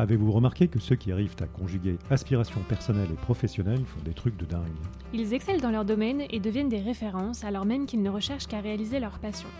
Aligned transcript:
Avez-vous 0.00 0.32
remarqué 0.32 0.66
que 0.66 0.78
ceux 0.78 0.96
qui 0.96 1.12
arrivent 1.12 1.36
à 1.40 1.46
conjuguer 1.46 1.98
aspiration 2.08 2.62
personnelle 2.62 3.10
et 3.12 3.16
professionnelle 3.16 3.84
font 3.84 4.00
des 4.02 4.14
trucs 4.14 4.38
de 4.38 4.46
dingue 4.46 4.64
Ils 5.12 5.34
excellent 5.34 5.60
dans 5.60 5.70
leur 5.70 5.84
domaine 5.84 6.22
et 6.30 6.40
deviennent 6.40 6.70
des 6.70 6.80
références 6.80 7.44
alors 7.44 7.66
même 7.66 7.84
qu'ils 7.84 8.00
ne 8.00 8.08
recherchent 8.08 8.46
qu'à 8.46 8.60
réaliser 8.60 8.98
leur 8.98 9.18
passion. 9.18 9.50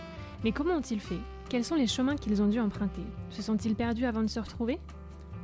Mais 0.43 0.51
comment 0.51 0.77
ont-ils 0.77 0.99
fait? 0.99 1.19
Quels 1.47 1.63
sont 1.63 1.75
les 1.75 1.85
chemins 1.85 2.15
qu'ils 2.15 2.41
ont 2.41 2.47
dû 2.47 2.59
emprunter? 2.59 3.03
Se 3.29 3.43
sont-ils 3.43 3.75
perdus 3.75 4.05
avant 4.05 4.23
de 4.23 4.29
se 4.29 4.39
retrouver? 4.39 4.79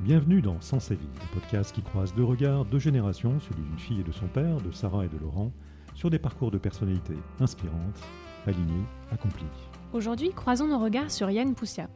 Bienvenue 0.02 0.42
dans 0.42 0.60
Sens 0.62 0.90
et 0.90 0.96
Vie, 0.96 1.06
le 1.14 1.40
podcast 1.40 1.76
qui 1.76 1.84
croise 1.84 2.16
deux 2.16 2.24
regards, 2.24 2.66
deux 2.66 2.80
générations, 2.80 3.40
celui 3.40 3.62
d'une 3.62 3.78
fille 3.78 4.00
et 4.00 4.04
de 4.04 4.12
son 4.12 4.26
père, 4.26 4.60
de 4.62 4.72
Sarah 4.72 5.06
et 5.06 5.10
de 5.10 5.20
Laurent, 5.20 5.52
sur 5.94 6.10
des 6.10 6.18
parcours 6.18 6.50
de 6.50 6.58
personnalités 6.58 7.20
inspirantes, 7.40 8.02
alignées, 8.48 8.86
accomplies. 9.12 9.46
Aujourd'hui, 9.94 10.32
croisons 10.32 10.68
nos 10.68 10.80
regards 10.80 11.12
sur 11.12 11.30
Yann 11.30 11.54
Poussia. 11.54 11.88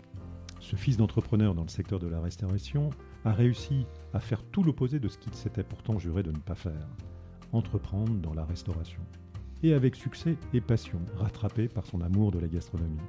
Ce 0.62 0.76
fils 0.76 0.96
d'entrepreneur 0.96 1.56
dans 1.56 1.64
le 1.64 1.70
secteur 1.70 2.00
de 2.00 2.08
la 2.08 2.22
restauration 2.22 2.92
a 3.26 3.34
réussi 3.34 3.88
à 4.14 4.20
faire 4.20 4.44
tout 4.44 4.64
l'opposé 4.64 5.00
de 5.00 5.10
ce 5.10 5.18
qu'il 5.18 5.34
s'était 5.34 5.64
pourtant 5.64 5.98
juré 5.98 6.22
de 6.22 6.32
ne 6.32 6.38
pas 6.38 6.56
faire, 6.56 6.88
entreprendre 7.52 8.14
dans 8.14 8.36
la 8.36 8.46
restauration. 8.46 9.02
Et 9.64 9.74
avec 9.74 9.96
succès 9.96 10.38
et 10.54 10.62
passion, 10.62 11.00
rattrapé 11.18 11.68
par 11.68 11.86
son 11.88 12.02
amour 12.02 12.32
de 12.32 12.40
la 12.40 12.48
gastronomie. 12.48 13.02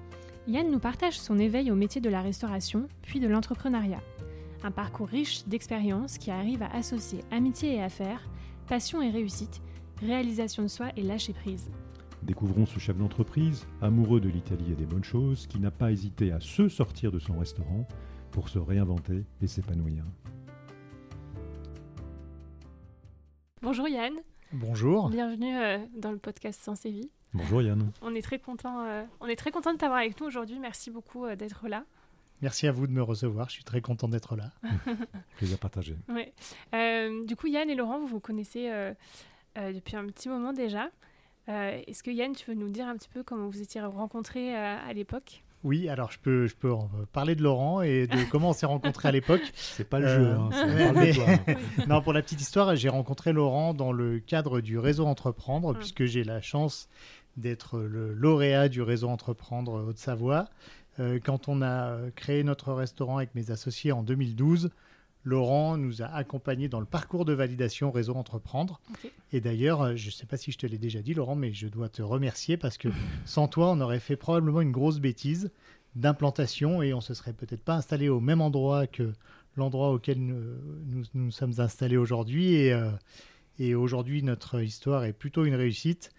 Yann 0.48 0.70
nous 0.70 0.78
partage 0.78 1.20
son 1.20 1.38
éveil 1.38 1.70
au 1.70 1.76
métier 1.76 2.00
de 2.00 2.08
la 2.08 2.22
restauration, 2.22 2.88
puis 3.02 3.20
de 3.20 3.28
l'entrepreneuriat. 3.28 4.00
Un 4.64 4.70
parcours 4.70 5.08
riche 5.08 5.44
d'expériences 5.46 6.16
qui 6.16 6.30
arrive 6.30 6.62
à 6.62 6.74
associer 6.74 7.20
amitié 7.30 7.76
et 7.76 7.82
affaires, 7.82 8.22
passion 8.66 9.02
et 9.02 9.10
réussite, 9.10 9.60
réalisation 10.00 10.62
de 10.62 10.68
soi 10.68 10.88
et 10.96 11.02
lâcher 11.02 11.34
prise. 11.34 11.70
Découvrons 12.22 12.66
ce 12.66 12.78
chef 12.78 12.96
d'entreprise, 12.96 13.66
amoureux 13.80 14.20
de 14.20 14.28
l'Italie 14.28 14.70
et 14.70 14.76
des 14.76 14.86
bonnes 14.86 15.02
choses, 15.02 15.48
qui 15.48 15.58
n'a 15.58 15.72
pas 15.72 15.90
hésité 15.90 16.30
à 16.30 16.38
se 16.38 16.68
sortir 16.68 17.10
de 17.10 17.18
son 17.18 17.36
restaurant 17.36 17.84
pour 18.30 18.48
se 18.48 18.60
réinventer 18.60 19.24
et 19.40 19.48
s'épanouir. 19.48 20.04
Bonjour 23.60 23.88
Yann. 23.88 24.14
Bonjour. 24.52 25.08
Bienvenue 25.08 25.56
euh, 25.56 25.78
dans 25.96 26.12
le 26.12 26.18
podcast 26.18 26.60
Sens 26.62 26.86
et 26.86 26.92
Vie. 26.92 27.10
Bonjour 27.34 27.60
Yann. 27.60 27.90
On 28.02 28.14
est 28.14 28.22
très 28.22 28.38
content, 28.38 28.84
euh, 28.86 29.02
on 29.20 29.26
est 29.26 29.34
très 29.36 29.50
content 29.50 29.72
de 29.72 29.78
t'avoir 29.78 29.98
avec 29.98 30.20
nous 30.20 30.26
aujourd'hui. 30.28 30.60
Merci 30.60 30.92
beaucoup 30.92 31.24
euh, 31.24 31.34
d'être 31.34 31.66
là. 31.66 31.84
Merci 32.40 32.68
à 32.68 32.72
vous 32.72 32.86
de 32.86 32.92
me 32.92 33.02
recevoir. 33.02 33.48
Je 33.48 33.54
suis 33.54 33.64
très 33.64 33.80
content 33.80 34.06
d'être 34.06 34.36
là. 34.36 34.52
Plaisir 35.38 35.58
partagé. 35.58 35.96
Ouais. 36.08 36.32
du 37.26 37.34
coup, 37.34 37.48
Yann 37.48 37.68
et 37.68 37.74
Laurent, 37.74 37.98
vous 37.98 38.06
vous 38.06 38.20
connaissez 38.20 38.70
depuis 39.56 39.96
un 39.96 40.06
petit 40.06 40.28
moment 40.28 40.52
déjà. 40.52 40.88
Euh, 41.48 41.80
est-ce 41.86 42.02
que 42.02 42.10
Yann, 42.10 42.34
tu 42.34 42.50
veux 42.50 42.56
nous 42.56 42.70
dire 42.70 42.86
un 42.86 42.96
petit 42.96 43.08
peu 43.08 43.22
comment 43.22 43.48
vous 43.48 43.60
étiez 43.60 43.80
rencontrés 43.80 44.56
euh, 44.56 44.76
à 44.88 44.92
l'époque? 44.92 45.42
Oui, 45.64 45.88
alors 45.88 46.10
je 46.10 46.18
peux, 46.18 46.46
je 46.46 46.56
peux 46.56 46.72
parler 47.12 47.36
de 47.36 47.42
Laurent 47.42 47.82
et 47.82 48.06
de 48.06 48.16
comment 48.30 48.50
on 48.50 48.52
s'est 48.52 48.66
rencontrés 48.66 49.08
à 49.08 49.12
l'époque. 49.12 49.42
C'est 49.54 49.88
pas 49.88 50.00
le 50.00 50.08
jeu. 50.08 50.30
Hein, 50.30 50.50
euh, 50.52 51.54
non, 51.88 52.02
pour 52.02 52.12
la 52.12 52.22
petite 52.22 52.40
histoire, 52.40 52.74
j'ai 52.76 52.88
rencontré 52.88 53.32
Laurent 53.32 53.74
dans 53.74 53.92
le 53.92 54.18
cadre 54.18 54.60
du 54.60 54.78
réseau 54.78 55.06
Entreprendre, 55.06 55.72
ah. 55.74 55.78
puisque 55.78 56.04
j'ai 56.04 56.24
la 56.24 56.40
chance 56.40 56.88
d'être 57.36 57.78
le 57.78 58.12
lauréat 58.12 58.68
du 58.68 58.82
réseau 58.82 59.08
Entreprendre 59.08 59.84
Haute-Savoie. 59.88 60.48
quand 61.24 61.48
on 61.48 61.62
a 61.62 61.96
créé 62.14 62.44
notre 62.44 62.72
restaurant 62.72 63.16
avec 63.16 63.34
mes 63.34 63.50
associés 63.50 63.90
en 63.90 64.02
2012, 64.02 64.70
Laurent 65.24 65.76
nous 65.76 66.02
a 66.02 66.06
accompagnés 66.06 66.68
dans 66.68 66.80
le 66.80 66.86
parcours 66.86 67.24
de 67.24 67.32
validation 67.32 67.90
Réseau 67.90 68.14
Entreprendre. 68.14 68.80
Et 69.32 69.40
d'ailleurs, 69.40 69.82
euh, 69.82 69.96
je 69.96 70.06
ne 70.06 70.10
sais 70.10 70.26
pas 70.26 70.36
si 70.36 70.52
je 70.52 70.58
te 70.58 70.66
l'ai 70.66 70.78
déjà 70.78 71.00
dit, 71.00 71.14
Laurent, 71.14 71.36
mais 71.36 71.52
je 71.52 71.68
dois 71.68 71.88
te 71.88 72.02
remercier 72.02 72.56
parce 72.56 72.78
que 72.78 72.88
sans 73.24 73.48
toi, 73.48 73.70
on 73.70 73.80
aurait 73.80 74.00
fait 74.00 74.16
probablement 74.16 74.60
une 74.60 74.72
grosse 74.72 74.98
bêtise 74.98 75.50
d'implantation 75.94 76.82
et 76.82 76.94
on 76.94 77.00
se 77.00 77.14
serait 77.14 77.34
peut-être 77.34 77.62
pas 77.62 77.74
installé 77.74 78.08
au 78.08 78.20
même 78.20 78.40
endroit 78.40 78.86
que 78.86 79.12
l'endroit 79.56 79.90
auquel 79.90 80.18
nous 80.18 81.04
nous, 81.14 81.30
sommes 81.30 81.54
installés 81.58 81.98
aujourd'hui. 81.98 82.54
Et, 82.54 82.72
euh, 82.72 82.90
et 83.58 83.74
aujourd'hui, 83.74 84.22
notre 84.22 84.62
histoire 84.62 85.04
est 85.04 85.12
plutôt 85.12 85.44
une 85.44 85.54
réussite. 85.54 86.10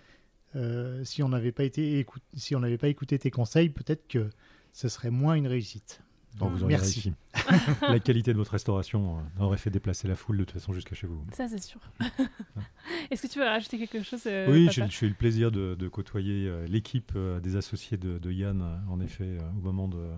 Euh, 0.55 1.03
si 1.03 1.23
on 1.23 1.29
n'avait 1.29 1.51
pas, 1.51 1.63
été 1.63 2.05
si 2.35 2.55
on 2.55 2.61
pas 2.77 2.87
écouté 2.87 3.17
tes 3.17 3.31
conseils, 3.31 3.69
peut-être 3.69 4.07
que 4.07 4.29
ce 4.71 4.87
serait 4.87 5.09
moins 5.09 5.33
une 5.35 5.47
réussite. 5.47 6.01
Vous 6.39 6.65
Merci. 6.65 7.13
la 7.81 7.99
qualité 7.99 8.33
de 8.33 8.37
votre 8.37 8.51
restauration 8.51 9.17
euh, 9.17 9.43
aurait 9.43 9.57
fait 9.57 9.69
déplacer 9.69 10.07
la 10.07 10.15
foule 10.15 10.37
de 10.37 10.43
toute 10.43 10.53
façon 10.53 10.73
jusqu'à 10.73 10.95
chez 10.95 11.07
vous. 11.07 11.21
Ça, 11.33 11.47
c'est 11.47 11.61
sûr. 11.61 11.79
Est-ce 13.11 13.21
que 13.21 13.27
tu 13.27 13.39
veux 13.39 13.45
rajouter 13.45 13.77
quelque 13.77 14.01
chose 14.03 14.23
euh, 14.25 14.51
Oui, 14.51 14.69
j'ai 14.71 15.05
eu 15.05 15.09
le 15.09 15.15
plaisir 15.15 15.51
de, 15.51 15.87
côtoyer 15.87 16.47
euh, 16.47 16.65
l'équipe 16.67 17.17
des 17.41 17.55
associés 17.55 17.97
de, 17.97 18.31
Yann, 18.31 18.83
en 18.89 18.99
effet, 18.99 19.37
au 19.57 19.61
moment 19.61 19.87
de, 19.87 20.09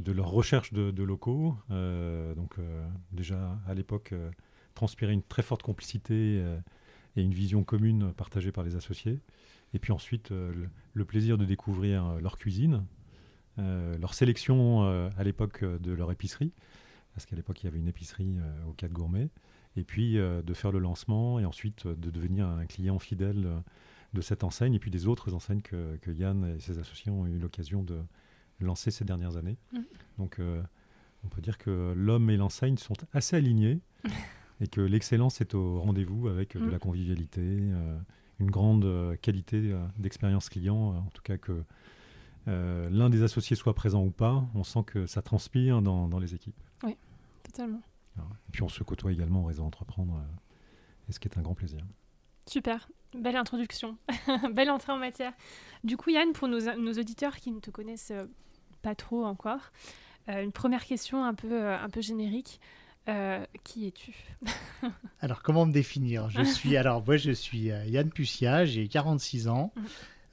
de 0.00 0.12
leur 0.12 0.28
recherche 0.28 0.72
de, 0.72 1.02
locaux. 1.02 1.56
donc, 1.70 2.56
déjà 3.12 3.58
à 3.66 3.74
l'époque, 3.74 4.14
transpirer 4.74 5.12
une 5.12 5.22
très 5.22 5.42
forte 5.42 5.62
complicité 5.62 6.44
et 7.16 7.22
une 7.22 7.32
vision 7.32 7.64
commune 7.64 8.12
partagée 8.12 8.52
par 8.52 8.64
les 8.64 8.76
associés. 8.76 9.20
Et 9.74 9.78
puis 9.78 9.92
ensuite, 9.92 10.30
le, 10.30 11.04
plaisir 11.04 11.38
de 11.38 11.44
découvrir 11.44 12.16
leur 12.20 12.36
cuisine, 12.36 12.84
leur 13.58 14.14
sélection 14.14 14.84
euh, 14.84 15.10
à 15.16 15.24
l'époque 15.24 15.62
euh, 15.62 15.78
de 15.78 15.92
leur 15.92 16.10
épicerie, 16.12 16.52
parce 17.14 17.26
qu'à 17.26 17.36
l'époque 17.36 17.62
il 17.62 17.66
y 17.66 17.68
avait 17.68 17.78
une 17.78 17.88
épicerie 17.88 18.36
au 18.68 18.72
Cadre 18.72 18.94
Gourmet, 18.94 19.30
et 19.76 19.84
puis 19.84 20.16
de 20.16 20.54
faire 20.54 20.70
le 20.70 20.78
lancement 20.78 21.38
et 21.38 21.46
ensuite 21.46 21.86
de 21.86 22.10
devenir 22.10 22.46
un 22.46 22.66
client 22.66 22.98
fidèle 22.98 23.46
de 24.12 24.20
cette 24.20 24.44
enseigne 24.44 24.74
et 24.74 24.78
puis 24.78 24.90
des 24.90 25.06
autres 25.06 25.32
enseignes 25.32 25.62
que, 25.62 25.98
Yann 26.06 26.44
et 26.44 26.60
ses 26.60 26.78
associés 26.78 27.10
ont 27.10 27.26
eu 27.26 27.38
l'occasion 27.38 27.82
de 27.82 27.98
lancer 28.60 28.90
ces 28.90 29.06
dernières 29.06 29.38
années. 29.38 29.56
Mm. 29.72 29.78
Donc 30.18 30.40
on 31.24 31.28
peut 31.28 31.40
dire 31.40 31.56
que 31.56 31.94
l'homme 31.96 32.28
et 32.28 32.36
l'enseigne 32.36 32.76
sont 32.76 32.96
assez 33.14 33.36
alignés 33.36 33.80
et 34.60 34.66
que 34.66 34.82
l'excellence 34.82 35.40
est 35.40 35.54
au 35.54 35.80
rendez-vous 35.80 36.28
avec 36.28 36.54
de 36.54 36.66
mm. 36.66 36.70
la 36.70 36.78
convivialité, 36.78 37.62
une 38.40 38.50
grande 38.50 39.16
qualité 39.22 39.74
d'expérience 39.98 40.50
client, 40.50 40.96
en 40.98 41.10
tout 41.14 41.22
cas 41.22 41.38
que 41.38 41.64
euh, 42.48 42.88
l'un 42.90 43.10
des 43.10 43.22
associés 43.22 43.56
soit 43.56 43.74
présent 43.74 44.04
ou 44.04 44.10
pas, 44.10 44.44
on 44.54 44.62
sent 44.62 44.84
que 44.86 45.06
ça 45.06 45.20
transpire 45.22 45.82
dans, 45.82 46.18
les 46.18 46.34
équipes. 46.34 46.60
Oui, 46.84 46.96
totalement. 47.42 47.80
et 48.18 48.52
puis 48.52 48.62
on 48.62 48.68
se 48.68 48.82
côtoie 48.84 49.12
également 49.12 49.42
au 49.42 49.46
réseau 49.46 49.64
Entreprendre, 49.64 50.16
euh, 50.16 51.08
et 51.08 51.12
ce 51.12 51.18
qui 51.18 51.28
est 51.28 51.38
un 51.38 51.42
grand 51.42 51.54
plaisir. 51.54 51.80
Super, 52.46 52.88
belle 53.16 53.36
introduction, 53.36 53.96
belle 54.52 54.70
entrée 54.70 54.92
en 54.92 54.98
matière. 54.98 55.32
Du 55.82 55.96
coup, 55.96 56.10
Yann, 56.10 56.32
pour 56.32 56.46
nos, 56.46 56.92
auditeurs 56.92 57.36
qui 57.36 57.50
ne 57.50 57.58
te 57.58 57.70
connaissent 57.70 58.12
euh, 58.12 58.26
pas 58.82 58.94
trop 58.94 59.24
encore, 59.24 59.72
une 60.28 60.50
première 60.50 60.84
question 60.84 61.24
un 61.24 61.34
peu, 61.34 61.68
un 61.68 61.88
peu 61.88 62.00
générique. 62.00 62.60
qui 63.62 63.86
es-tu? 63.86 64.12
Alors, 65.20 65.40
comment 65.40 65.66
me 65.66 65.72
définir? 65.72 66.28
Je 66.30 66.42
suis, 66.42 66.76
alors 66.76 67.04
moi, 67.04 67.16
je 67.16 67.30
suis 67.30 67.66
Yann 67.86 68.10
Pussia, 68.10 68.64
j'ai 68.64 68.88
46 68.88 69.46
ans. 69.46 69.72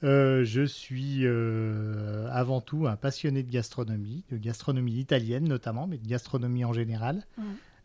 Euh, 0.02 0.44
je 0.44 0.62
suis 0.62 1.20
euh, 1.22 2.28
avant 2.30 2.60
tout 2.60 2.86
un 2.86 2.96
passionné 2.96 3.42
de 3.42 3.50
gastronomie, 3.50 4.24
de 4.30 4.36
gastronomie 4.36 4.98
italienne 4.98 5.48
notamment, 5.48 5.86
mais 5.86 5.98
de 5.98 6.06
gastronomie 6.06 6.64
en 6.64 6.72
général. 6.72 7.24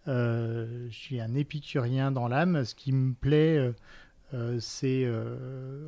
Euh, 0.07 0.87
je 0.89 0.97
suis 0.97 1.21
un 1.21 1.33
épicurien 1.35 2.11
dans 2.11 2.27
l'âme. 2.27 2.65
Ce 2.65 2.75
qui 2.75 2.91
me 2.91 3.13
plaît, 3.13 3.73
c'est 4.59 5.07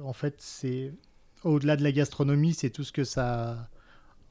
en 0.03 0.13
fait, 0.13 0.35
c'est 0.37 0.93
au-delà 1.43 1.75
de 1.75 1.83
la 1.83 1.91
gastronomie, 1.91 2.53
c'est 2.53 2.69
tout 2.69 2.83
ce 2.83 2.91
que 2.91 3.03
ça 3.03 3.69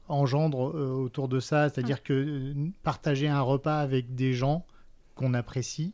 engendre 0.07 0.59
autour 0.59 1.27
de 1.27 1.39
ça. 1.39 1.69
C'est-à-dire 1.69 2.03
que 2.03 2.53
partager 2.83 3.27
un 3.27 3.41
repas 3.41 3.79
avec 3.79 4.15
des 4.15 4.33
gens 4.33 4.65
qu'on 5.15 5.33
apprécie, 5.33 5.93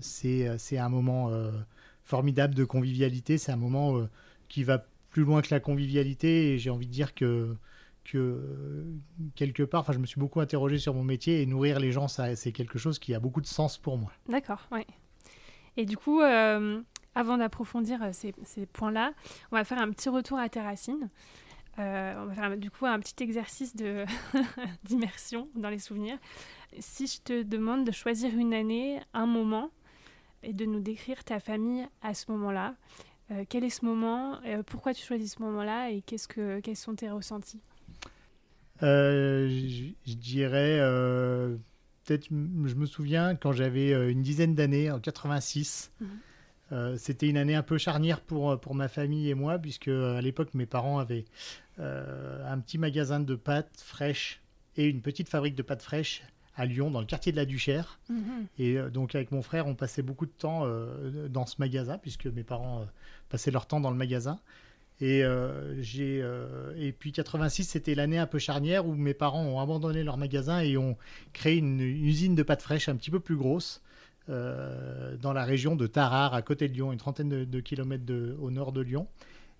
c'est 0.00 0.78
un 0.78 0.88
moment 0.88 1.30
formidable 2.02 2.54
de 2.54 2.64
convivialité. 2.64 3.38
C'est 3.38 3.52
un 3.52 3.56
moment 3.56 4.08
qui 4.50 4.64
va 4.64 4.84
plus 5.08 5.24
loin 5.24 5.40
que 5.40 5.48
la 5.50 5.60
convivialité. 5.60 6.52
Et 6.52 6.58
j'ai 6.58 6.68
envie 6.68 6.86
de 6.86 6.92
dire 6.92 7.14
que, 7.14 7.56
que 8.04 8.84
quelque 9.34 9.62
part, 9.62 9.80
enfin, 9.80 9.94
je 9.94 9.98
me 9.98 10.06
suis 10.06 10.20
beaucoup 10.20 10.40
interrogé 10.40 10.76
sur 10.76 10.92
mon 10.92 11.04
métier 11.04 11.40
et 11.40 11.46
nourrir 11.46 11.80
les 11.80 11.92
gens, 11.92 12.08
ça, 12.08 12.36
c'est 12.36 12.52
quelque 12.52 12.78
chose 12.78 12.98
qui 12.98 13.14
a 13.14 13.20
beaucoup 13.20 13.40
de 13.40 13.46
sens 13.46 13.78
pour 13.78 13.96
moi. 13.96 14.12
D'accord, 14.28 14.68
oui. 14.70 14.82
Et 15.78 15.86
du 15.86 15.96
coup, 15.96 16.20
euh, 16.20 16.82
avant 17.14 17.38
d'approfondir 17.38 18.02
euh, 18.02 18.10
ces, 18.12 18.66
points-là, 18.66 19.14
on 19.50 19.56
va 19.56 19.64
faire 19.64 19.78
un 19.78 19.90
petit 19.90 20.08
retour 20.08 20.38
à 20.38 20.48
tes 20.48 20.60
racines. 20.60 21.08
Euh, 21.78 22.14
on 22.18 22.26
va 22.26 22.34
faire 22.34 22.56
du 22.58 22.70
coup 22.70 22.84
un 22.84 22.98
petit 22.98 23.22
exercice 23.22 23.74
de 23.76 24.04
d'immersion 24.84 25.48
dans 25.54 25.70
les 25.70 25.78
souvenirs. 25.78 26.18
Si 26.78 27.06
je 27.06 27.20
te 27.20 27.42
demande 27.42 27.86
de 27.86 27.92
choisir 27.92 28.36
une 28.36 28.52
année, 28.52 29.00
un 29.14 29.26
moment, 29.26 29.70
et 30.42 30.52
de 30.52 30.64
nous 30.64 30.80
décrire 30.80 31.22
ta 31.24 31.38
famille 31.38 31.86
à 32.02 32.14
ce 32.14 32.30
moment-là, 32.32 32.74
euh, 33.30 33.44
quel 33.48 33.64
est 33.64 33.70
ce 33.70 33.84
moment 33.84 34.40
euh, 34.44 34.62
Pourquoi 34.64 34.94
tu 34.94 35.04
choisis 35.04 35.34
ce 35.34 35.42
moment-là 35.42 35.90
Et 35.90 36.02
qu'est-ce 36.02 36.28
que, 36.28 36.60
quels 36.60 36.76
sont 36.76 36.94
tes 36.94 37.10
ressentis? 37.10 37.60
Euh, 38.82 39.48
je, 39.48 40.14
dirais, 40.14 40.78
peut-être, 42.04 42.28
je 42.30 42.74
me 42.74 42.86
souviens 42.86 43.34
quand 43.34 43.52
j'avais 43.52 44.10
une 44.10 44.22
dizaine 44.22 44.54
d'années, 44.54 44.90
en 44.90 45.00
86. 45.00 45.92
Mhm. 46.00 46.96
c'était 46.96 47.28
une 47.28 47.36
année 47.36 47.54
un 47.54 47.62
peu 47.62 47.78
charnière 47.78 48.20
pour, 48.20 48.58
pour 48.58 48.74
ma 48.74 48.88
famille 48.88 49.28
et 49.28 49.34
moi, 49.34 49.58
puisque 49.58 49.88
à 49.88 50.20
l'époque, 50.20 50.54
mes 50.54 50.66
parents 50.66 50.98
avaient 50.98 51.26
un 51.78 52.58
petit 52.58 52.78
magasin 52.78 53.20
de 53.20 53.34
pâtes 53.34 53.82
fraîches 53.84 54.40
et 54.76 54.86
une 54.86 55.02
petite 55.02 55.28
fabrique 55.28 55.54
de 55.54 55.62
pâtes 55.62 55.82
fraîches 55.82 56.22
à 56.56 56.66
Lyon, 56.66 56.90
dans 56.90 57.00
le 57.00 57.06
quartier 57.06 57.32
de 57.32 57.36
la 57.36 57.44
Duchère. 57.44 57.98
Mhm. 58.08 58.46
Et 58.58 58.78
euh, 58.78 58.90
donc 58.90 59.14
avec 59.14 59.30
mon 59.32 59.42
frère, 59.42 59.66
on 59.66 59.74
passait 59.74 60.02
beaucoup 60.02 60.26
de 60.26 60.30
temps 60.30 60.66
dans 61.28 61.46
ce 61.46 61.56
magasin, 61.58 61.98
puisque 61.98 62.26
mes 62.26 62.44
parents 62.44 62.86
passaient 63.28 63.50
leur 63.50 63.66
temps 63.66 63.80
dans 63.80 63.90
le 63.90 63.96
magasin. 63.96 64.38
Et, 65.02 65.24
j'ai, 65.80 66.22
et 66.76 66.92
puis 66.92 67.12
86, 67.12 67.64
c'était 67.64 67.94
l'année 67.94 68.18
un 68.18 68.26
peu 68.26 68.38
charnière 68.38 68.86
où 68.86 68.94
mes 68.94 69.14
parents 69.14 69.42
ont 69.42 69.58
abandonné 69.58 70.04
leur 70.04 70.18
magasin 70.18 70.60
et 70.60 70.76
ont 70.76 70.98
créé 71.32 71.56
une, 71.56 71.80
usine 71.80 72.34
de 72.34 72.42
pâtes 72.42 72.60
fraîches 72.60 72.90
un 72.90 72.96
petit 72.96 73.10
peu 73.10 73.20
plus 73.20 73.36
grosse 73.36 73.80
dans 74.28 75.32
la 75.32 75.44
région 75.44 75.74
de 75.74 75.86
Tarare, 75.86 76.34
à 76.34 76.42
côté 76.42 76.68
de 76.68 76.74
Lyon, 76.74 76.92
une 76.92 76.98
trentaine 76.98 77.30
de, 77.30 77.44
de 77.44 77.60
kilomètres 77.60 78.04
de, 78.04 78.36
au 78.40 78.50
nord 78.50 78.72
de 78.72 78.82
Lyon. 78.82 79.06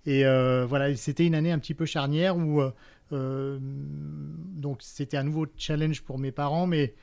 Et 0.05 0.25
euh, 0.25 0.65
voilà, 0.67 0.95
c'était 0.95 1.25
une 1.25 1.35
année 1.35 1.51
un 1.51 1.59
petit 1.59 1.73
peu 1.73 1.85
charnière 1.85 2.37
où 2.37 2.61
euh, 2.61 2.71
euh, 3.13 3.59
donc 3.61 4.79
c'était 4.81 5.17
un 5.17 5.23
nouveau 5.23 5.45
challenge 5.57 6.01
pour 6.01 6.17
mes 6.17 6.31
parents, 6.31 6.65
mais 6.65 6.93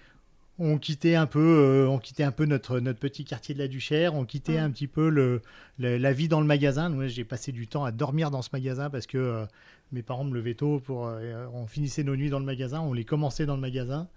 on 0.58 0.78
quittait 0.78 1.14
un 1.14 1.26
peu, 1.26 1.86
on 1.88 1.98
quittait 1.98 2.24
un 2.24 2.32
peu 2.32 2.44
notre, 2.44 2.80
notre 2.80 2.98
petit 2.98 3.24
quartier 3.24 3.54
de 3.54 3.60
la 3.60 3.68
Duchère, 3.68 4.14
on 4.16 4.24
quittait 4.24 4.58
un 4.58 4.70
petit 4.70 4.88
peu 4.88 5.08
le, 5.08 5.40
la 5.78 6.12
vie 6.12 6.26
dans 6.26 6.40
le 6.40 6.46
magasin. 6.46 6.88
Moi, 6.88 7.06
j'ai 7.06 7.22
passé 7.22 7.52
du 7.52 7.68
temps 7.68 7.84
à 7.84 7.92
dormir 7.92 8.32
dans 8.32 8.42
ce 8.42 8.48
magasin 8.52 8.90
parce 8.90 9.06
que 9.06 9.46
mes 9.92 10.02
parents 10.02 10.24
me 10.24 10.34
levaient 10.34 10.54
tôt 10.54 10.80
pour, 10.80 11.08
on 11.54 11.68
finissait 11.68 12.02
nos 12.02 12.16
nuits 12.16 12.30
dans 12.30 12.40
le 12.40 12.44
magasin, 12.44 12.80
on 12.80 12.92
les 12.92 13.04
commençait 13.04 13.46
dans 13.46 13.54
le 13.54 13.60
magasin, 13.60 14.08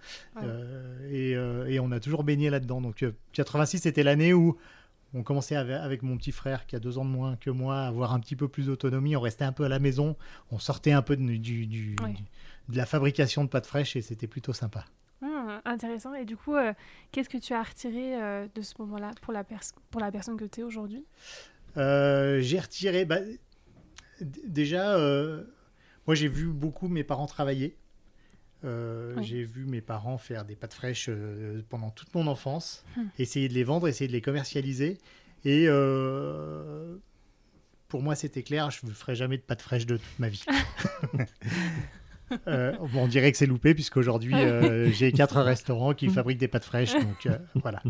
et, 1.12 1.34
et, 1.34 1.80
on 1.80 1.92
a 1.92 2.00
toujours 2.00 2.24
baigné 2.24 2.50
là-dedans. 2.50 2.82
Donc 2.82 3.06
86, 3.34 3.78
c'était 3.78 4.02
l'année 4.02 4.34
où 4.34 4.58
on 5.14 5.24
commençait 5.24 5.56
avec, 5.56 6.04
mon 6.04 6.18
petit 6.18 6.32
frère 6.32 6.66
qui 6.66 6.76
a 6.76 6.80
deux 6.80 6.98
ans 6.98 7.06
de 7.06 7.10
moins 7.10 7.36
que 7.36 7.50
moi 7.50 7.82
à 7.82 7.88
avoir 7.88 8.14
un 8.14 8.20
petit 8.20 8.36
peu 8.36 8.48
plus 8.48 8.68
d'autonomie. 8.68 9.16
On 9.16 9.22
restait 9.22 9.46
un 9.46 9.52
peu 9.52 9.64
à 9.64 9.70
la 9.70 9.80
maison, 9.80 10.16
on 10.52 10.60
sortait 10.60 10.94
un 10.94 11.02
peu 11.02 11.18
de, 11.18 11.36
du, 11.38 11.66
de 11.68 12.78
la 12.78 12.86
fabrication 12.86 13.44
de 13.44 13.50
pâtes 13.50 13.66
fraîches 13.66 13.96
et 13.96 14.02
c'était 14.02 14.28
plutôt 14.28 14.54
sympa. 14.54 14.86
Ah, 15.22 15.62
intéressant. 15.66 16.14
Et 16.14 16.26
du 16.26 16.36
coup, 16.36 16.56
euh, 16.56 16.74
qu'est-ce 17.12 17.30
que 17.30 17.38
tu 17.38 17.54
as 17.54 17.62
retiré 17.62 18.20
euh, 18.20 18.48
de 18.56 18.62
ce 18.62 18.74
moment-là 18.80 19.12
pour 19.22 19.34
la, 19.34 19.44
pour 19.92 20.02
la 20.02 20.12
personne 20.12 20.38
que 20.38 20.46
tu 20.46 20.62
es 20.62 20.64
aujourd'hui? 20.64 21.06
Euh, 21.78 22.40
J'ai 22.42 22.60
retiré. 22.60 23.06
Bah, 23.06 23.20
déjà, 24.22 24.98
moi 26.08 26.16
j'ai 26.16 26.28
vu 26.28 26.48
beaucoup 26.48 26.88
mes 26.88 27.04
parents 27.04 27.28
travailler. 27.28 27.76
Euh, 28.64 29.20
j'ai 29.22 29.44
vu 29.44 29.66
mes 29.66 29.82
parents 29.82 30.18
faire 30.18 30.46
des 30.46 30.56
pâtes 30.56 30.74
fraîches 30.74 31.08
euh, 31.10 31.62
pendant 31.70 31.90
toute 31.90 32.14
mon 32.14 32.28
enfance, 32.28 32.86
hum. 32.98 33.08
essayer 33.18 33.48
de 33.48 33.54
les 33.54 33.64
vendre, 33.64 33.88
essayer 33.88 34.08
de 34.08 34.14
les 34.14 34.22
commercialiser. 34.22 35.00
Et 35.46 35.66
euh, 35.68 36.98
pour 37.88 38.04
moi, 38.04 38.14
c'était 38.16 38.44
clair, 38.44 38.70
je 38.70 38.86
ne 38.86 38.92
ferai 38.92 39.16
jamais 39.16 39.38
de 39.38 39.42
pâtes 39.42 39.64
fraîches 39.64 39.88
de 39.88 39.98
toute 39.98 40.20
ma 40.20 40.30
vie. 40.30 40.46
on 42.94 43.08
dirait 43.08 43.32
que 43.32 43.38
c'est 43.38 43.48
loupé, 43.48 43.74
puisqu'aujourd'hui, 43.74 44.36
j'ai 44.94 45.12
quatre 45.12 45.42
restaurants 45.42 45.94
qui 45.94 46.08
fabriquent 46.10 46.40
des 46.40 46.48
pâtes 46.48 46.66
fraîches. 46.66 46.94
Donc 46.94 47.28
voilà. 47.56 47.82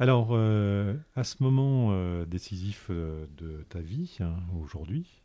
Alors, 0.00 0.34
à 0.34 1.24
ce 1.24 1.36
moment 1.40 2.24
décisif 2.24 2.90
de 2.90 3.64
ta 3.68 3.78
vie, 3.78 4.16
hein, 4.20 4.34
aujourd'hui, 4.60 5.22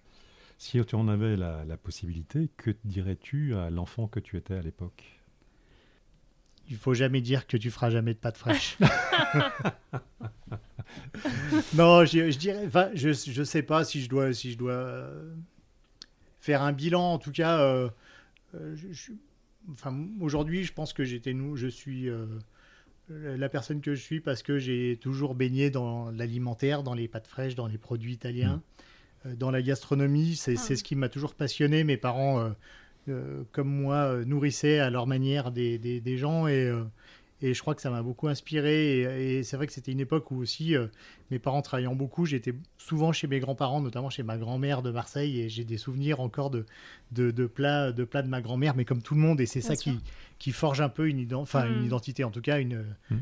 si 0.60 0.86
tu 0.86 0.96
en 0.96 1.08
avais 1.08 1.38
la, 1.38 1.78
possibilité, 1.78 2.50
que 2.58 2.72
dirais-tu 2.84 3.56
à 3.56 3.70
l'enfant 3.70 4.08
que 4.08 4.20
tu 4.20 4.36
étais 4.36 4.56
à 4.56 4.62
l'époque? 4.62 5.22
Il 6.70 6.76
faut 6.76 6.94
jamais 6.94 7.22
dire 7.22 7.48
que 7.48 7.56
tu 7.56 7.72
feras 7.72 7.90
jamais 7.90 8.14
de 8.14 8.20
pâtes 8.20 8.38
fraîches. 8.38 8.78
non, 11.76 12.04
je, 12.04 12.38
dirais, 12.38 12.70
je, 12.94 13.40
ne 13.40 13.44
sais 13.46 13.64
pas 13.64 13.86
si 13.86 14.02
je 14.02 14.10
dois, 14.10 14.34
si 14.34 14.52
je 14.52 14.58
dois 14.58 14.74
euh, 14.74 15.34
faire 16.42 16.62
un 16.62 16.74
bilan. 16.74 17.14
En 17.14 17.20
tout 17.20 17.32
cas, 17.32 17.62
euh, 17.62 17.90
euh, 18.56 18.76
enfin, 19.72 19.98
aujourd'hui, 20.20 20.66
je 20.66 20.74
pense 20.74 20.92
que 20.92 21.06
j'étais 21.06 21.34
nous, 21.34 21.56
je 21.56 21.68
suis 21.68 22.10
la 23.08 23.48
personne 23.48 23.80
que 23.80 23.96
je 23.96 24.02
suis 24.02 24.20
parce 24.20 24.44
que 24.44 24.60
j'ai 24.60 25.00
toujours 25.02 25.36
baigné 25.36 25.70
dans 25.70 26.12
l'alimentaire, 26.12 26.84
dans 26.84 26.94
les 26.94 27.08
pâtes 27.08 27.28
fraîches, 27.28 27.56
dans 27.56 27.68
les 27.68 27.78
produits 27.78 28.14
italiens. 28.14 28.58
Mmh. 28.58 28.79
Euh, 29.26 29.36
dans 29.36 29.52
la 29.52 29.62
gastronomie. 29.62 30.36
C'est 30.36 30.56
ah. 30.58 30.76
ce 30.76 30.84
qui 30.84 30.96
m'a 30.96 31.10
toujours 31.10 31.34
passionné. 31.34 31.84
Mes 31.84 31.98
parents, 31.98 32.40
euh, 32.40 32.50
euh, 33.10 33.44
comme 33.52 33.70
moi, 33.70 34.24
nourrissaient 34.26 34.80
à 34.80 34.90
leur 34.90 35.08
manière 35.08 35.52
des, 35.52 35.78
des, 35.78 36.18
gens 36.18 36.48
et, 36.48 36.72
et, 37.42 37.54
je 37.54 37.62
crois 37.62 37.76
que 37.76 37.82
ça 37.82 37.90
m'a 37.90 38.02
beaucoup 38.02 38.30
inspiré. 38.30 39.02
Et, 39.40 39.44
c'est 39.44 39.58
vrai 39.58 39.68
que 39.68 39.74
c'était 39.74 39.92
une 39.92 40.00
époque 40.00 40.32
où 40.32 40.38
aussi 40.38 40.76
mes 41.32 41.40
parents 41.40 41.62
travaillant 41.62 41.96
beaucoup, 41.96 42.26
j'étais 42.26 42.54
souvent 42.78 43.12
chez 43.12 43.28
mes 43.28 43.40
grands-parents, 43.40 43.82
notamment 43.82 44.10
chez 44.10 44.24
ma 44.24 44.38
grand-mère 44.38 44.82
de 44.82 44.92
Marseille, 44.92 45.42
et 45.42 45.50
j'ai 45.50 45.66
des 45.66 45.78
souvenirs 45.78 46.22
encore 46.22 46.50
de, 46.50 46.66
de, 47.12 47.32
de, 47.32 47.46
plats, 47.46 47.92
de 47.92 48.04
plats 48.06 48.22
de 48.22 48.30
ma 48.30 48.42
grand-mère, 48.42 48.76
mais 48.76 48.86
comme 48.86 49.02
tout 49.02 49.16
le 49.16 49.22
monde. 49.22 49.42
Et 49.42 49.46
c'est 49.48 49.62
ça 49.62 49.76
qui, 49.76 50.00
qui, 50.38 50.52
forge 50.52 50.80
un 50.80 50.90
peu 50.90 51.10
une, 51.10 51.34
enfin, 51.34 51.68
une 51.68 51.82
mm. 51.82 51.86
identité, 51.86 52.24
en 52.24 52.32
tout 52.32 52.42
cas, 52.42 52.60
une, 52.60 52.86
mm. 53.10 53.18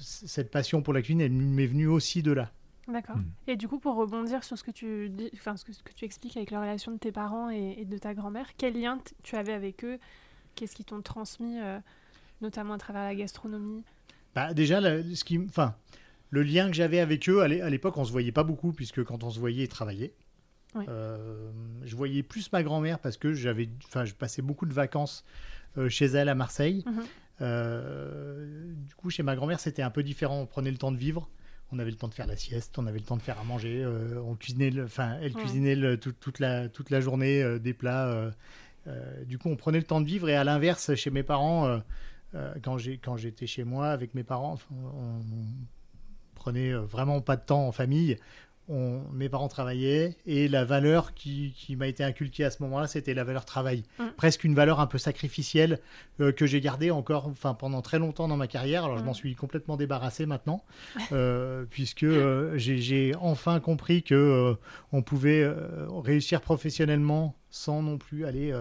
cette 0.00 0.50
passion 0.50 0.82
pour 0.82 0.94
la 0.94 1.02
cuisine, 1.02 1.20
elle 1.20 1.32
m'est 1.32 1.66
venue 1.66 1.88
aussi 1.88 2.22
de 2.22 2.32
là. 2.32 2.52
D'accord. 2.88 3.16
Hmm. 3.16 3.30
Et 3.46 3.56
du 3.56 3.68
coup, 3.68 3.78
pour 3.78 3.94
rebondir 3.94 4.42
sur 4.42 4.58
ce 4.58 4.64
que 4.64 4.70
tu 4.70 5.08
dis, 5.08 5.30
enfin 5.34 5.56
ce 5.56 5.64
que, 5.64 5.72
ce 5.72 5.82
que 5.82 5.92
tu 5.92 6.04
expliques 6.04 6.36
avec 6.36 6.50
la 6.50 6.60
relation 6.60 6.92
de 6.92 6.98
tes 6.98 7.12
parents 7.12 7.48
et, 7.48 7.84
de 7.84 7.98
ta 7.98 8.14
grand-mère, 8.14 8.50
quel 8.56 8.80
lien 8.80 8.98
tu 9.22 9.36
avais 9.36 9.52
avec 9.52 9.84
eux? 9.84 9.98
Qu'est-ce 10.54 10.74
qu'ils 10.74 10.84
t'ont 10.84 11.00
transmis, 11.00 11.60
euh, 11.60 11.78
notamment 12.40 12.74
à 12.74 12.78
travers 12.78 13.04
la 13.04 13.14
gastronomie? 13.14 13.84
Bah, 14.34 14.52
déjà, 14.52 14.80
ce 14.80 15.24
qui, 15.24 15.38
enfin, 15.38 15.76
le 16.30 16.42
lien 16.42 16.68
que 16.68 16.74
j'avais 16.74 16.98
avec 16.98 17.28
eux 17.28 17.40
à 17.42 17.48
l'époque, 17.48 17.96
on 17.96 18.04
se 18.04 18.12
voyait 18.12 18.32
pas 18.32 18.44
beaucoup 18.44 18.72
puisque 18.72 19.04
quand 19.04 19.22
on 19.22 19.30
se 19.30 19.38
voyait, 19.38 19.64
ils 19.64 19.68
travaillaient. 19.68 20.14
Euh, 20.88 21.50
je 21.84 21.94
voyais 21.94 22.22
plus 22.22 22.50
ma 22.50 22.62
grand-mère 22.62 22.98
parce 22.98 23.18
que 23.18 23.34
j'avais, 23.34 23.68
enfin, 23.84 24.06
je 24.06 24.14
passais 24.14 24.40
beaucoup 24.40 24.64
de 24.64 24.72
vacances 24.72 25.22
euh, 25.76 25.88
chez 25.88 26.06
elle 26.06 26.28
à 26.28 26.34
Marseille. 26.34 26.84
Mhm. 26.86 27.02
du 28.86 28.94
coup, 28.96 29.10
chez 29.10 29.22
ma 29.22 29.36
grand-mère, 29.36 29.60
c'était 29.60 29.82
un 29.82 29.90
peu 29.90 30.02
différent. 30.02 30.40
On 30.40 30.46
prenait 30.46 30.70
le 30.70 30.78
temps 30.78 30.92
de 30.92 30.96
vivre 30.96 31.28
on 31.72 31.78
avait 31.78 31.90
le 31.90 31.96
temps 31.96 32.08
de 32.08 32.14
faire 32.14 32.26
la 32.26 32.36
sieste, 32.36 32.78
on 32.78 32.86
avait 32.86 32.98
le 32.98 33.04
temps 33.04 33.16
de 33.16 33.22
faire 33.22 33.40
à 33.40 33.44
manger, 33.44 33.82
euh, 33.82 34.20
on 34.24 34.34
cuisinait, 34.34 34.72
enfin, 34.82 35.16
elle 35.22 35.32
cuisinait 35.32 35.96
toute, 35.96 36.38
la, 36.38 36.68
toute 36.68 36.90
la 36.90 37.00
journée 37.00 37.42
euh, 37.42 37.58
des 37.58 37.72
plats. 37.72 38.08
Euh, 38.86 39.24
du 39.24 39.38
coup, 39.38 39.48
on 39.48 39.56
prenait 39.56 39.78
le 39.78 39.84
temps 39.84 40.00
de 40.00 40.06
vivre 40.06 40.28
et 40.28 40.36
à 40.36 40.44
l'inverse, 40.44 40.94
chez 40.94 41.10
mes 41.10 41.22
parents, 41.22 41.80
quand 42.62 42.76
j'étais 43.16 43.46
chez 43.46 43.64
moi 43.64 43.88
avec 43.88 44.14
mes 44.14 44.24
parents, 44.24 44.58
on 44.72 45.20
prenait 46.34 46.72
vraiment 46.72 47.20
pas 47.20 47.36
de 47.36 47.42
temps 47.42 47.68
en 47.68 47.72
famille 47.72 48.16
mes 48.68 49.28
parents 49.28 49.48
travaillaient 49.48 50.16
et 50.24 50.48
la 50.48 50.64
valeur 50.64 51.14
qui, 51.14 51.54
m'a 51.76 51.88
été 51.88 52.04
inculquée 52.04 52.44
à 52.44 52.50
ce 52.50 52.62
moment-là, 52.62 52.86
c'était 52.86 53.14
la 53.14 53.24
valeur 53.24 53.44
travail. 53.44 53.82
Mm. 53.98 54.04
Presque 54.16 54.44
une 54.44 54.54
valeur 54.54 54.80
un 54.80 54.86
peu 54.86 54.98
sacrificielle 54.98 55.80
euh, 56.20 56.32
que 56.32 56.46
j'ai 56.46 56.60
gardée 56.60 56.90
encore 56.90 57.26
enfin, 57.26 57.54
pendant 57.54 57.82
très 57.82 57.98
longtemps 57.98 58.28
dans 58.28 58.36
ma 58.36 58.46
carrière. 58.46 58.84
Alors 58.84 58.98
je 58.98 59.04
m'en 59.04 59.10
mm. 59.10 59.14
suis 59.14 59.34
complètement 59.34 59.76
débarrassé 59.76 60.26
maintenant, 60.26 60.64
euh, 61.10 61.64
puisque 61.70 62.04
euh, 62.04 62.56
j'ai 62.56 63.14
enfin 63.20 63.58
compris 63.60 64.02
que 64.02 64.56
on 64.92 65.02
pouvait 65.02 65.46
réussir 66.04 66.40
professionnellement 66.40 67.36
sans 67.50 67.82
non 67.82 67.98
plus 67.98 68.24
aller 68.24 68.54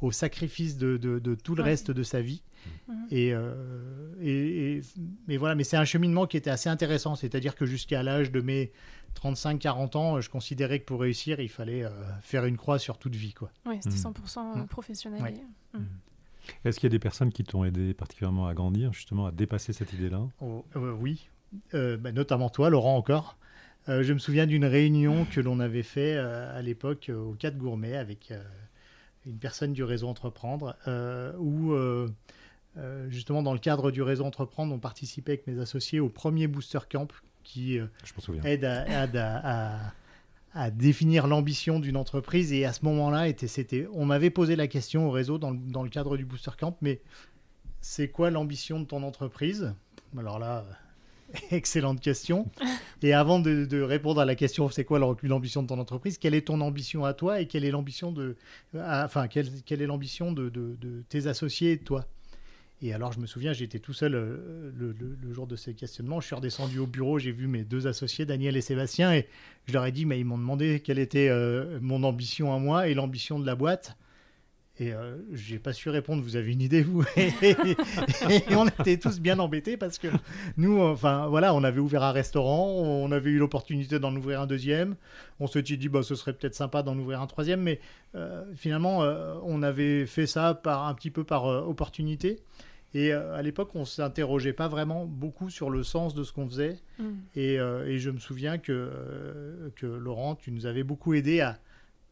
au 0.00 0.10
sacrifice 0.10 0.76
de, 0.76 1.36
tout 1.42 1.54
le 1.54 1.62
reste 1.62 1.90
de 1.90 2.02
sa 2.02 2.20
vie. 2.20 2.42
Mm. 2.88 2.94
Et, 3.12 3.34
et, 4.22 4.80
mais 5.28 5.36
voilà, 5.36 5.54
mais 5.54 5.64
c'est 5.64 5.76
un 5.76 5.84
cheminement 5.84 6.26
qui 6.26 6.36
était 6.36 6.50
assez 6.50 6.68
intéressant, 6.68 7.14
c'est-à-dire 7.14 7.54
que 7.54 7.64
jusqu'à 7.64 8.02
l'âge 8.02 8.32
de 8.32 8.40
mes 8.40 8.72
35-40 9.16 9.96
ans, 9.96 10.20
je 10.20 10.30
considérais 10.30 10.80
que 10.80 10.84
pour 10.84 11.00
réussir, 11.00 11.40
il 11.40 11.48
fallait 11.48 11.84
euh, 11.84 11.90
faire 12.20 12.44
une 12.44 12.56
croix 12.56 12.78
sur 12.78 12.98
toute 12.98 13.14
vie. 13.14 13.32
Quoi. 13.32 13.50
Oui, 13.66 13.78
c'était 13.80 13.96
100% 13.96 14.10
mmh. 14.10 14.60
mmh. 14.60 14.66
professionnel. 14.68 15.34
Mmh. 15.74 15.78
Est-ce 16.64 16.78
qu'il 16.78 16.86
y 16.86 16.92
a 16.92 16.94
des 16.94 17.00
personnes 17.00 17.32
qui 17.32 17.42
t'ont 17.42 17.64
aidé 17.64 17.94
particulièrement 17.94 18.46
à 18.46 18.54
grandir, 18.54 18.92
justement 18.92 19.26
à 19.26 19.32
dépasser 19.32 19.72
cette 19.72 19.92
idée-là? 19.92 20.22
Oh, 20.40 20.64
euh, 20.76 20.92
Oui, 21.00 21.28
euh, 21.74 21.96
bah, 21.96 22.12
notamment 22.12 22.50
toi, 22.50 22.70
Laurent, 22.70 22.96
encore. 22.96 23.36
je 23.88 24.12
me 24.12 24.18
souviens 24.18 24.46
d'une 24.46 24.64
réunion 24.64 25.24
que 25.24 25.40
l'on 25.40 25.58
avait 25.60 25.82
fait 25.82 26.16
à 26.16 26.60
l'époque 26.62 27.10
au 27.14 27.34
4 27.34 27.56
Gourmet 27.56 27.96
avec 27.96 28.32
une 29.26 29.38
personne 29.38 29.72
du 29.72 29.82
réseau 29.82 30.08
Entreprendre, 30.08 30.76
où 31.38 31.74
justement 33.08 33.42
dans 33.42 33.52
le 33.52 33.58
cadre 33.58 33.90
du 33.90 34.02
réseau 34.02 34.24
Entreprendre, 34.24 34.74
on 34.74 34.78
participait 34.78 35.32
avec 35.32 35.46
mes 35.46 35.58
associés 35.60 36.00
au 36.00 36.08
premier 36.08 36.46
Booster 36.46 36.80
Camp 36.90 37.08
qui 37.46 37.78
euh, 37.78 37.86
aide, 38.44 38.64
à, 38.64 40.70
définir 40.70 41.26
l'ambition 41.26 41.80
d'une 41.80 41.96
entreprise. 41.96 42.52
Et 42.52 42.64
à 42.64 42.72
ce 42.72 42.84
moment-là, 42.84 43.26
c'était, 43.46 43.86
on 43.92 44.04
m'avait 44.04 44.30
posé 44.30 44.56
la 44.56 44.66
question 44.66 45.06
au 45.06 45.10
réseau 45.10 45.38
dans 45.38 45.50
le, 45.50 45.88
cadre 45.88 46.16
du 46.16 46.24
Booster 46.24 46.50
Camp, 46.58 46.76
mais 46.80 47.00
c'est 47.80 48.08
quoi 48.08 48.30
l'ambition 48.30 48.80
de 48.80 48.84
ton 48.84 49.02
entreprise? 49.02 49.74
Alors 50.16 50.38
là, 50.38 50.64
excellente 51.50 52.00
question. 52.00 52.50
Et 53.02 53.12
avant 53.12 53.38
de, 53.38 53.80
répondre 53.82 54.20
à 54.20 54.24
la 54.24 54.34
question, 54.34 54.68
c'est 54.70 54.84
quoi 54.84 54.98
l'ambition 55.22 55.62
de 55.62 55.68
ton 55.68 55.78
entreprise? 55.78 56.18
Quelle 56.18 56.34
est 56.34 56.46
ton 56.46 56.60
ambition 56.60 57.04
à 57.04 57.12
toi 57.12 57.40
et 57.40 57.46
quelle 57.46 57.64
est 57.64 57.70
l'ambition 57.70 58.10
de, 58.10 58.36
enfin, 58.74 59.28
quelle, 59.28 59.82
est 59.82 59.86
l'ambition 59.86 60.32
de, 60.32 60.48
de, 60.48 61.04
tes 61.08 61.26
associés 61.26 61.72
et 61.72 61.76
de 61.76 61.84
toi? 61.84 62.06
Et 62.82 62.92
alors, 62.92 63.12
je 63.12 63.20
me 63.20 63.26
souviens, 63.26 63.54
j'étais 63.54 63.78
tout 63.78 63.94
seul 63.94 64.14
euh, 64.14 64.70
le, 64.76 65.32
jour 65.32 65.46
de 65.46 65.56
ces 65.56 65.74
questionnements. 65.74 66.20
Je 66.20 66.26
suis 66.26 66.34
redescendu 66.34 66.78
au 66.78 66.86
bureau, 66.86 67.18
j'ai 67.18 67.32
vu 67.32 67.46
mes 67.46 67.64
deux 67.64 67.86
associés, 67.86 68.26
Daniel 68.26 68.56
et 68.56 68.60
Sébastien, 68.60 69.14
et 69.14 69.26
je 69.66 69.72
leur 69.72 69.86
ai 69.86 69.92
dit, 69.92 70.04
mais 70.04 70.20
ils 70.20 70.24
m'ont 70.24 70.36
demandé 70.36 70.80
quelle 70.80 70.98
était 70.98 71.28
euh, 71.28 71.78
mon 71.80 72.02
ambition 72.02 72.52
à 72.52 72.58
moi 72.58 72.88
et 72.88 72.94
l'ambition 72.94 73.38
de 73.38 73.46
la 73.46 73.54
boîte. 73.54 73.96
Et 74.78 74.92
euh, 74.92 75.16
j'ai 75.32 75.58
pas 75.58 75.72
su 75.72 75.88
répondre, 75.88 76.22
vous 76.22 76.36
avez 76.36 76.52
une 76.52 76.60
idée, 76.60 76.82
vous 76.82 77.02
et, 77.16 77.46
on 78.50 78.68
était 78.68 78.98
tous 78.98 79.20
bien 79.20 79.38
embêtés 79.38 79.78
parce 79.78 79.98
que 79.98 80.08
nous, 80.58 80.82
enfin 80.82 81.28
voilà, 81.28 81.54
on 81.54 81.64
avait 81.64 81.80
ouvert 81.80 82.02
un 82.02 82.12
restaurant, 82.12 82.68
on 82.68 83.10
avait 83.10 83.30
eu 83.30 83.38
l'opportunité 83.38 83.98
d'en 83.98 84.14
ouvrir 84.14 84.42
un 84.42 84.46
deuxième. 84.46 84.96
On 85.40 85.46
s'était 85.46 85.78
dit, 85.78 85.88
bah, 85.88 86.02
ce 86.02 86.14
serait 86.14 86.34
peut-être 86.34 86.54
sympa 86.54 86.82
d'en 86.82 86.96
ouvrir 86.98 87.22
un 87.22 87.26
troisième, 87.26 87.62
mais 87.62 87.80
euh, 88.14 88.44
finalement, 88.54 89.02
euh, 89.02 89.36
on 89.44 89.62
avait 89.62 90.04
fait 90.04 90.26
ça 90.26 90.52
par, 90.52 90.86
un 90.86 90.92
petit 90.92 91.10
peu 91.10 91.24
par 91.24 91.44
opportunité. 91.44 92.40
Et 92.94 93.12
à 93.12 93.42
l'époque, 93.42 93.70
on 93.74 93.84
s'interrogeait 93.84 94.54
pas 94.54 94.68
vraiment 94.68 95.04
beaucoup 95.04 95.50
sur 95.50 95.68
le 95.68 95.82
sens 95.82 96.14
de 96.14 96.22
ce 96.22 96.32
qu'on 96.32 96.48
faisait. 96.48 96.78
Mm. 96.98 97.04
Et, 97.34 97.54
et, 97.54 97.98
je 97.98 98.10
me 98.10 98.18
souviens 98.18 98.56
que, 98.56 99.70
que 99.76 99.86
Laurent, 99.86 100.34
tu 100.34 100.50
nous 100.50 100.64
avais 100.64 100.82
beaucoup 100.82 101.12
aidé 101.12 101.40
à 101.40 101.58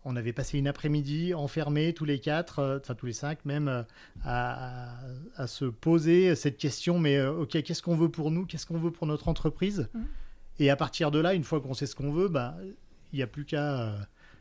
on 0.04 0.16
avait 0.16 0.32
passé 0.32 0.58
une 0.58 0.68
après-midi 0.68 1.34
enfermés 1.34 1.92
tous 1.92 2.04
les 2.04 2.18
quatre, 2.18 2.58
euh, 2.58 2.78
enfin 2.80 2.94
tous 2.94 3.06
les 3.06 3.12
cinq 3.12 3.44
même, 3.44 3.68
euh, 3.68 3.82
à, 4.24 5.46
se 5.46 5.64
poser 5.64 6.34
cette 6.34 6.58
question, 6.58 6.98
mais 6.98 7.16
euh, 7.16 7.32
ok, 7.32 7.62
qu'est-ce 7.62 7.82
qu'on 7.82 7.96
veut 7.96 8.10
pour 8.10 8.30
nous, 8.30 8.46
qu'est-ce 8.46 8.66
qu'on 8.66 8.78
veut 8.78 8.90
pour 8.90 9.06
notre 9.06 9.28
entreprise? 9.28 9.88
Mmh. 9.94 10.00
Et 10.60 10.70
à 10.70 10.76
partir 10.76 11.10
de 11.10 11.18
là, 11.18 11.34
une 11.34 11.44
fois 11.44 11.60
qu'on 11.60 11.74
sait 11.74 11.86
ce 11.86 11.94
qu'on 11.94 12.12
veut, 12.12 12.28
bah, 12.28 12.56
il 13.12 13.16
n'y 13.16 13.22
a 13.22 13.26
plus 13.26 13.44
qu'à 13.44 13.94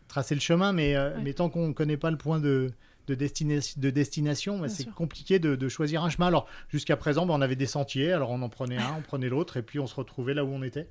tracer 0.08 0.36
le 0.36 0.42
chemin, 0.42 0.74
mais, 0.74 0.96
mais 1.24 1.34
tant 1.34 1.50
qu'on 1.50 1.70
ne 1.70 1.74
connaît 1.74 1.98
pas 1.98 2.12
le 2.12 2.18
point 2.18 2.40
de, 2.40 2.72
de, 3.08 3.16
de 3.16 3.90
destination, 3.90 4.60
bah, 4.60 4.70
c'est 4.70 4.88
compliqué 4.92 5.40
de, 5.40 5.70
choisir 5.70 6.04
un 6.04 6.12
chemin. 6.12 6.28
Alors 6.28 6.48
jusqu'à 6.70 6.98
présent, 6.98 7.26
bah, 7.26 7.34
on 7.36 7.42
avait 7.42 7.56
des 7.56 7.66
sentiers, 7.66 8.12
alors 8.12 8.30
on 8.30 8.44
en 8.44 8.50
prenait 8.50 8.78
un, 8.78 8.96
on 9.00 9.02
prenait 9.02 9.30
l'autre, 9.30 9.58
et 9.58 9.64
puis 9.64 9.80
on 9.80 9.88
se 9.88 9.96
retrouvait 9.96 10.36
là 10.36 10.46
où 10.46 10.50
on 10.50 10.62
était. 10.62 10.88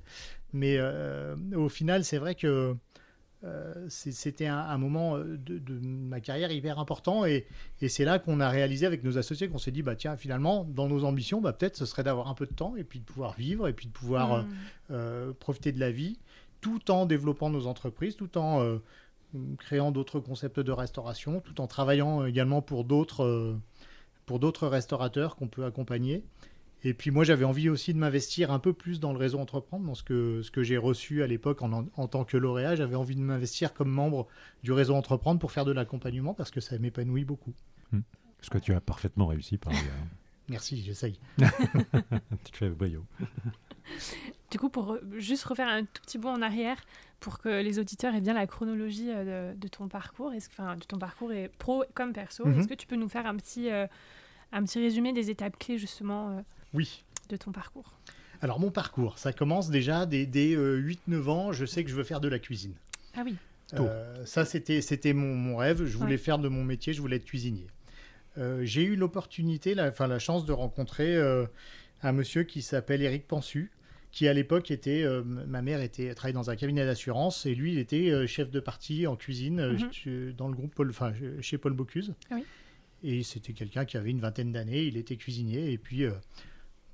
Mais 0.51 0.77
au 1.55 1.69
final, 1.69 2.03
c'est 2.03 2.17
vrai 2.17 2.35
que 2.35 2.75
c'était 3.89 4.45
un, 4.45 4.77
moment 4.77 5.17
euh, 5.17 5.37
de, 5.37 5.73
ma 5.81 6.21
carrière 6.21 6.51
hyper 6.51 6.79
important 6.79 7.25
et, 7.25 7.45
c'est 7.87 8.05
là 8.05 8.19
qu'on 8.19 8.39
a 8.39 8.49
réalisé 8.49 8.85
avec 8.85 9.03
nos 9.03 9.17
associés 9.17 9.49
qu'on 9.49 9.57
s'est 9.57 9.71
dit 9.71 9.81
bah 9.81 9.95
tiens 9.95 10.15
finalement 10.15 10.63
dans 10.63 10.87
nos 10.87 11.03
ambitions 11.03 11.41
bah, 11.41 11.51
peut-être 11.51 11.75
ce 11.75 11.85
serait 11.85 12.03
d'avoir 12.03 12.29
un 12.29 12.33
peu 12.33 12.45
de 12.45 12.53
temps 12.53 12.75
et 12.77 12.83
puis 12.83 12.99
de 12.99 13.03
pouvoir 13.03 13.33
vivre 13.33 13.67
et 13.67 13.73
puis 13.73 13.87
de 13.87 13.91
pouvoir 13.91 14.45
euh, 14.91 15.31
mmh. 15.31 15.33
profiter 15.35 15.71
de 15.71 15.79
la 15.79 15.91
vie 15.91 16.17
tout 16.61 16.91
en 16.91 17.05
développant 17.05 17.49
nos 17.49 17.67
entreprises 17.67 18.15
tout 18.15 18.37
en 18.37 18.79
créant 19.57 19.91
d'autres 19.91 20.19
concepts 20.19 20.61
de 20.61 20.71
restauration 20.71 21.41
tout 21.41 21.59
en 21.59 21.67
travaillant 21.67 22.25
également 22.25 22.61
pour 22.61 22.85
d'autres 22.85 23.57
pour 24.25 24.39
d'autres 24.39 24.67
restaurateurs 24.67 25.35
qu'on 25.35 25.47
peut 25.47 25.65
accompagner 25.65 26.23
et 26.83 26.93
puis 26.93 27.11
moi, 27.11 27.23
j'avais 27.23 27.45
envie 27.45 27.69
aussi 27.69 27.93
de 27.93 27.99
m'investir 27.99 28.51
un 28.51 28.59
peu 28.59 28.73
plus 28.73 28.99
dans 28.99 29.13
le 29.13 29.17
réseau 29.17 29.39
entreprendre, 29.39 29.85
dans 29.85 29.95
ce 29.95 30.03
que, 30.03 30.41
ce 30.41 30.51
que 30.51 30.63
j'ai 30.63 30.77
reçu 30.77 31.23
à 31.23 31.27
l'époque 31.27 31.61
en, 31.61 31.87
en, 31.95 32.07
tant 32.07 32.25
que 32.25 32.35
lauréat. 32.35 32.75
J'avais 32.75 32.95
envie 32.95 33.15
de 33.15 33.21
m'investir 33.21 33.73
comme 33.73 33.89
membre 33.89 34.27
du 34.63 34.71
réseau 34.73 34.93
entreprendre 34.93 35.39
pour 35.39 35.51
faire 35.51 35.65
de 35.65 35.71
l'accompagnement 35.71 36.33
parce 36.33 36.51
que 36.51 36.59
ça 36.59 36.77
m'épanouit 36.77 37.23
beaucoup. 37.23 37.53
Hmm. 37.91 38.01
Ce 38.41 38.49
que 38.49 38.57
tu 38.57 38.73
as 38.73 38.81
parfaitement 38.81 39.27
réussi 39.27 39.57
par 39.57 39.71
ailleurs. 39.71 39.93
Merci, 40.49 40.81
j'essaye. 40.83 41.17
tu 41.37 42.51
te 42.51 42.57
fais 42.57 42.69
boyau. 42.69 43.05
Du 44.49 44.59
coup, 44.59 44.69
pour 44.69 44.97
juste 45.17 45.43
refaire 45.45 45.67
un 45.67 45.83
tout 45.83 46.01
petit 46.03 46.19
bond 46.19 46.29
en 46.29 46.41
arrière, 46.43 46.77
pour 47.19 47.39
que 47.39 47.49
les 47.49 47.79
auditeurs 47.79 48.13
aient 48.13 48.21
bien 48.21 48.35
la 48.35 48.45
chronologie 48.45 49.09
euh, 49.09 49.53
de, 49.55 49.67
ton 49.67 49.87
parcours, 49.87 50.31
est-ce, 50.31 50.47
enfin, 50.47 50.75
de 50.75 50.83
ton 50.83 50.99
parcours 50.99 51.33
est 51.33 51.49
pro 51.57 51.83
comme 51.95 52.13
perso, 52.13 52.45
mhm. 52.45 52.59
est-ce 52.59 52.67
que 52.67 52.75
tu 52.75 52.85
peux 52.85 52.95
nous 52.95 53.09
faire 53.09 53.25
un 53.25 53.35
petit, 53.35 53.71
euh, 53.71 53.87
un 54.53 54.63
petit 54.63 54.79
résumé 54.79 55.11
des 55.11 55.29
étapes 55.29 55.57
clés 55.57 55.77
justement 55.77 56.29
euh, 56.29 56.41
oui. 56.73 57.03
de 57.29 57.35
ton 57.35 57.51
parcours 57.51 57.93
Alors 58.41 58.59
mon 58.59 58.71
parcours, 58.71 59.17
ça 59.17 59.33
commence 59.33 59.69
déjà 59.69 60.05
dès, 60.05 60.25
8-9 60.25 60.55
euh, 60.57 61.27
ans, 61.27 61.51
je 61.51 61.65
sais 61.65 61.83
que 61.83 61.89
je 61.89 61.95
veux 61.95 62.03
faire 62.03 62.21
de 62.21 62.27
la 62.27 62.39
cuisine. 62.39 62.73
Ah 63.15 63.23
oui. 63.25 63.35
Euh, 63.73 64.23
ça, 64.25 64.45
c'était, 64.45 64.81
c'était 64.81 65.13
mon, 65.13 65.57
rêve. 65.57 65.85
Je 65.85 65.97
voulais 65.97 66.17
faire 66.17 66.37
de 66.37 66.47
mon 66.47 66.63
métier, 66.63 66.93
je 66.93 67.01
voulais 67.01 67.15
être 67.15 67.25
cuisinier. 67.25 67.65
Euh, 68.37 68.61
j'ai 68.63 68.83
eu 68.83 68.95
l'opportunité, 68.95 69.73
la, 69.73 69.89
enfin, 69.89 70.05
la 70.05 70.19
chance 70.19 70.45
de 70.45 70.51
rencontrer 70.51 71.19
un 72.03 72.11
monsieur 72.11 72.43
qui 72.43 72.61
s'appelle 72.61 73.01
Eric 73.01 73.27
Pensu, 73.27 73.71
qui 74.11 74.27
à 74.27 74.33
l'époque 74.33 74.69
était, 74.69 75.07
ma 75.25 75.63
mère 75.63 75.81
était 75.81 76.13
travaillait 76.13 76.35
dans 76.35 76.51
un 76.51 76.55
cabinet 76.55 76.85
d'assurance 76.85 77.47
et 77.47 77.55
lui, 77.55 77.73
il 77.73 77.79
était 77.79 78.27
chef 78.27 78.51
de 78.51 78.59
partie 78.59 79.07
en 79.07 79.15
cuisine 79.15 79.75
mhm. 80.05 80.33
dans 80.33 80.47
le 80.47 80.53
groupe 80.53 80.75
Paul, 80.75 80.91
enfin, 80.91 81.13
chez 81.41 81.57
Paul 81.57 81.73
Bocuse. 81.73 82.13
Ah 82.29 82.35
oui. 82.35 82.45
Et 83.03 83.23
c'était 83.23 83.53
quelqu'un 83.53 83.85
qui 83.85 83.97
avait 83.97 84.11
une 84.11 84.21
vingtaine 84.21 84.51
d'années, 84.51 84.83
il 84.83 84.97
était 84.97 85.17
cuisinier 85.17 85.71
et 85.71 85.77
puis 85.77 86.05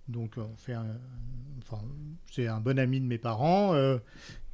donc, 0.10 0.34
on 0.38 0.56
fait 0.58 0.76
enfin, 0.76 1.84
c'est 2.32 2.48
un 2.48 2.60
bon 2.60 2.80
ami 2.80 3.00
de 3.00 3.06
mes 3.06 3.20
parents. 3.20 3.76
Euh, 3.76 4.00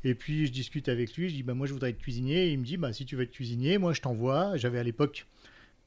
et 0.03 0.13
puis, 0.13 0.45
je 0.45 0.51
discute 0.51 0.89
avec 0.89 1.15
lui. 1.15 1.29
Je 1.29 1.35
dis, 1.35 1.43
bah, 1.43 1.53
moi, 1.53 1.65
je 1.65 1.73
voudrais 1.73 1.91
être 1.91 1.97
cuisinier. 1.97 2.51
il 2.51 2.59
me 2.59 2.65
dit, 2.65 2.77
bah, 2.77 2.91
si 2.93 3.05
tu 3.05 3.15
veux 3.15 3.23
être 3.23 3.31
cuisinier, 3.31 3.77
moi, 3.77 3.93
je 3.93 4.01
t'envoie. 4.01 4.57
J'avais 4.57 4.79
à 4.79 4.83
l'époque 4.83 5.25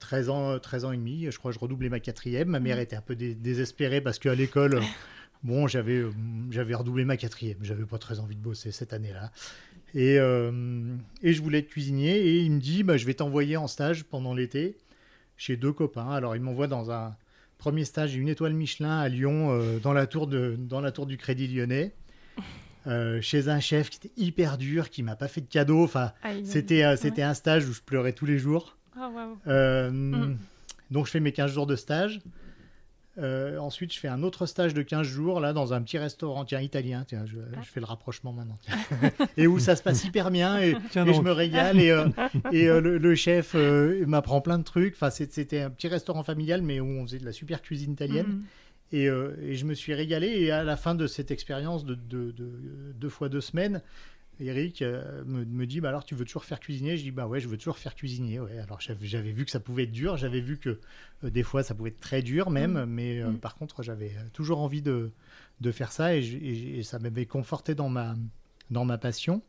13 0.01 0.31
ans, 0.31 0.59
13 0.59 0.87
ans 0.87 0.93
et 0.93 0.97
demi. 0.97 1.27
Je 1.31 1.39
crois 1.39 1.51
que 1.53 1.57
je 1.57 1.61
redoublais 1.61 1.91
ma 1.91 2.01
quatrième. 2.01 2.49
Ma 2.49 2.61
mère 2.61 2.79
mmh. 2.79 2.81
était 2.81 2.97
un 2.97 3.03
peu 3.03 3.15
désespérée 3.15 4.01
parce 4.01 4.19
qu'à 4.19 4.35
l'école, 4.35 4.81
bon, 5.43 5.67
j'avais, 5.67 6.03
j'avais 6.51 6.75
redoublé 6.75 7.05
ma 7.05 7.19
quatrième. 7.19 7.59
J'avais 7.61 7.85
pas 7.85 7.99
très 7.99 8.21
envie 8.21 8.37
de 8.37 8.43
bosser 8.43 8.73
cette 8.73 8.95
année-là. 8.95 9.31
Et, 9.95 10.19
euh, 10.19 10.97
et 11.23 11.35
je 11.35 11.43
voulais 11.43 11.59
être 11.59 11.69
cuisinier. 11.69 12.17
Et 12.17 12.39
il 12.39 12.53
me 12.53 12.61
dit, 12.61 12.85
bah, 12.85 12.97
je 12.97 13.05
vais 13.05 13.15
t'envoyer 13.15 13.59
en 13.59 13.67
stage 13.67 14.05
pendant 14.05 14.33
l'été 14.33 14.79
chez 15.39 15.57
deux 15.57 15.73
copains. 15.73 16.11
Alors, 16.11 16.37
il 16.37 16.43
m'envoie 16.43 16.67
dans 16.67 16.91
un 16.91 17.17
Premier 17.57 17.85
stage, 17.85 18.15
une 18.15 18.29
étoile 18.29 18.53
Michelin 18.53 18.99
à 19.01 19.09
Lyon, 19.09 19.51
euh, 19.51 19.79
dans, 19.81 19.93
la 19.93 20.07
tour 20.07 20.27
de, 20.27 20.57
dans 20.59 20.81
la 20.81 20.93
tour 20.93 21.07
du 21.07 21.17
Crédit 21.17 21.49
Lyonnais. 21.49 21.95
Euh, 22.87 23.21
chez 23.21 23.49
un 23.49 23.59
chef 23.59 23.91
qui 23.91 23.99
était 23.99 24.13
hyper 24.17 24.57
dur, 24.57 24.89
qui 24.89 25.03
m'a 25.03 25.17
pas 25.17 25.29
fait 25.29 25.41
de 25.41 25.49
cadeau. 25.49 25.83
Enfin, 25.83 26.13
c'était 26.45 26.85
euh, 26.85 26.97
c'était 26.97 27.23
un 27.23 27.35
stage 27.35 27.69
où 27.69 27.73
je 27.73 27.83
pleurais 27.83 28.13
tous 28.13 28.25
les 28.25 28.39
jours. 28.39 28.79
Ah, 28.97 29.11
mm. 29.91 30.37
Donc 30.91 31.07
je 31.07 31.11
fais 31.11 31.21
mes 31.21 31.33
15 31.33 31.53
jours 31.53 31.67
de 31.67 31.77
stage. 31.77 32.21
Euh, 33.19 33.59
ensuite, 33.59 33.93
je 33.93 33.99
fais 33.99 34.09
un 34.09 34.23
autre 34.23 34.47
stage 34.47 34.75
de 34.75 34.83
15 34.83 35.07
jours 35.07 35.41
là 35.41 35.53
dans 35.53 35.75
un 35.75 35.83
petit 35.83 35.99
restaurant 35.99 36.45
tiens, 36.45 36.61
italien. 36.61 37.05
Tiens, 37.07 37.25
je, 37.27 37.37
ah. 37.57 37.63
fais 37.63 37.81
le 37.81 37.87
rapprochement 37.87 38.33
maintenant. 38.33 38.57
et 39.37 39.47
où 39.47 39.59
ça 39.59 39.77
se 39.77 39.83
passe 39.83 40.05
hyper 40.05 40.31
bien 40.31 40.61
et, 40.61 40.77
je 40.95 41.21
me 41.21 41.33
régale. 41.33 41.81
Et, 41.81 41.91
euh, 41.91 42.09
et 42.53 42.69
euh, 42.69 42.81
le, 42.81 43.15
chef 43.15 43.55
m'apprend 44.07 44.41
plein 44.41 44.59
de 44.59 44.65
trucs. 44.65 44.95
Enfin, 44.95 45.11
c'était 45.11 45.61
un 45.61 45.71
petit 45.71 45.89
restaurant 45.89 46.23
familial, 46.23 46.63
mais 46.63 46.81
où 46.81 46.87
on 46.87 47.07
faisait 47.07 47.19
de 47.19 47.25
la 47.25 47.33
super 47.33 47.63
cuisine 47.63 47.93
italienne. 47.93 48.27
Mm. 48.27 48.45
Et, 48.93 49.05
et, 49.05 49.55
je 49.55 49.65
me 49.65 49.75
suis 49.75 49.95
régalé. 49.95 50.29
Et 50.29 50.51
à 50.51 50.63
la 50.63 50.77
fin 50.77 50.95
de 50.95 51.07
cette 51.07 51.31
expérience 51.31 51.85
de, 51.85 51.95
de, 51.95 52.33
deux 52.95 53.09
fois 53.09 53.29
deux 53.29 53.41
semaines, 53.41 53.83
Eric 54.41 54.83
euh, 54.83 55.25
me, 55.25 55.67
dit 55.67 55.81
bah 55.81 55.89
alors 55.89 56.05
tu 56.05 56.15
veux 56.15 56.25
toujours 56.25 56.45
faire 56.45 56.61
cuisinier? 56.61 56.97
Je 56.97 57.03
dis 57.03 57.11
bah 57.11 57.27
ouais 57.27 57.41
je 57.41 57.49
veux 57.49 57.57
toujours 57.57 57.79
faire 57.79 57.95
cuisinier. 57.95 58.41
Ouais. 58.41 58.59
Alors 58.59 58.81
j'avais 58.81 59.33
vu 59.33 59.45
que 59.45 59.51
ça 59.51 59.61
pouvait 59.61 59.85
être 59.85 59.93
dur, 59.93 60.17
j'avais 60.17 60.41
vu 60.41 60.59
que 60.59 60.79
euh, 61.25 61.31
des 61.31 61.43
fois 61.43 61.63
ça 61.63 61.75
pouvait 61.75 61.91
être 61.91 62.01
très 62.01 62.23
dur 62.23 62.51
même, 62.51 62.85
mmh. 62.85 62.87
mais 62.87 63.21
euh, 63.21 63.31
mmh. 63.31 63.39
par 63.39 63.57
contre 63.57 63.83
j'avais 63.83 64.13
toujours 64.33 64.61
envie 64.61 64.83
de, 64.83 65.11
de 65.61 65.73
faire 65.73 65.93
ça 65.93 66.17
et, 66.17 66.83
ça 66.83 66.99
m'avait 66.99 67.27
conforté 67.27 67.75
dans 67.75 67.89
ma, 67.89 68.15
dans 68.71 68.85
ma 68.85 68.99
passion. 68.99 69.43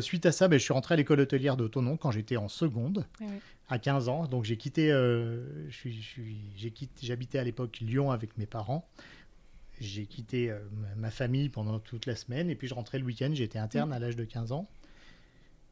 suite 0.00 0.26
à 0.26 0.32
ça, 0.32 0.48
ben, 0.48 0.58
je 0.58 0.64
suis 0.64 0.72
rentré 0.72 0.94
à 0.94 0.96
l'école 0.96 1.20
hôtelière 1.20 1.56
de 1.56 1.68
Tonon 1.68 1.96
quand 1.96 2.10
j'étais 2.10 2.36
en 2.36 2.48
seconde, 2.48 3.06
à 3.68 3.78
15 3.78 4.08
ans. 4.08 4.26
Donc 4.26 4.44
j'ai 4.44 4.56
quitté, 4.56 4.92
j'habitais 7.02 7.38
à 7.38 7.44
l'époque 7.44 7.78
Lyon 7.80 8.10
avec 8.10 8.38
mes 8.38 8.46
parents 8.46 8.88
j'ai 9.80 10.06
quitté 10.06 10.50
euh, 10.50 10.58
ma 10.96 11.10
famille 11.10 11.48
pendant 11.48 11.78
toute 11.78 12.06
la 12.06 12.16
semaine 12.16 12.50
et 12.50 12.54
puis 12.54 12.68
je 12.68 12.74
rentrais 12.74 12.98
le 12.98 13.04
week-end. 13.04 13.30
J'étais 13.32 13.58
interne 13.58 13.92
à 13.92 13.98
l'âge 13.98 14.16
de 14.16 14.24
15 14.24 14.52
ans. 14.52 14.68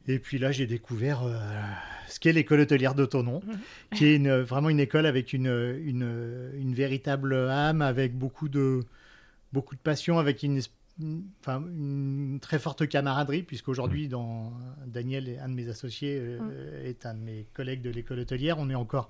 Et 0.07 0.19
puis 0.19 0.37
là, 0.37 0.51
j'ai 0.51 0.67
découvert 0.67 1.23
euh, 1.23 1.37
ce 2.09 2.19
qu'est 2.19 2.33
l'école 2.33 2.59
hôtelière 2.59 2.93
d'Autonon, 2.93 3.39
mmh. 3.39 3.95
qui 3.95 4.05
est 4.05 4.15
une, 4.17 4.35
vraiment 4.41 4.69
une 4.69 4.81
école 4.81 5.05
avec 5.05 5.31
une, 5.31 5.47
une, 5.47 6.51
une, 6.55 6.73
véritable 6.73 7.33
âme, 7.33 7.81
avec 7.81 8.13
beaucoup 8.13 8.49
de, 8.49 8.81
beaucoup 9.53 9.75
de 9.75 9.79
passion, 9.79 10.19
avec 10.19 10.43
une, 10.43 10.59
enfin, 11.39 11.63
une 11.65 12.39
très 12.41 12.59
forte 12.59 12.85
camaraderie, 12.87 13.43
puisqu'aujourd'hui, 13.43 14.09
dans, 14.09 14.51
Daniel, 14.85 15.39
un 15.41 15.47
de 15.47 15.53
mes 15.53 15.69
associés, 15.69 16.17
euh, 16.19 16.39
mmh. 16.39 16.85
est 16.85 17.05
un 17.05 17.13
de 17.13 17.21
mes 17.21 17.47
collègues 17.53 17.81
de 17.81 17.89
l'école 17.89 18.19
hôtelière. 18.19 18.57
On 18.59 18.69
est 18.69 18.75
encore 18.75 19.09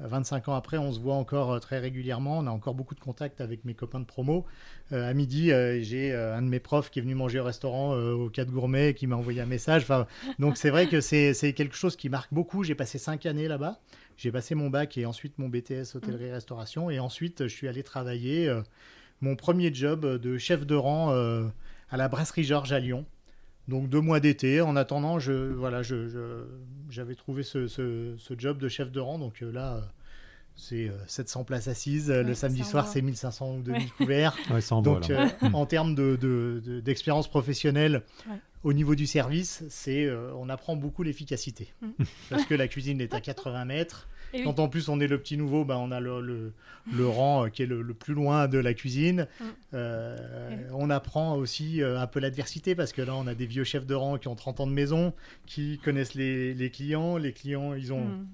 25 0.00 0.48
ans 0.48 0.54
après, 0.54 0.78
on 0.78 0.92
se 0.92 1.00
voit 1.00 1.14
encore 1.14 1.52
euh, 1.52 1.58
très 1.58 1.78
régulièrement. 1.78 2.38
On 2.38 2.46
a 2.46 2.50
encore 2.50 2.74
beaucoup 2.74 2.94
de 2.94 3.00
contacts 3.00 3.40
avec 3.40 3.64
mes 3.64 3.74
copains 3.74 4.00
de 4.00 4.04
promo. 4.04 4.46
Euh, 4.92 5.08
à 5.08 5.12
midi, 5.14 5.50
euh, 5.52 5.80
j'ai 5.82 6.14
un 6.14 6.42
de 6.42 6.46
mes 6.46 6.60
profs 6.60 6.90
qui 6.90 6.98
est 6.98 7.02
venu 7.02 7.14
manger 7.14 7.40
au 7.40 7.44
restaurant 7.44 7.94
au 7.94 8.30
4 8.30 8.50
Gourmet 8.50 8.94
qui 8.94 9.06
m'a 9.06 9.16
envoyé 9.16 9.40
un 9.40 9.46
message. 9.46 9.86
Donc 10.38 10.56
c'est 10.56 10.70
vrai 10.70 10.88
que 10.88 11.00
c'est 11.00 11.52
quelque 11.54 11.76
chose 11.76 11.96
qui 11.96 12.08
marque 12.08 12.32
beaucoup. 12.32 12.62
J'ai 12.62 12.74
passé 12.74 12.98
5 12.98 13.26
années 13.26 13.48
là-bas. 13.48 13.80
J'ai 14.16 14.32
passé 14.32 14.54
mon 14.54 14.70
bac 14.70 14.98
et 14.98 15.06
ensuite 15.06 15.38
mon 15.38 15.48
BTS 15.48 15.94
hôtellerie-restauration. 15.94 16.90
Et 16.90 16.98
ensuite, 16.98 17.44
je 17.44 17.54
suis 17.54 17.68
allé 17.68 17.82
travailler 17.82 18.52
mon 19.20 19.36
premier 19.36 19.72
job 19.72 20.06
de 20.06 20.38
chef 20.38 20.66
de 20.66 20.74
rang 20.74 21.10
à 21.90 21.96
la 21.96 22.08
brasserie 22.08 22.44
Georges 22.44 22.72
à 22.72 22.78
Lyon. 22.78 23.04
Donc 23.68 23.88
deux 23.88 24.00
mois 24.00 24.18
d'été. 24.18 24.60
En 24.60 24.76
attendant, 24.76 25.18
je 25.18 25.32
voilà, 25.32 25.82
je, 25.82 26.44
j'avais 26.90 27.14
trouvé 27.14 27.42
ce, 27.42 27.68
ce, 27.68 28.16
job 28.36 28.58
de 28.58 28.68
chef 28.68 28.90
de 28.90 29.00
rang. 29.00 29.18
Donc 29.18 29.42
euh, 29.42 29.52
là, 29.52 29.76
euh, 29.76 29.80
c'est 30.56 30.90
700 31.06 31.40
euh, 31.40 31.44
places 31.44 31.68
assises. 31.68 32.10
le 32.10 32.34
samedi 32.34 32.64
soir, 32.64 32.88
c'est 32.88 33.02
1500 33.02 33.56
ou 33.56 33.62
2000 33.62 33.92
couverts. 33.92 34.36
donc 34.82 35.12
en 35.52 35.66
termes 35.66 35.94
de, 35.94 36.80
d'expérience 36.84 37.28
professionnelle, 37.28 38.02
au 38.64 38.72
niveau 38.72 38.94
du 38.94 39.06
service, 39.06 39.62
c'est 39.68 40.04
euh, 40.04 40.32
on 40.36 40.48
apprend 40.48 40.76
beaucoup 40.76 41.02
l'efficacité. 41.02 41.72
Mm. 41.80 42.04
Parce 42.30 42.44
que 42.44 42.54
la 42.54 42.68
cuisine 42.68 43.00
est 43.00 43.14
à 43.14 43.20
80 43.20 43.64
mètres. 43.64 44.08
Et 44.34 44.38
oui. 44.38 44.44
Quand 44.44 44.58
en 44.58 44.68
plus 44.68 44.88
on 44.88 45.00
est 45.00 45.06
le 45.06 45.18
petit 45.18 45.36
nouveau, 45.36 45.64
bah, 45.64 45.78
on 45.78 45.90
a 45.90 46.00
le, 46.00 46.20
le- 46.20 46.52
le 46.94 47.06
rang 47.06 47.44
euh, 47.44 47.48
qui 47.48 47.62
est 47.62 47.66
le, 47.66 47.82
le 47.82 47.94
plus 47.94 48.14
loin 48.14 48.48
de 48.48 48.58
la 48.58 48.74
cuisine. 48.74 49.26
Mm. 49.40 49.44
Euh. 49.74 50.56
On 50.72 50.90
apprend 50.90 51.36
aussi 51.36 51.82
euh, 51.82 51.98
un 52.00 52.06
peu 52.06 52.20
l'adversité 52.20 52.74
parce 52.74 52.92
que 52.92 53.02
là 53.02 53.14
on 53.14 53.26
a 53.26 53.34
des 53.34 53.46
vieux 53.46 53.64
chefs 53.64 53.86
de 53.86 53.94
rang 53.94 54.18
qui 54.18 54.28
ont 54.28 54.34
30 54.34 54.60
ans 54.60 54.66
de 54.66 54.72
maison, 54.72 55.12
qui 55.46 55.78
connaissent 55.78 56.14
les, 56.14 56.54
les 56.54 56.70
clients. 56.70 57.16
Les 57.16 57.32
clients, 57.32 57.74
ils 57.74 57.92
ont 57.92 58.04
Mm. 58.06 58.26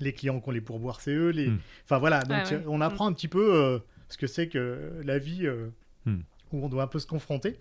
les 0.00 0.12
clients 0.12 0.40
qui 0.40 0.48
ont 0.48 0.52
les 0.52 0.60
pourboires, 0.60 1.00
c'est 1.00 1.12
eux. 1.14 1.30
Les... 1.30 1.48
Mm. 1.48 1.58
Enfin 1.84 1.98
voilà, 1.98 2.20
donc 2.22 2.38
Ah 2.44 2.50
ouais. 2.54 2.62
on 2.66 2.80
apprend 2.80 3.06
un 3.06 3.12
petit 3.12 3.28
peu 3.28 3.54
euh, 3.54 3.78
ce 4.08 4.16
que 4.18 4.26
c'est 4.26 4.48
que 4.48 5.00
la 5.04 5.18
vie 5.18 5.46
euh, 5.46 5.68
où 6.06 6.64
on 6.64 6.68
doit 6.68 6.82
un 6.84 6.86
peu 6.88 6.98
se 6.98 7.06
confronter. 7.06 7.56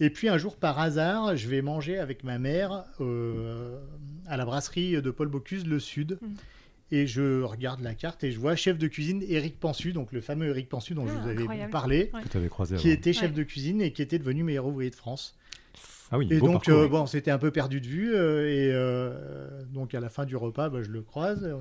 Et 0.00 0.10
puis 0.10 0.28
un 0.28 0.36
jour, 0.38 0.56
par 0.56 0.80
hasard, 0.80 1.36
je 1.36 1.46
vais 1.48 1.62
manger 1.62 1.98
avec 1.98 2.24
ma 2.24 2.38
mère 2.38 2.84
euh, 3.00 3.78
à 4.26 4.36
la 4.36 4.44
brasserie 4.44 5.00
de 5.00 5.10
Paul 5.12 5.28
Bocuse, 5.28 5.64
le 5.66 5.78
Sud. 5.78 6.18
Et 6.94 7.06
je 7.06 7.42
regarde 7.42 7.80
la 7.80 7.94
carte 7.94 8.22
et 8.22 8.30
je 8.30 8.38
vois 8.38 8.54
chef 8.54 8.76
de 8.78 8.86
cuisine 8.86 9.24
Éric 9.26 9.58
Pensu, 9.58 9.92
donc 9.94 10.12
le 10.12 10.20
fameux 10.20 10.48
Éric 10.50 10.68
Pensu 10.68 10.92
dont 10.94 11.06
je 11.06 11.12
Ah, 11.16 11.20
vous 11.22 11.28
avais 11.28 11.40
incroyable. 11.40 11.70
parlé, 11.72 12.10
Ouais. 12.12 12.22
Que 12.22 12.28
tu 12.28 12.36
avais 12.36 12.48
croisé 12.48 12.76
qui 12.76 12.88
avant. 12.88 12.94
était 12.94 13.12
chef 13.14 13.30
Ouais. 13.30 13.36
de 13.38 13.42
cuisine 13.44 13.80
et 13.80 13.92
qui 13.92 14.02
était 14.02 14.18
devenu 14.18 14.42
meilleur 14.44 14.66
ouvrier 14.66 14.90
de 14.90 14.94
France. 14.94 15.36
Ah 16.10 16.18
oui, 16.18 16.28
Et 16.30 16.38
beau 16.38 16.46
donc, 16.46 16.54
parcours. 16.66 16.74
euh, 16.74 16.88
bon, 16.88 17.06
c'était 17.06 17.30
un 17.30 17.38
peu 17.38 17.50
perdu 17.50 17.80
de 17.80 17.86
vue. 17.86 18.14
euh, 18.14 18.46
et 18.46 18.70
euh, 18.74 19.64
donc, 19.72 19.94
à 19.94 20.00
la 20.00 20.10
fin 20.10 20.26
du 20.26 20.36
repas, 20.36 20.68
bah, 20.68 20.82
je 20.82 20.90
le 20.90 21.00
croise. 21.00 21.44
euh, 21.44 21.56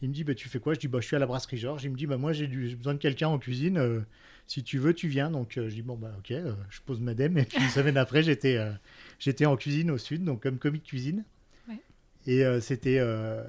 il 0.00 0.08
me 0.08 0.14
dit 0.14 0.24
bah, 0.24 0.34
Tu 0.34 0.48
fais 0.48 0.58
quoi? 0.58 0.72
Je 0.72 0.80
dis 0.80 0.88
bah, 0.88 1.00
Je 1.02 1.06
suis 1.06 1.16
à 1.16 1.18
la 1.18 1.26
brasserie 1.26 1.58
Georges. 1.58 1.84
Il 1.84 1.90
me 1.90 1.96
dit 1.96 2.06
bah, 2.06 2.16
Moi, 2.16 2.32
j'ai 2.32 2.46
besoin 2.46 2.94
de 2.94 2.98
quelqu'un 2.98 3.28
en 3.28 3.38
cuisine. 3.38 3.76
euh, 3.76 4.00
si 4.46 4.62
tu 4.64 4.78
veux, 4.78 4.94
tu 4.94 5.06
viens. 5.08 5.30
Donc, 5.30 5.58
euh, 5.58 5.68
je 5.68 5.74
dis 5.74 5.82
Bon, 5.82 5.96
bah, 5.96 6.14
ok. 6.18 6.30
euh, 6.30 6.54
je 6.70 6.80
pose 6.80 7.00
ma 7.00 7.12
dème. 7.12 7.36
Et 7.36 7.44
puis, 7.44 7.62
une 7.62 7.68
semaine 7.68 7.98
après, 7.98 8.22
j'étais 8.22 8.56
euh, 8.56 8.70
j'étais 9.18 9.44
en 9.44 9.56
cuisine 9.58 9.90
au 9.90 9.98
sud, 9.98 10.24
donc 10.24 10.42
comme 10.42 10.56
commis 10.58 10.78
de 10.78 10.84
cuisine. 10.86 11.24
Et 12.26 12.44
euh, 12.44 12.60
c'était 12.60 12.98
euh, 13.00 13.42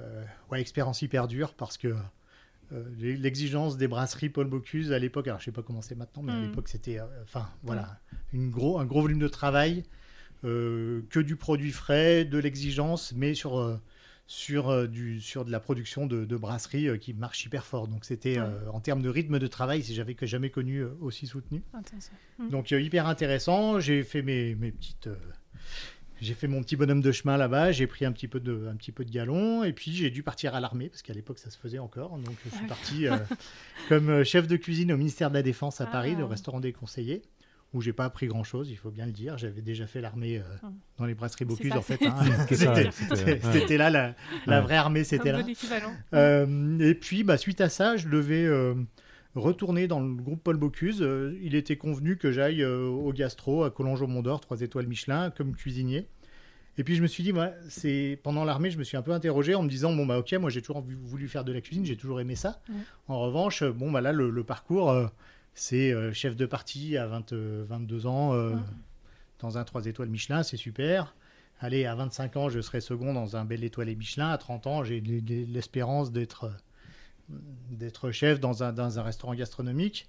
ouais, 0.50 0.60
expérience 0.60 1.02
hyper 1.02 1.28
dure 1.28 1.54
parce 1.54 1.76
que. 1.78 1.88
euh, 1.88 2.82
L'exigence 2.98 3.76
des 3.76 3.86
brasseries 3.88 4.30
Paul 4.30 4.48
Bocuse 4.48 4.90
à 4.90 4.98
l'époque, 4.98 5.28
alors 5.28 5.38
je 5.38 5.44
sais 5.44 5.52
pas 5.52 5.62
comment 5.62 5.82
c'est 5.82 5.94
maintenant, 5.94 6.22
mais 6.22 6.32
à 6.32 6.38
Mm. 6.40 6.42
l'époque 6.48 6.68
c'était, 6.68 6.98
enfin 7.22 7.46
voilà, 7.62 8.00
une 8.32 8.50
gros, 8.50 8.78
un 8.80 8.84
gros 8.86 9.02
volume 9.02 9.18
de 9.20 9.28
travail, 9.28 9.84
que 10.42 11.20
du 11.20 11.36
produit 11.36 11.70
frais, 11.72 12.24
de 12.24 12.36
l'exigence, 12.38 13.12
mais 13.14 13.34
sur, 13.34 13.78
sur, 14.26 14.88
du, 14.88 15.20
sur 15.20 15.44
de 15.44 15.50
la 15.52 15.60
production 15.60 16.06
de, 16.06 16.24
de 16.24 16.36
brasserie 16.36 16.98
qui 16.98 17.14
marche 17.14 17.44
hyper 17.46 17.64
fort. 17.64 17.86
Donc 17.86 18.04
c'était, 18.04 18.38
Ouais. 18.40 18.46
euh, 18.46 18.70
en 18.72 18.80
termes 18.80 19.02
de 19.02 19.08
rythme 19.08 19.38
de 19.38 19.46
travail, 19.46 19.82
si 19.82 19.94
j'avais 19.94 20.14
que 20.14 20.26
jamais 20.26 20.50
connu 20.50 20.82
aussi 21.00 21.26
soutenu. 21.26 21.62
Intéressant. 21.74 22.12
Mm. 22.38 22.48
Donc 22.50 22.72
euh, 22.72 22.80
hyper 22.80 23.06
intéressant. 23.06 23.78
J'ai 23.78 24.02
fait 24.02 24.22
mes, 24.22 24.54
mes 24.54 24.72
petites. 24.72 25.06
euh, 25.06 25.16
j'ai 26.20 26.34
fait 26.34 26.46
mon 26.48 26.62
petit 26.62 26.76
bonhomme 26.76 27.00
de 27.00 27.12
chemin 27.12 27.36
là-bas, 27.36 27.72
j'ai 27.72 27.86
pris 27.86 28.04
un 28.04 28.12
petit 28.12 28.28
peu 28.28 28.40
de, 28.40 28.68
un 28.70 28.76
petit 28.76 28.92
peu 28.92 29.04
de 29.04 29.10
galon, 29.10 29.64
et 29.64 29.72
puis 29.72 29.92
j'ai 29.92 30.10
dû 30.10 30.22
partir 30.22 30.54
à 30.54 30.60
l'armée, 30.60 30.88
parce 30.88 31.02
qu'à 31.02 31.12
l'époque 31.14 31.38
ça 31.38 31.50
se 31.50 31.58
faisait 31.58 31.78
encore. 31.78 32.16
Donc 32.18 32.34
je 32.44 32.50
suis 32.50 32.64
Ah. 32.64 32.68
parti 32.68 33.06
euh, 33.08 33.16
comme 33.88 34.08
euh, 34.08 34.24
chef 34.24 34.46
de 34.46 34.56
cuisine 34.56 34.92
au 34.92 34.96
ministère 34.96 35.28
de 35.30 35.34
la 35.34 35.42
Défense 35.42 35.80
à 35.80 35.86
Paris, 35.86 36.12
Ah. 36.16 36.20
le 36.20 36.24
restaurant 36.24 36.60
des 36.60 36.72
conseillers, 36.72 37.22
où 37.72 37.80
j'ai 37.80 37.92
pas 37.92 38.04
appris 38.04 38.28
grand-chose, 38.28 38.70
il 38.70 38.76
faut 38.76 38.90
bien 38.92 39.04
le 39.04 39.10
dire. 39.10 39.36
J'avais 39.36 39.60
déjà 39.60 39.86
fait 39.88 40.00
l'armée 40.00 40.38
euh, 40.38 40.42
Ah. 40.62 40.68
dans 40.98 41.06
les 41.06 41.14
brasseries 41.14 41.44
Bocuse, 41.44 41.72
ça, 41.72 41.78
en 41.78 41.82
fait. 41.82 41.98
hein. 42.06 42.14
C'était- 43.52 43.76
là, 43.76 43.90
la, 43.90 44.14
la 44.46 44.58
Ouais. 44.58 44.62
vraie 44.64 44.76
armée, 44.76 45.02
c'était 45.04 45.32
là. 45.32 45.42
bon. 45.42 45.52
Euh, 46.14 46.78
et 46.78 46.94
puis, 46.94 47.24
bah, 47.24 47.36
suite 47.36 47.60
à 47.60 47.68
ça, 47.68 47.96
je 47.96 48.08
devais 48.08 48.46
retourner 49.34 49.88
dans 49.88 50.00
le 50.00 50.14
groupe 50.14 50.42
Paul 50.42 50.56
Bocuse. 50.56 51.02
Euh, 51.02 51.36
il 51.42 51.54
était 51.54 51.76
convenu 51.76 52.16
que 52.16 52.30
j'aille 52.32 52.62
euh, 52.62 52.86
au 52.86 53.12
gastro 53.12 53.64
à 53.64 53.70
Collonges 53.70 54.02
au 54.02 54.06
Mont 54.06 54.22
d'Or, 54.22 54.40
3 54.40 54.60
étoiles 54.62 54.86
Michelin, 54.86 55.30
comme 55.30 55.54
cuisinier. 55.54 56.08
Et 56.76 56.82
puis 56.82 56.96
je 56.96 57.02
me 57.02 57.06
suis 57.06 57.22
dit, 57.22 57.32
c'est 57.68 58.18
pendant 58.24 58.44
l'armée, 58.44 58.70
je 58.70 58.78
me 58.78 58.82
suis 58.84 58.96
un 58.96 59.02
peu 59.02 59.12
interrogé 59.12 59.54
en 59.54 59.62
me 59.62 59.68
disant, 59.68 59.94
bon 59.94 60.06
bah 60.06 60.18
ok, 60.18 60.32
moi 60.34 60.50
j'ai 60.50 60.60
toujours 60.60 60.82
voulu 60.82 61.28
faire 61.28 61.44
de 61.44 61.52
la 61.52 61.60
cuisine, 61.60 61.84
j'ai 61.84 61.96
toujours 61.96 62.20
aimé 62.20 62.34
ça. 62.34 62.60
Ouais. 62.68 62.74
En 63.06 63.20
revanche, 63.20 63.62
euh, 63.62 63.70
bon 63.70 63.92
bah 63.92 64.00
là 64.00 64.10
le, 64.12 64.28
le 64.28 64.42
parcours, 64.44 64.90
euh, 64.90 65.06
c'est 65.54 65.94
chef 66.12 66.34
de 66.34 66.46
parti 66.46 66.96
à 66.96 67.06
20, 67.06 67.32
euh, 67.32 67.64
22 67.68 68.06
ans 68.06 68.34
Ouais. 68.36 68.54
dans 69.38 69.56
un 69.56 69.62
3 69.62 69.86
étoiles 69.86 70.08
Michelin, 70.08 70.42
c'est 70.42 70.56
super. 70.56 71.14
Allez, 71.60 71.86
à 71.86 71.94
25 71.94 72.36
ans, 72.36 72.48
je 72.48 72.60
serai 72.60 72.80
second 72.80 73.12
dans 73.14 73.36
un 73.36 73.44
bel 73.44 73.62
étoilé 73.62 73.94
Michelin. 73.94 74.30
À 74.30 74.38
30 74.38 74.66
ans, 74.66 74.82
j'ai 74.82 75.00
l'espérance 75.00 76.10
d'être 76.10 76.50
d'être 77.70 78.10
chef 78.10 78.40
dans 78.40 78.62
un, 78.62 78.72
dans 78.72 78.98
un 78.98 79.02
restaurant 79.02 79.34
gastronomique. 79.34 80.08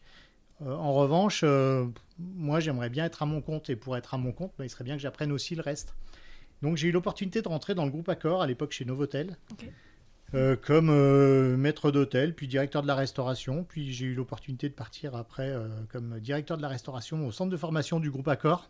Euh, 0.61 0.73
en 0.73 0.93
revanche, 0.93 1.41
euh, 1.43 1.85
moi, 2.17 2.59
j'aimerais 2.59 2.89
bien 2.89 3.05
être 3.05 3.23
à 3.23 3.25
mon 3.25 3.41
compte. 3.41 3.69
Et 3.69 3.75
pour 3.75 3.97
être 3.97 4.13
à 4.13 4.17
mon 4.17 4.31
compte, 4.31 4.53
bah, 4.57 4.65
il 4.65 4.69
serait 4.69 4.83
bien 4.83 4.95
que 4.95 5.01
j'apprenne 5.01 5.31
aussi 5.31 5.55
le 5.55 5.61
reste. 5.61 5.95
Donc, 6.61 6.77
j'ai 6.77 6.87
eu 6.87 6.91
l'opportunité 6.91 7.41
de 7.41 7.47
rentrer 7.47 7.75
dans 7.75 7.85
le 7.85 7.91
groupe 7.91 8.07
Accor, 8.09 8.41
à 8.41 8.47
l'époque 8.47 8.71
chez 8.71 8.85
Novotel, 8.85 9.37
euh, 10.33 10.55
comme 10.55 11.55
maître 11.57 11.91
d'hôtel, 11.91 12.33
puis 12.33 12.47
directeur 12.47 12.81
de 12.81 12.87
la 12.87 12.95
restauration. 12.95 13.65
Puis, 13.65 13.91
j'ai 13.91 14.05
eu 14.05 14.13
l'opportunité 14.15 14.69
de 14.69 14.73
partir 14.73 15.15
après 15.15 15.53
comme 15.89 16.19
directeur 16.19 16.57
de 16.57 16.61
la 16.61 16.69
restauration 16.69 17.27
au 17.27 17.31
centre 17.31 17.51
de 17.51 17.57
formation 17.57 17.99
du 17.99 18.09
groupe 18.09 18.27
Accor. 18.27 18.69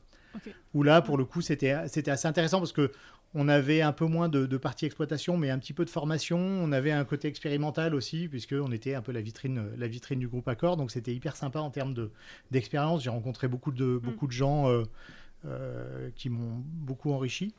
Où 0.74 0.84
là, 0.84 1.02
pour 1.02 1.18
le 1.18 1.24
coup, 1.24 1.42
c'était 1.42 1.72
assez 1.72 2.28
intéressant 2.28 2.58
parce 2.60 2.74
que 2.74 2.92
on 3.36 3.48
avait 3.48 3.82
un 3.82 3.92
peu 3.92 4.06
moins 4.06 4.30
de, 4.30 4.46
de 4.46 4.58
partie 4.58 4.86
exploitation, 4.86 5.38
mais 5.38 5.50
un 5.52 5.60
petit 5.60 5.74
peu 5.74 5.86
de 5.86 5.90
formation. 5.90 6.40
On 6.40 6.72
avait 6.72 6.92
un 6.92 7.04
côté 7.06 7.28
expérimental 7.28 7.94
aussi, 7.94 8.28
puisqu'on 8.28 8.72
était 8.72 8.96
un 8.96 9.02
peu 9.02 9.12
la 9.12 9.22
vitrine, 9.22 9.70
la 9.78 9.88
vitrine 9.88 10.20
du 10.20 10.28
groupe 10.28 10.48
Accor. 10.48 10.78
Donc 10.78 10.90
c'était 10.90 11.14
hyper 11.14 11.36
sympa 11.36 11.60
en 11.60 11.70
termes 11.70 11.94
de- 11.94 12.12
d'expérience. 12.52 13.04
J'ai 13.04 13.10
rencontré 13.10 13.48
beaucoup 13.48 13.72
de, 13.72 14.00
beaucoup 14.02 14.26
de 14.26 14.32
gens 14.32 14.70
euh, 14.70 14.84
euh, 15.46 16.10
qui 16.16 16.30
m'ont 16.30 16.64
beaucoup 16.66 17.12
enrichi. 17.12 17.54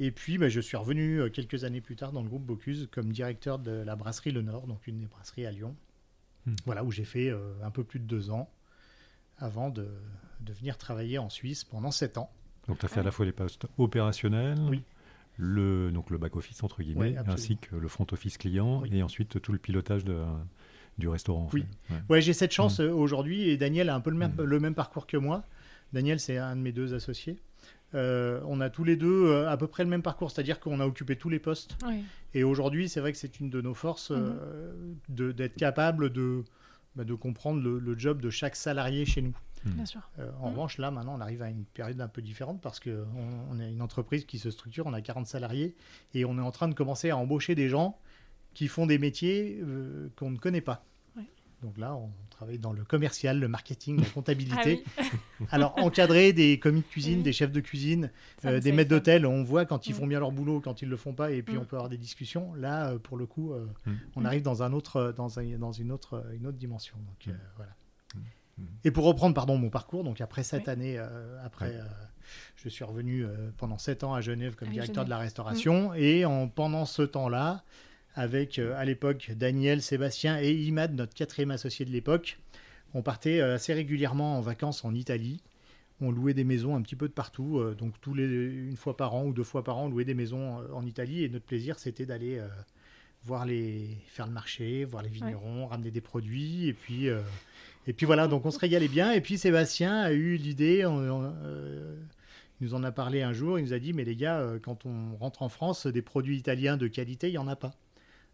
Et 0.00 0.10
puis, 0.10 0.36
bah, 0.36 0.48
je 0.48 0.60
suis 0.60 0.76
revenu 0.76 1.20
euh, 1.20 1.30
quelques 1.30 1.62
années 1.64 1.80
plus 1.80 1.96
tard 1.96 2.10
dans 2.12 2.20
le 2.22 2.28
groupe 2.28 2.44
Bocuse 2.44 2.88
comme 2.90 3.12
directeur 3.12 3.58
de 3.60 3.70
la 3.70 3.94
brasserie 3.96 4.32
Le 4.32 4.42
Nord, 4.42 4.66
donc 4.66 4.86
une 4.88 4.98
des 4.98 5.06
brasseries 5.06 5.46
à 5.46 5.52
Lyon. 5.52 5.74
Hmm. 6.44 6.54
Voilà, 6.66 6.82
où 6.84 6.90
j'ai 6.90 7.04
fait 7.04 7.30
euh, 7.30 7.54
un 7.62 7.70
peu 7.70 7.84
plus 7.84 8.00
de 8.00 8.04
deux 8.04 8.30
ans 8.30 8.50
avant 9.38 9.70
de, 9.70 9.88
de 10.40 10.52
venir 10.52 10.76
travailler 10.76 11.18
en 11.18 11.30
Suisse 11.30 11.62
pendant 11.64 11.92
sept 11.92 12.18
ans. 12.18 12.30
Donc, 12.66 12.80
tu 12.80 12.86
as 12.86 12.88
fait 12.88 13.00
à 13.00 13.04
la 13.04 13.12
fois 13.12 13.24
les 13.24 13.32
postes 13.32 13.66
opérationnels, 13.78 14.58
Oui. 14.68 14.82
Le, 15.36 15.90
donc 15.90 16.10
le 16.10 16.18
back-office, 16.18 16.62
entre 16.62 16.82
guillemets, 16.82 17.16
Ouais, 17.18 17.28
ainsi 17.28 17.56
que 17.58 17.76
le 17.76 17.88
front-office 17.88 18.38
client, 18.38 18.80
Oui. 18.82 18.90
et 18.92 19.02
ensuite 19.02 19.40
tout 19.40 19.52
le 19.52 19.58
pilotage 19.58 20.04
de, 20.04 20.18
du 20.98 21.08
restaurant. 21.08 21.48
Oui. 21.52 21.64
Ouais. 21.90 21.96
Ouais, 22.08 22.20
j'ai 22.22 22.32
cette 22.32 22.52
chance 22.52 22.80
euh, 22.80 22.90
aujourd'hui 22.90 23.48
et 23.50 23.56
Daniel 23.56 23.88
a 23.90 23.94
un 23.94 24.00
peu 24.00 24.10
le 24.10 24.16
même, 24.16 24.32
Mm. 24.38 24.42
le 24.42 24.60
même 24.60 24.74
parcours 24.74 25.06
que 25.06 25.16
moi. 25.16 25.44
Daniel, 25.92 26.18
c'est 26.20 26.38
un 26.38 26.56
de 26.56 26.60
mes 26.62 26.72
deux 26.72 26.94
associés. 26.94 27.36
Euh, 27.94 28.40
on 28.46 28.60
a 28.60 28.68
tous 28.70 28.82
les 28.82 28.96
deux 28.96 29.26
euh, 29.26 29.48
à 29.48 29.56
peu 29.56 29.66
près 29.68 29.84
le 29.84 29.90
même 29.90 30.02
parcours, 30.02 30.30
c'est-à-dire 30.30 30.58
qu'on 30.58 30.80
a 30.80 30.86
occupé 30.86 31.16
tous 31.16 31.28
les 31.28 31.38
postes. 31.38 31.76
Oui. 31.86 32.02
Et 32.34 32.42
aujourd'hui, 32.42 32.88
c'est 32.88 33.00
vrai 33.00 33.12
que 33.12 33.18
c'est 33.18 33.38
une 33.40 33.48
de 33.50 33.60
nos 33.60 33.74
forces 33.74 34.10
euh, 34.10 34.72
de- 35.08 35.30
d'être 35.32 35.54
capable 35.54 36.10
de, 36.12 36.42
bah, 36.96 37.04
de 37.04 37.14
comprendre 37.14 37.62
le, 37.62 37.78
le 37.78 37.96
job 37.98 38.20
de 38.20 38.28
chaque 38.30 38.56
salarié 38.56 39.04
chez 39.04 39.22
nous. 39.22 39.36
Bien 39.64 39.86
sûr. 39.86 40.08
Euh, 40.18 40.30
en 40.40 40.46
Mhm. 40.46 40.52
revanche, 40.52 40.78
là, 40.78 40.90
maintenant, 40.90 41.14
on 41.16 41.20
arrive 41.20 41.42
à 41.42 41.50
une 41.50 41.64
période 41.64 42.00
un 42.00 42.08
peu 42.08 42.22
différente 42.22 42.60
parce 42.60 42.78
qu'on 42.78 43.06
on 43.50 43.58
est 43.58 43.70
une 43.72 43.82
entreprise 43.82 44.24
qui 44.24 44.38
se 44.38 44.50
structure, 44.50 44.86
on 44.86 44.92
a 44.92 45.00
40 45.00 45.26
salariés 45.26 45.74
et 46.14 46.24
on 46.24 46.36
est 46.38 46.42
en 46.42 46.52
train 46.52 46.68
de 46.68 46.74
commencer 46.74 47.10
à 47.10 47.16
embaucher 47.16 47.54
des 47.54 47.68
gens 47.68 47.98
qui 48.54 48.68
font 48.68 48.86
des 48.86 48.98
métiers 48.98 49.60
euh, 49.62 50.08
qu'on 50.16 50.30
ne 50.30 50.38
connaît 50.38 50.60
pas. 50.60 50.84
Donc 51.62 51.78
là, 51.78 51.94
on 51.96 52.10
travaille 52.28 52.58
dans 52.58 52.74
le 52.74 52.84
commercial, 52.84 53.40
le 53.40 53.48
marketing, 53.48 53.98
la 53.98 54.06
Ah 54.06 54.10
comptabilité. 54.12 54.84
oui. 55.00 55.06
Alors, 55.50 55.74
encadrer 55.78 56.34
des 56.34 56.58
commis 56.60 56.82
de 56.82 56.86
cuisine, 56.86 57.16
Oui. 57.18 57.22
des 57.24 57.32
chefs 57.32 57.50
de 57.50 57.60
cuisine, 57.60 58.10
euh, 58.44 58.60
des 58.60 58.72
maîtres 58.72 58.90
d'hôtel, 58.90 59.24
on 59.26 59.42
voit 59.42 59.64
quand 59.64 59.86
ils 59.86 59.92
Mm. 59.92 59.96
font 59.96 60.06
bien 60.06 60.20
leur 60.20 60.32
boulot, 60.32 60.60
quand 60.60 60.82
ils 60.82 60.88
le 60.88 60.98
font 60.98 61.14
pas, 61.14 61.32
et 61.32 61.42
puis 61.42 61.54
Mm. 61.56 61.60
on 61.60 61.64
peut 61.64 61.76
avoir 61.76 61.88
des 61.88 61.96
discussions. 61.96 62.52
Là, 62.54 62.98
pour 62.98 63.16
le 63.16 63.24
coup, 63.24 63.52
euh, 63.54 63.66
Mm. 63.86 63.92
on 64.16 64.24
arrive 64.26 64.42
dans 64.42 64.62
un 64.62 64.74
autre, 64.74 65.14
dans, 65.16 65.38
un- 65.38 65.56
dans 65.58 65.72
une 65.72 65.90
autre, 65.92 66.26
une 66.34 66.46
autre 66.46 66.58
dimension. 66.58 66.96
Donc 66.98 67.26
euh, 67.34 67.38
voilà. 67.56 67.72
Mm. 68.58 68.64
Et 68.84 68.90
pour 68.90 69.04
reprendre, 69.04 69.34
pardon, 69.34 69.58
mon 69.58 69.70
parcours, 69.70 70.04
donc 70.04 70.20
après 70.20 70.42
cette 70.42 70.66
Oui. 70.66 70.70
année, 70.72 70.98
euh, 70.98 71.44
après, 71.44 71.74
euh, 71.74 71.84
je 72.56 72.68
suis 72.68 72.84
revenu 72.84 73.24
euh, 73.24 73.50
pendant 73.56 73.78
sept 73.78 74.02
ans 74.04 74.14
à 74.14 74.20
Genève 74.20 74.54
comme 74.54 74.70
directeur 74.70 75.04
de 75.04 75.10
la 75.10 75.18
restauration, 75.18 75.94
et 75.94 76.24
en, 76.24 76.48
pendant 76.48 76.84
ce 76.84 77.02
temps-là, 77.02 77.64
avec 78.14 78.58
euh, 78.58 78.74
à 78.76 78.84
l'époque 78.84 79.30
Daniel, 79.36 79.82
Sébastien 79.82 80.40
et 80.40 80.52
Imad, 80.52 80.94
notre 80.94 81.14
quatrième 81.14 81.50
associé 81.50 81.84
de 81.84 81.90
l'époque, 81.90 82.38
on 82.94 83.02
partait 83.02 83.40
euh, 83.40 83.56
assez 83.56 83.74
régulièrement 83.74 84.38
en 84.38 84.40
vacances 84.40 84.84
en 84.84 84.94
Italie. 84.94 85.42
On 86.00 86.10
louait 86.10 86.34
des 86.34 86.44
maisons 86.44 86.76
un 86.76 86.82
petit 86.82 86.96
peu 86.96 87.08
de 87.08 87.12
partout, 87.12 87.58
euh, 87.58 87.74
donc 87.74 88.00
tous 88.00 88.14
les 88.14 88.24
une 88.24 88.76
fois 88.76 88.96
par 88.96 89.14
an 89.14 89.24
ou 89.24 89.32
deux 89.32 89.44
fois 89.44 89.64
par 89.64 89.76
an, 89.78 89.86
on 89.86 89.88
louait 89.90 90.04
des 90.04 90.14
maisons 90.14 90.58
en 90.72 90.84
Italie, 90.86 91.24
et 91.24 91.28
notre 91.28 91.44
plaisir 91.44 91.78
c'était 91.78 92.06
d'aller 92.06 92.38
euh, 92.38 92.48
voir 93.24 93.44
les 93.44 93.98
faire 94.06 94.26
le 94.26 94.32
marché, 94.32 94.84
voir 94.84 95.02
les 95.02 95.08
vignerons, 95.10 95.66
ramener 95.66 95.90
des 95.90 96.00
produits, 96.00 96.68
et 96.68 96.72
puis 96.74 97.08
euh, 97.08 97.20
et 97.86 97.92
puis 97.92 98.06
voilà, 98.06 98.28
donc 98.28 98.44
on 98.46 98.50
se 98.50 98.58
régalait 98.58 98.88
bien. 98.88 99.12
Et 99.12 99.20
puis 99.20 99.38
Sébastien 99.38 100.00
a 100.00 100.12
eu 100.12 100.36
l'idée, 100.36 100.82
euh, 100.84 101.96
il 102.60 102.66
nous 102.66 102.74
en 102.74 102.82
a 102.82 102.92
parlé 102.92 103.22
un 103.22 103.32
jour, 103.32 103.58
il 103.58 103.64
nous 103.64 103.72
a 103.72 103.78
dit, 103.78 103.92
mais 103.92 104.04
les 104.04 104.16
gars, 104.16 104.38
euh, 104.40 104.58
quand 104.60 104.86
on 104.86 105.16
rentre 105.16 105.42
en 105.42 105.48
France, 105.48 105.86
des 105.86 106.02
produits 106.02 106.36
italiens 106.36 106.76
de 106.76 106.88
qualité, 106.88 107.28
il 107.28 107.32
n'y 107.32 107.38
en 107.38 107.48
a 107.48 107.56
pas. 107.56 107.72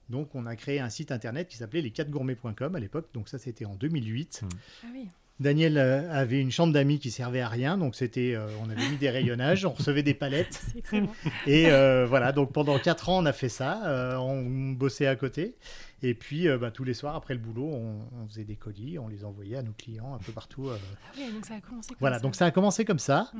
Donc 0.08 0.34
on 0.34 0.46
a 0.46 0.56
créé 0.56 0.80
un 0.80 0.90
site 0.90 1.12
internet 1.12 1.48
qui 1.48 1.56
s'appelait 1.56 1.80
les 1.80 1.90
4gourmets.com 1.90 2.74
à 2.74 2.80
l'époque, 2.80 3.08
donc 3.14 3.28
ça 3.28 3.38
c'était 3.38 3.64
en 3.64 3.74
2008. 3.74 4.42
Ah 4.82 4.86
oui. 4.92 5.08
Daniel 5.40 5.76
euh, 5.78 6.08
avait 6.12 6.40
une 6.40 6.52
chambre 6.52 6.72
d'amis 6.72 6.98
qui 6.98 7.10
servait 7.10 7.40
à 7.40 7.48
rien, 7.48 7.76
donc 7.78 7.96
c'était, 7.96 8.34
euh, 8.34 8.46
on 8.62 8.70
avait 8.70 8.88
mis 8.90 8.96
des 8.96 9.10
rayonnages, 9.10 9.64
on 9.64 9.70
recevait 9.70 10.02
des 10.02 10.14
palettes. 10.14 10.60
Et 11.46 11.66
euh, 11.66 12.06
voilà, 12.06 12.32
donc 12.32 12.52
pendant 12.52 12.78
quatre 12.78 13.08
ans, 13.08 13.22
on 13.22 13.26
a 13.26 13.32
fait 13.32 13.48
ça. 13.48 13.84
euh, 13.86 14.16
on 14.16 14.72
bossait 14.72 15.06
à 15.06 15.16
côté. 15.16 15.56
Et 16.04 16.14
puis, 16.14 16.48
euh, 16.48 16.58
bah, 16.58 16.70
tous 16.72 16.82
les 16.84 16.94
soirs, 16.94 17.14
après 17.14 17.34
le 17.34 17.40
boulot, 17.40 17.64
on, 17.68 18.00
on 18.20 18.26
faisait 18.26 18.44
des 18.44 18.56
colis, 18.56 18.98
on 18.98 19.06
les 19.08 19.24
envoyait 19.24 19.56
à 19.56 19.62
nos 19.62 19.72
clients 19.72 20.14
un 20.14 20.18
peu 20.18 20.32
partout. 20.32 20.68
euh. 20.68 20.76
Ah 21.06 21.12
oui, 21.16 21.32
donc 21.32 21.44
ça 21.46 21.54
a 21.54 21.60
commencé 21.60 21.88
comme 21.90 21.96
Voilà, 22.00 22.16
ça. 22.16 22.22
donc 22.22 22.34
ça 22.34 22.46
a 22.46 22.50
commencé 22.50 22.84
comme 22.84 22.98
ça. 22.98 23.30
Mm. 23.34 23.38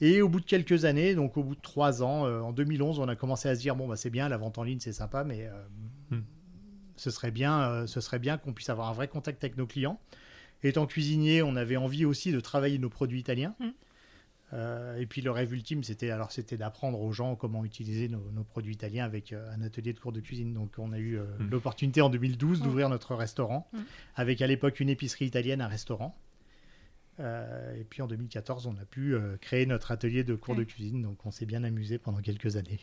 Et 0.00 0.22
au 0.22 0.28
bout 0.28 0.40
de 0.40 0.44
quelques 0.46 0.84
années, 0.84 1.14
donc 1.16 1.36
au 1.36 1.42
bout 1.42 1.56
de 1.56 1.60
trois 1.60 2.02
ans, 2.04 2.24
euh, 2.26 2.40
en 2.40 2.52
2011, 2.52 3.00
on 3.00 3.08
a 3.08 3.16
commencé 3.16 3.48
à 3.48 3.56
se 3.56 3.60
dire 3.60 3.74
bon, 3.74 3.88
bah, 3.88 3.96
c'est 3.96 4.10
bien, 4.10 4.28
la 4.28 4.36
vente 4.36 4.58
en 4.58 4.62
ligne, 4.62 4.78
c'est 4.80 4.92
sympa, 4.92 5.24
mais 5.24 5.46
euh, 5.46 5.52
Hmm. 6.10 6.20
ce 6.96 7.10
serait 7.10 7.30
bien, 7.32 7.60
euh, 7.62 7.86
ce 7.88 8.00
serait 8.00 8.18
bien 8.20 8.36
qu'on 8.38 8.52
puisse 8.52 8.68
avoir 8.70 8.88
un 8.88 8.92
vrai 8.92 9.08
contact 9.08 9.42
avec 9.42 9.56
nos 9.56 9.66
clients. 9.66 9.98
Étant 10.62 10.86
cuisinier, 10.86 11.42
on 11.42 11.56
avait 11.56 11.76
envie 11.76 12.04
aussi 12.04 12.30
de 12.30 12.38
travailler 12.40 12.78
nos 12.78 12.90
produits 12.90 13.18
italiens. 13.20 13.54
Hmm. 13.58 13.70
Euh, 14.52 14.96
et 14.98 15.06
puis 15.06 15.20
le 15.22 15.30
rêve 15.30 15.52
ultime, 15.52 15.82
c'était 15.82 16.10
alors 16.10 16.30
c'était 16.30 16.56
d'apprendre 16.56 17.00
aux 17.00 17.10
gens 17.12 17.34
comment 17.34 17.64
utiliser 17.64 18.08
nos, 18.08 18.30
nos 18.30 18.44
produits 18.44 18.74
italiens 18.74 19.04
avec 19.04 19.32
euh, 19.32 19.50
un 19.52 19.62
atelier 19.62 19.92
de 19.92 19.98
cours 19.98 20.12
de 20.12 20.20
cuisine. 20.20 20.52
Donc 20.52 20.74
on 20.78 20.92
a 20.92 20.98
eu 20.98 21.16
euh, 21.18 21.24
Hmm. 21.40 21.48
l'opportunité 21.50 22.00
en 22.02 22.10
2012 22.10 22.60
Hmm. 22.60 22.64
d'ouvrir 22.64 22.88
notre 22.88 23.14
restaurant, 23.14 23.68
Hmm. 23.72 23.78
avec 24.16 24.42
à 24.42 24.46
l'époque 24.46 24.78
une 24.80 24.90
épicerie 24.90 25.24
italienne, 25.26 25.60
un 25.60 25.66
restaurant. 25.68 26.16
Euh, 27.20 27.74
et 27.80 27.84
puis 27.84 28.02
en 28.02 28.06
2014, 28.06 28.66
on 28.66 28.76
a 28.76 28.84
pu 28.84 29.14
euh, 29.14 29.36
créer 29.40 29.66
notre 29.66 29.90
atelier 29.92 30.24
de 30.24 30.34
cours 30.34 30.54
de 30.54 30.60
Ouais. 30.60 30.66
cuisine. 30.66 31.02
Donc 31.02 31.24
on 31.26 31.30
s'est 31.30 31.46
bien 31.46 31.64
amusé 31.64 31.98
pendant 31.98 32.18
quelques 32.20 32.56
années. 32.56 32.80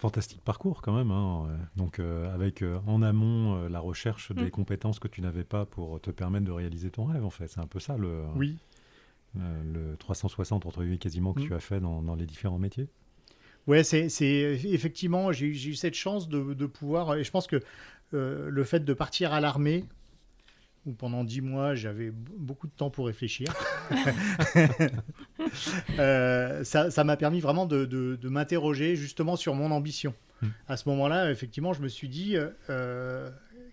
Fantastique 0.00 0.40
parcours 0.44 0.80
quand 0.80 0.92
même. 0.96 1.10
hein, 1.10 1.48
Donc 1.74 1.98
euh, 1.98 2.32
avec 2.32 2.62
euh, 2.62 2.78
en 2.86 3.02
amont 3.02 3.56
euh, 3.56 3.68
la 3.68 3.80
recherche 3.80 4.30
des 4.30 4.48
compétences 4.48 5.00
que 5.00 5.08
tu 5.08 5.20
n'avais 5.20 5.42
pas 5.42 5.66
pour 5.66 6.00
te 6.00 6.12
permettre 6.12 6.44
de 6.46 6.52
réaliser 6.52 6.88
ton 6.92 7.04
rêve 7.06 7.24
en 7.24 7.30
fait. 7.30 7.48
C'est 7.48 7.58
un 7.58 7.66
peu 7.66 7.80
ça 7.80 7.96
le, 7.96 8.22
Oui, 8.36 8.56
le 9.36 9.96
360 9.96 10.66
entre 10.66 10.80
guillemets 10.82 10.98
quasiment 10.98 11.32
que 11.32 11.40
Mm. 11.40 11.46
tu 11.46 11.54
as 11.54 11.60
fait 11.60 11.80
dans, 11.80 12.02
dans 12.02 12.14
les 12.16 12.26
différents 12.26 12.58
métiers. 12.58 12.88
Ouais, 13.66 13.82
c'est 13.84 14.08
effectivement, 14.64 15.30
j'ai 15.32 15.46
eu 15.46 15.74
cette 15.74 15.94
chance 15.94 16.28
de, 16.28 16.52
de 16.54 16.66
pouvoir. 16.66 17.16
Et 17.16 17.24
je 17.24 17.30
pense 17.30 17.46
que 17.46 17.62
euh, 18.14 18.48
le 18.50 18.64
fait 18.64 18.80
de 18.84 18.92
partir 18.94 19.32
à 19.34 19.40
l'armée, 19.40 19.84
où 20.86 20.92
pendant 20.92 21.22
dix 21.22 21.42
mois 21.42 21.74
j'avais 21.74 22.10
beaucoup 22.10 22.66
de 22.66 22.72
temps 22.72 22.88
pour 22.88 23.06
réfléchir, 23.08 23.48
euh, 25.98 26.64
ça 26.64 27.04
m'a 27.04 27.16
permis 27.16 27.40
vraiment 27.40 27.66
de, 27.66 27.84
de- 27.84 28.16
de 28.16 28.28
m'interroger 28.28 28.96
justement 28.96 29.36
sur 29.36 29.54
mon 29.54 29.70
ambition. 29.70 30.14
Mm. 30.42 30.46
À 30.68 30.76
ce 30.76 30.88
moment-là, 30.88 31.30
effectivement, 31.30 31.72
je 31.72 31.82
me 31.82 31.88
suis 31.88 32.08
dit. 32.08 32.36
euh, 32.36 32.50
euh, 32.70 33.30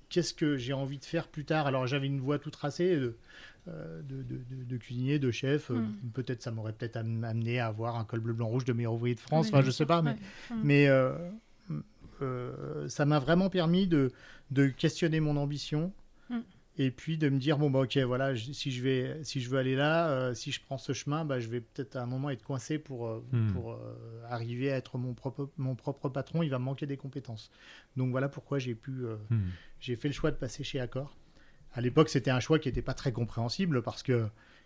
Qu'est-ce 0.07 0.35
que 0.35 0.55
j'ai 0.55 0.71
envie 0.73 0.99
de 0.99 1.03
faire 1.03 1.27
plus 1.27 1.45
tard? 1.45 1.65
Alors 1.65 1.87
j'avais 1.87 2.05
une 2.05 2.19
voie 2.21 2.37
tout 2.37 2.51
tracée 2.51 2.95
de, 2.95 3.01
euh, 3.05 3.17
de, 3.67 4.21
de- 4.23 4.43
de- 4.49 4.63
de 4.63 4.77
cuisinier, 4.77 5.17
de 5.19 5.31
chef. 5.31 5.71
euh, 5.71 5.75
Mm. 5.79 6.11
Peut-être 6.13 6.41
ça 6.43 6.51
m'aurait 6.51 6.73
peut-être 6.73 6.97
am- 6.97 7.23
amené 7.23 7.59
à 7.59 7.67
avoir 7.67 7.95
un 7.97 8.05
col 8.05 8.19
bleu 8.19 8.33
blanc 8.33 8.47
rouge 8.47 8.65
de 8.65 8.73
meilleur 8.73 8.93
ouvrier 8.93 9.15
de 9.15 9.19
France. 9.19 9.47
Oui, 9.47 9.51
enfin, 9.53 9.61
je 9.65 9.71
sais 9.71 9.85
pas, 9.85 10.01
mais 10.01 10.11
ouais. 10.11 10.17
Mm. 10.55 10.61
mais 10.63 10.87
euh, 10.87 11.13
euh, 12.21 12.87
ça 12.87 13.05
m'a 13.05 13.19
vraiment 13.19 13.49
permis 13.49 13.87
de, 13.87 14.11
de 14.51 14.67
questionner 14.67 15.19
mon 15.19 15.35
ambition 15.37 15.91
Mm. 16.29 16.39
et 16.77 16.89
puis 16.89 17.17
de 17.19 17.29
me 17.29 17.37
dire 17.37 17.59
bon 17.59 17.69
bah 17.69 17.81
ok 17.81 17.97
voilà 17.99 18.33
je- 18.33 18.51
si 18.51 18.71
je 18.71 18.81
vais 18.81 19.23
si 19.23 19.41
je 19.41 19.47
veux 19.49 19.59
aller 19.59 19.75
là 19.75 20.09
euh, 20.09 20.33
si 20.33 20.51
je 20.51 20.59
prends 20.59 20.79
ce 20.79 20.91
chemin 20.91 21.23
bah 21.23 21.39
je 21.39 21.47
vais 21.49 21.61
peut-être 21.61 21.97
à 21.97 22.01
un 22.01 22.07
moment 22.07 22.31
être 22.31 22.41
coincé 22.43 22.79
pour 22.79 23.07
euh, 23.07 23.23
pour 23.53 23.73
euh, 23.73 23.77
arriver 24.27 24.71
à 24.71 24.77
être 24.77 24.97
mon 24.97 25.13
propre 25.13 25.51
mon 25.57 25.75
propre 25.75 26.09
patron 26.09 26.41
il 26.41 26.49
va 26.49 26.57
me 26.57 26.63
manquer 26.63 26.87
des 26.87 26.97
compétences 26.97 27.51
donc 27.95 28.09
voilà 28.09 28.27
pourquoi 28.27 28.57
j'ai 28.57 28.73
pu 28.73 29.05
euh, 29.05 29.17
j'ai 29.79 29.95
fait 29.95 30.07
le 30.07 30.15
choix 30.15 30.31
de 30.31 30.35
passer 30.37 30.63
chez 30.63 30.79
Accor. 30.79 31.15
À 31.75 31.81
l'époque, 31.81 32.09
c'était 32.09 32.31
un 32.31 32.39
choix 32.39 32.57
qui 32.57 32.69
n'était 32.69 32.81
pas 32.81 32.93
très 32.93 33.11
compréhensible 33.11 33.81
parce 33.83 34.01
que 34.01 34.25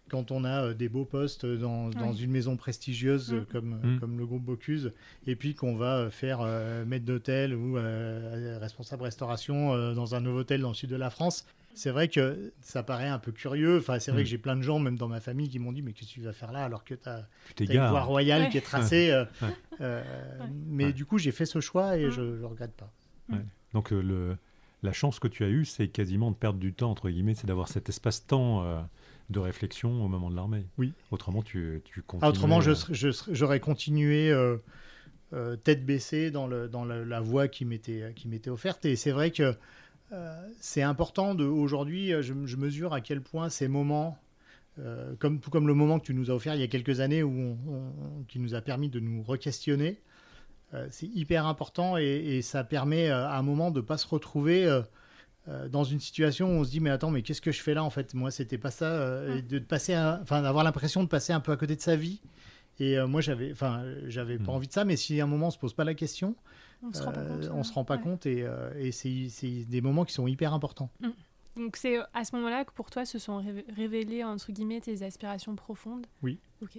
quand 0.10 0.32
on 0.32 0.43
a 0.43 0.63
euh, 0.65 0.74
des 0.74 0.89
beaux 0.89 1.06
postes 1.06 1.45
dans, 1.45 1.89
dans 1.89 2.12
Oui. 2.13 2.24
une 2.24 2.32
maison 2.32 2.56
prestigieuse 2.58 3.34
Mm. 3.34 3.45
comme, 3.52 3.80
Mm. 3.84 4.00
comme 4.00 4.17
le 4.17 4.26
groupe 4.26 4.43
Bocuse, 4.43 4.91
et 5.28 5.36
puis 5.36 5.54
qu'on 5.56 5.76
va 5.76 5.98
euh, 5.98 6.10
faire 6.10 6.39
euh, 6.41 6.84
maître 6.86 7.06
d'hôtel 7.06 7.54
ou 7.54 7.78
euh, 7.78 8.58
responsable 8.62 9.04
restauration 9.04 9.74
euh, 9.74 9.93
dans 9.93 10.15
un 10.15 10.19
nouveau 10.22 10.39
hôtel 10.39 10.62
dans 10.62 10.69
le 10.69 10.74
sud 10.76 10.89
de 10.89 10.95
la 10.95 11.10
France, 11.12 11.45
c'est 11.76 11.91
vrai 11.91 12.08
que 12.08 12.52
ça 12.62 12.82
paraît 12.82 13.08
un 13.08 13.19
peu 13.19 13.32
curieux. 13.32 13.78
Enfin, 13.78 14.00
c'est 14.00 14.12
vrai 14.12 14.22
Mm. 14.22 14.24
que 14.26 14.30
j'ai 14.32 14.38
plein 14.39 14.56
de 14.56 14.62
gens, 14.63 14.80
même 14.80 14.98
dans 14.98 15.08
ma 15.08 15.19
famille, 15.19 15.48
qui 15.50 15.60
m'ont 15.60 15.72
dit 15.72 15.82
Mais 15.84 15.93
qu'est-ce 15.93 16.10
que 16.10 16.13
tu 16.15 16.22
vas 16.22 16.34
faire 16.34 16.52
là 16.52 16.63
alors 16.65 16.84
que 16.84 16.95
tu 16.95 17.08
as, 17.08 17.28
une 17.60 17.88
voie 17.89 18.02
royale 18.02 18.43
Ouais. 18.43 18.50
qui 18.50 18.58
est 18.58 18.62
tracée 18.62 19.12
euh, 19.12 19.26
Ouais. 19.43 19.48
euh, 19.82 20.04
Ouais. 20.41 20.45
Mais 20.67 20.86
Ouais. 20.86 20.93
du 20.93 21.06
coup, 21.06 21.17
j'ai 21.19 21.32
fait 21.32 21.45
ce 21.45 21.60
choix 21.60 21.98
et 21.98 22.10
je 22.10 22.22
ne 22.22 22.43
regrette 22.45 22.74
pas. 22.74 22.91
Donc 23.74 23.93
euh, 23.93 24.02
le, 24.02 24.38
la 24.83 24.93
chance 24.93 25.19
que 25.19 25.27
tu 25.27 25.43
as 25.43 25.49
eue, 25.49 25.65
c'est 25.65 25.87
quasiment 25.89 26.31
de 26.31 26.35
perdre 26.35 26.59
du 26.59 26.73
temps, 26.73 26.91
entre 26.91 27.09
guillemets, 27.09 27.33
c'est 27.33 27.47
d'avoir 27.47 27.67
cet 27.67 27.89
espace-temps 27.89 28.63
euh, 28.63 28.79
de 29.29 29.39
réflexion 29.39 30.03
au 30.03 30.07
moment 30.07 30.29
de 30.29 30.35
l'armée. 30.35 30.65
Oui. 30.77 30.93
Autrement, 31.11 31.41
tu, 31.43 31.81
tu 31.85 32.01
continues. 32.01 32.25
Ah, 32.25 32.29
autrement, 32.29 32.59
euh, 32.59 32.73
je 32.91 33.11
serais- 33.11 33.35
j'aurais 33.35 33.59
continué 33.59 34.31
euh, 34.31 34.57
euh, 35.33 35.55
tête 35.57 35.85
baissée 35.85 36.31
dans, 36.31 36.47
le, 36.47 36.67
dans 36.69 36.85
la, 36.85 37.03
la 37.03 37.19
voie 37.19 37.47
qui 37.47 37.65
m'était 37.65 38.01
offerte. 38.49 38.85
Et 38.85 38.95
c'est 38.95 39.11
vrai 39.11 39.31
que 39.31 39.55
c'est 40.59 40.81
important 40.81 41.35
de 41.35 41.43
aujourd'hui. 41.45 42.11
Je, 42.21 42.33
je 42.45 42.55
mesure 42.55 42.93
à 42.93 43.01
quel 43.01 43.21
point 43.21 43.49
ces 43.49 43.67
moments, 43.67 44.17
comme 45.19 45.39
tout 45.39 45.51
comme 45.51 45.67
le 45.67 45.73
moment 45.75 45.99
que 45.99 46.05
tu 46.05 46.13
nous 46.15 46.31
as 46.31 46.33
offert 46.33 46.55
il 46.55 46.61
y 46.61 46.63
a 46.63 46.67
quelques 46.67 46.99
années, 46.99 47.21
où 47.21 47.29
on- 47.31 47.57
on- 47.67 48.23
qui 48.27 48.39
nous 48.39 48.55
a 48.55 48.61
permis 48.61 48.89
de 48.89 48.99
nous 48.99 49.21
re-questionner, 49.21 49.99
c'est 50.91 51.08
hyper 51.08 51.45
important 51.45 51.97
et, 51.97 52.03
et 52.03 52.41
ça 52.41 52.63
permet 52.63 53.10
euh, 53.10 53.27
à 53.27 53.38
un 53.38 53.41
moment 53.41 53.71
de 53.71 53.82
pas 53.82 53.97
se 53.97 54.08
retrouver. 54.08 54.65
euh, 54.65 54.82
euh, 55.47 55.69
dans 55.69 55.86
une 55.86 55.99
situation 56.01 56.49
où 56.49 56.60
on 56.60 56.63
se 56.65 56.69
dit 56.69 56.79
mais 56.82 56.89
attends 56.89 57.10
mais 57.12 57.21
qu'est-ce 57.23 57.41
que 57.41 57.51
je 57.53 57.62
fais 57.62 57.73
là 57.73 57.84
en 57.84 57.89
fait? 57.89 58.13
Moi 58.13 58.29
c'était 58.29 58.58
pas 58.58 58.71
ça 58.71 58.86
euh, 58.86 59.38
et 59.38 59.41
de 59.41 59.58
passer 59.60 59.93
un- 59.93 60.19
enfin 60.21 60.41
d'avoir 60.41 60.63
l'impression 60.65 61.01
de 61.01 61.08
passer 61.08 61.34
un 61.34 61.39
peu 61.39 61.51
à 61.53 61.58
côté 61.58 61.75
de 61.77 61.82
sa 61.82 61.95
vie 61.95 62.21
et 62.79 62.99
euh, 62.99 63.08
moi 63.08 63.21
j'avais 63.21 63.51
enfin 63.51 63.84
j'avais 64.08 64.38
pas 64.38 64.51
Mm. 64.51 64.55
envie 64.55 64.67
de 64.67 64.73
ça 64.73 64.84
mais 64.86 64.97
si 64.97 65.19
à 65.19 65.23
un 65.23 65.27
moment 65.27 65.47
on 65.47 65.51
se 65.51 65.58
pose 65.58 65.73
pas 65.73 65.86
la 65.86 65.95
question 65.95 66.36
On 66.84 66.91
se 66.93 67.01
rend 67.01 67.13
pas 67.13 67.21
euh, 67.21 67.47
compte. 67.47 67.60
euh, 67.60 67.63
se 67.63 67.73
rend 67.73 67.84
pas 67.86 67.95
ouais. 67.95 68.01
compte 68.01 68.25
et, 68.25 68.43
euh, 68.43 68.69
et 68.77 68.91
c'est 68.91 69.29
c'est 69.29 69.63
des 69.65 69.82
moments 69.82 70.03
qui 70.05 70.13
sont 70.13 70.27
hyper 70.27 70.53
importants 70.53 70.89
Donc 71.55 71.77
c'est 71.77 71.97
euh, 71.97 72.03
à 72.13 72.25
ce 72.25 72.36
moment-là 72.36 72.65
que 72.65 72.73
pour 72.73 72.91
toi 72.91 73.05
se 73.05 73.17
sont 73.17 73.41
révé- 73.41 73.65
révélées 73.75 74.23
entre 74.25 74.51
guillemets 74.51 74.82
tes 74.82 75.01
aspirations 75.03 75.55
profondes? 75.55 76.05
Oui. 76.21 76.38
Ok. 76.62 76.77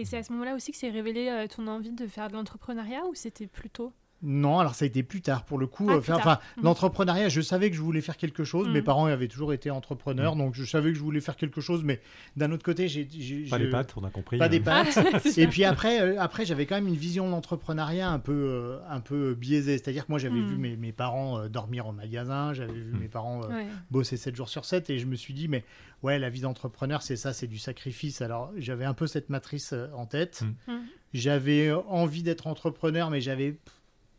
Et 0.00 0.06
c'est 0.06 0.16
à 0.16 0.22
ce 0.22 0.32
moment-là 0.32 0.54
aussi 0.54 0.72
que 0.72 0.78
s'est 0.78 0.88
révélé 0.88 1.28
euh, 1.28 1.46
ton 1.46 1.66
envie 1.66 1.92
de 1.92 2.06
faire 2.06 2.28
de 2.28 2.32
l'entrepreneuriat 2.32 3.04
ou 3.04 3.14
c'était 3.14 3.46
plus 3.46 3.68
tôt 3.68 3.92
non 4.22 4.58
alors 4.58 4.74
ça 4.74 4.84
a 4.84 4.88
été 4.88 5.02
plus 5.02 5.22
tard 5.22 5.44
pour 5.44 5.58
le 5.58 5.66
coup 5.66 5.86
Ah, 5.90 5.94
euh, 5.94 6.14
enfin 6.14 6.38
l'entrepreneuriat 6.62 7.28
je 7.28 7.40
savais 7.40 7.70
que 7.70 7.76
je 7.76 7.80
voulais 7.80 8.00
faire 8.02 8.16
quelque 8.16 8.44
chose 8.44 8.68
mes 8.68 8.80
Mhm. 8.80 8.84
parents 8.84 9.06
avaient 9.06 9.28
toujours 9.28 9.52
été 9.52 9.70
entrepreneurs 9.70 10.36
donc 10.36 10.54
je 10.54 10.64
savais 10.64 10.90
que 10.92 10.98
je 10.98 11.02
voulais 11.02 11.20
faire 11.20 11.36
quelque 11.36 11.60
chose 11.60 11.82
mais 11.84 12.00
d'un 12.36 12.52
autre 12.52 12.62
côté 12.64 12.86
j'ai 12.88 13.08
j'ai- 13.10 13.44
Pas 13.48 13.58
les 13.58 13.70
pattes, 13.70 13.94
on 13.96 14.04
a 14.04 14.10
compris. 14.10 14.36
pas 14.38 14.44
euh, 14.46 14.48
des 14.48 14.60
pattes 14.60 14.98
Et 15.38 15.46
puis 15.46 15.64
après, 15.64 16.00
euh, 16.02 16.20
après 16.20 16.44
j'avais 16.44 16.66
quand 16.66 16.74
même 16.74 16.88
une 16.88 16.96
vision 16.96 17.26
de 17.26 17.30
l'entrepreneuriat 17.30 18.10
un 18.10 18.18
peu, 18.18 18.32
euh, 18.32 18.78
un 18.88 19.00
peu 19.00 19.34
biaisée. 19.34 19.78
C'est-à-dire 19.78 20.06
que 20.06 20.12
moi, 20.12 20.18
j'avais 20.18 20.40
Mm. 20.40 20.46
vu 20.48 20.56
mes, 20.58 20.76
mes 20.76 20.92
parents 20.92 21.38
euh, 21.38 21.48
dormir 21.48 21.86
au 21.86 21.92
magasin, 21.92 22.52
j'avais 22.52 22.72
vu 22.72 22.92
Mm. 22.92 22.98
mes 22.98 23.08
parents 23.08 23.42
euh, 23.44 23.48
Ouais. 23.48 23.66
bosser 23.90 24.16
7 24.16 24.36
jours 24.36 24.48
sur 24.48 24.64
7, 24.64 24.90
et 24.90 24.98
je 24.98 25.06
me 25.06 25.16
suis 25.16 25.32
dit, 25.34 25.48
mais 25.48 25.64
ouais, 26.02 26.18
la 26.18 26.28
vie 26.30 26.40
d'entrepreneur, 26.40 27.02
c'est 27.02 27.16
ça, 27.16 27.32
c'est 27.32 27.46
du 27.46 27.58
sacrifice. 27.58 28.20
Alors, 28.20 28.52
j'avais 28.56 28.84
un 28.84 28.94
peu 28.94 29.06
cette 29.06 29.30
matrice 29.30 29.72
euh, 29.72 29.86
en 29.94 30.06
tête. 30.06 30.42
Mm. 30.66 30.72
Mm. 30.72 30.80
J'avais 31.14 31.72
envie 31.88 32.22
d'être 32.22 32.46
entrepreneur, 32.46 33.10
mais 33.10 33.20
j'avais 33.20 33.56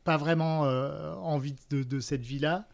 pas 0.03 0.17
vraiment 0.17 0.65
euh, 0.65 1.13
envie 1.15 1.55
de, 1.69 1.83
de 1.83 1.99
cette 1.99 2.21
vie-là. 2.23 2.67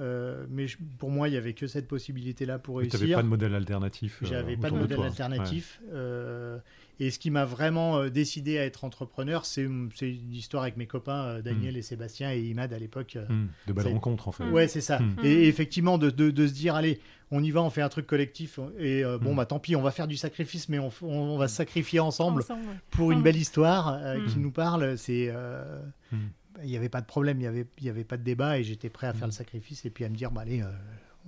Euh, 0.00 0.46
mais 0.48 0.66
je- 0.68 0.78
pour 0.98 1.10
moi, 1.10 1.28
il 1.28 1.34
y 1.34 1.36
avait 1.36 1.52
que 1.52 1.66
cette 1.66 1.86
possibilité-là 1.86 2.58
pour 2.58 2.80
Tu 2.80 2.86
n'avais 2.86 2.98
réussir. 2.98 3.18
pas 3.18 3.22
de 3.22 3.28
modèle 3.28 3.54
alternatif. 3.54 4.20
euh, 4.22 4.26
J'avais 4.26 4.56
pas 4.56 4.70
de 4.70 4.76
modèle 4.76 5.02
alternatif. 5.02 5.80
euh, 5.92 6.58
et 6.98 7.10
ce 7.10 7.18
qui 7.18 7.30
m'a 7.30 7.44
vraiment 7.44 8.06
décidé 8.08 8.58
à 8.58 8.64
être 8.64 8.84
entrepreneur, 8.84 9.44
c'est 9.44 9.62
une 9.62 9.90
histoire 10.32 10.62
avec 10.62 10.76
mes 10.78 10.86
copains 10.86 11.24
euh, 11.24 11.42
Daniel 11.42 11.76
et 11.76 11.82
Sébastien 11.82 12.32
et 12.32 12.40
Imad 12.40 12.72
à 12.72 12.78
l'époque. 12.78 13.16
euh. 13.16 13.26
Hmm, 13.28 13.48
De 13.66 13.72
belles 13.74 13.88
rencontres, 13.88 14.28
en 14.28 14.32
fait. 14.32 14.44
Ouais, 14.44 14.66
c'est 14.66 14.80
ça. 14.80 14.98
Mm. 14.98 15.16
Et 15.24 15.46
effectivement, 15.46 15.98
de, 15.98 16.08
de- 16.08 16.30
de 16.30 16.46
se 16.46 16.52
dire, 16.54 16.74
allez, 16.74 16.98
on 17.30 17.42
y 17.44 17.50
va, 17.50 17.60
on 17.62 17.68
fait 17.70 17.82
un 17.82 17.88
truc 17.90 18.06
collectif. 18.06 18.58
Et 18.78 19.04
euh, 19.04 19.18
bon, 19.18 19.34
Mm. 19.34 19.36
bah 19.36 19.46
tant 19.46 19.58
pis, 19.58 19.76
on 19.76 19.82
va 19.82 19.90
faire 19.90 20.06
du 20.08 20.16
sacrifice, 20.16 20.70
mais 20.70 20.78
on, 20.78 20.88
f- 20.88 21.02
on- 21.02 21.34
on 21.34 21.36
va 21.38 21.48
se 21.48 21.56
sacrifier 21.56 22.00
ensemble 22.00 22.44
pour 22.92 23.12
une 23.12 23.22
belle 23.22 23.36
histoire 23.36 23.88
euh, 24.02 24.24
qui 24.26 24.38
nous 24.38 24.52
parle. 24.52 24.96
C'est. 24.96 25.28
euh. 25.30 25.80
Il 26.62 26.68
n'y 26.70 26.76
avait 26.76 26.88
pas 26.88 27.00
de 27.00 27.06
problème, 27.06 27.38
il 27.38 27.42
n'y 27.42 27.46
avait, 27.46 27.66
il 27.78 27.84
y 27.84 27.88
avait 27.90 28.04
pas 28.04 28.16
de 28.16 28.22
débat 28.22 28.58
et 28.58 28.64
j'étais 28.64 28.90
prêt 28.90 29.06
à 29.06 29.12
faire 29.14 29.26
le 29.28 29.32
sacrifice 29.32 29.84
et 29.84 29.90
puis 29.90 30.04
à 30.04 30.08
me 30.08 30.16
dire, 30.16 30.30
bah, 30.30 30.42
allez, 30.42 30.62
euh, 30.62 30.70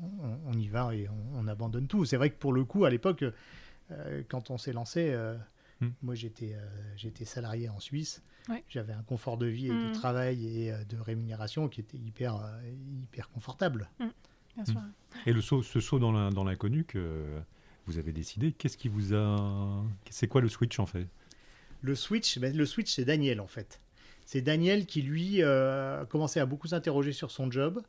on, 0.02 0.38
on 0.46 0.52
y 0.58 0.68
va 0.68 0.94
et 0.94 1.08
on, 1.08 1.38
on 1.40 1.48
abandonne 1.48 1.86
tout. 1.86 2.04
C'est 2.04 2.16
vrai 2.16 2.30
que 2.30 2.36
pour 2.38 2.52
le 2.52 2.64
coup, 2.64 2.84
à 2.84 2.90
l'époque, 2.90 3.24
euh, 3.90 4.22
quand 4.28 4.50
on 4.50 4.58
s'est 4.58 4.72
lancé, 4.72 5.10
euh, 5.10 5.36
Mm. 5.80 5.88
moi 6.02 6.14
j'étais 6.14 6.54
euh, 6.54 6.64
j'étais 6.96 7.24
salarié 7.24 7.68
en 7.68 7.80
Suisse. 7.80 8.22
Ouais. 8.48 8.62
J'avais 8.68 8.92
un 8.92 9.02
confort 9.02 9.36
de 9.36 9.46
vie 9.46 9.66
et 9.66 9.70
de 9.70 9.88
Mm. 9.88 9.92
travail 9.92 10.46
et 10.46 10.72
euh, 10.72 10.84
de 10.84 10.96
rémunération 10.98 11.68
qui 11.68 11.80
était 11.80 11.96
hyper, 11.98 12.36
euh, 12.36 12.60
hyper 13.02 13.28
confortable. 13.30 13.90
Bien 13.98 14.64
sûr. 14.64 14.80
Et 15.26 15.32
le 15.32 15.40
saut, 15.40 15.64
ce 15.64 15.80
saut 15.80 15.98
dans 15.98 16.12
la- 16.12 16.30
dans 16.30 16.44
l'inconnu 16.44 16.84
que 16.84 17.24
vous 17.86 17.98
avez 17.98 18.12
décidé, 18.12 18.52
qu'est-ce 18.52 18.76
qui 18.76 18.86
vous 18.88 19.14
a. 19.14 19.82
C'est 20.10 20.28
quoi 20.28 20.40
le 20.40 20.48
switch, 20.48 20.78
en 20.78 20.86
fait? 20.86 21.08
Le 21.82 21.96
switch, 21.96 22.38
ben, 22.38 22.56
le 22.56 22.66
switch, 22.66 22.94
c'est 22.94 23.04
Daniel 23.04 23.40
en 23.40 23.48
fait. 23.48 23.80
C'est 24.26 24.40
Daniel 24.42 24.86
qui 24.86 25.02
lui 25.02 25.42
euh, 25.42 26.02
a 26.02 26.06
commencé 26.06 26.40
à 26.40 26.46
beaucoup 26.46 26.66
s'interroger 26.68 27.12
sur 27.12 27.30
son 27.30 27.50
job 27.50 27.82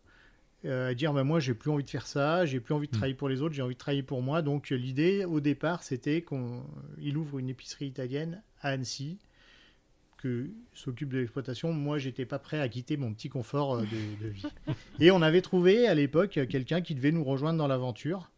à 0.68 0.96
dire 0.96 1.14
bah, 1.14 1.24
moi 1.24 1.40
j'ai 1.40 1.54
plus 1.54 1.70
envie 1.70 1.84
de 1.84 1.90
faire 1.92 2.08
ça, 2.08 2.44
j'ai 2.48 2.60
plus 2.60 2.74
envie 2.74 2.88
de 2.88 2.92
Mm. 2.92 2.96
travailler 2.96 3.14
pour 3.14 3.30
les 3.30 3.42
autres, 3.44 3.54
j'ai 3.54 3.62
envie 3.62 3.76
de 3.76 3.80
travailler 3.80 4.02
pour 4.02 4.24
moi. 4.24 4.42
Donc 4.42 4.72
euh, 4.72 4.76
l'idée 4.76 5.24
au 5.24 5.40
départ 5.40 5.84
c'était 5.84 6.24
qu'il 6.24 7.18
ouvre 7.18 7.38
une 7.38 7.50
épicerie 7.50 7.86
italienne 7.86 8.42
à 8.62 8.70
Annecy, 8.70 9.20
que 10.18 10.48
s'occupe 10.74 11.10
de 11.14 11.20
l'exploitation. 11.20 11.72
Moi 11.72 12.00
j'étais 12.00 12.26
pas 12.26 12.40
prêt 12.40 12.60
à 12.60 12.68
quitter 12.68 12.98
mon 12.98 13.14
petit 13.14 13.30
confort 13.30 13.76
euh, 13.76 13.82
de, 13.82 14.26
de 14.26 14.30
vie. 14.32 14.46
Et 15.00 15.12
on 15.12 15.22
avait 15.22 15.42
trouvé 15.42 15.88
à 15.88 15.94
l'époque 15.94 16.40
quelqu'un 16.50 16.82
qui 16.82 16.96
devait 16.96 17.12
nous 17.12 17.24
rejoindre 17.24 17.60
dans 17.60 17.68
l'aventure. 17.68 18.32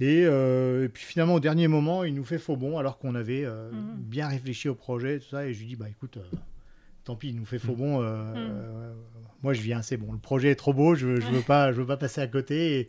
Et, 0.00 0.24
euh, 0.26 0.86
et 0.86 0.88
puis 0.88 1.04
finalement 1.04 1.34
au 1.34 1.40
dernier 1.40 1.68
moment 1.68 2.02
il 2.02 2.14
nous 2.14 2.24
fait 2.24 2.38
faux 2.38 2.56
bon 2.56 2.78
alors 2.78 2.98
qu'on 2.98 3.14
avait 3.14 3.44
euh, 3.44 3.70
Mhm. 3.70 3.96
bien 3.98 4.26
réfléchi 4.26 4.68
au 4.68 4.74
projet 4.74 5.16
et 5.16 5.20
tout 5.20 5.28
ça. 5.28 5.46
Et 5.46 5.54
je 5.54 5.60
lui 5.60 5.66
dis 5.68 5.76
bah 5.76 5.88
écoute. 5.88 6.18
Euh, 7.08 7.12
Tant 7.12 7.16
pis, 7.16 7.28
il 7.28 7.36
nous 7.36 7.44
fait 7.46 7.58
faux 7.58 7.72
Mm. 7.72 7.76
bon. 7.76 8.02
euh, 8.02 8.04
euh, 8.36 8.94
moi, 9.42 9.52
je 9.54 9.60
viens, 9.62 9.82
c'est 9.82 9.96
bon. 9.96 10.12
Le 10.12 10.18
projet 10.18 10.50
est 10.50 10.56
trop 10.56 10.72
beau, 10.74 10.94
je 10.94 11.06
ne 11.08 11.20
veux, 11.20 11.42
pas, 11.42 11.72
je 11.72 11.80
veux 11.80 11.86
pas 11.86 11.96
passer 11.96 12.20
à 12.20 12.26
côté. 12.26 12.80
Et, 12.80 12.88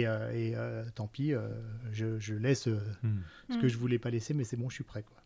et, 0.00 0.06
euh, 0.06 0.32
et, 0.32 0.52
euh, 0.54 0.84
tant 0.94 1.06
pis, 1.06 1.32
euh, 1.34 1.48
je, 1.92 2.18
je 2.18 2.34
laisse 2.34 2.68
euh, 2.68 2.78
Hmm. 3.02 3.18
ce 3.50 3.58
que 3.58 3.68
je 3.68 3.76
voulais 3.76 3.98
pas 3.98 4.10
laisser, 4.10 4.32
mais 4.34 4.44
c'est 4.44 4.56
bon, 4.56 4.68
je 4.70 4.74
suis 4.76 4.84
prêt. 4.84 5.02
Quoi. 5.02 5.16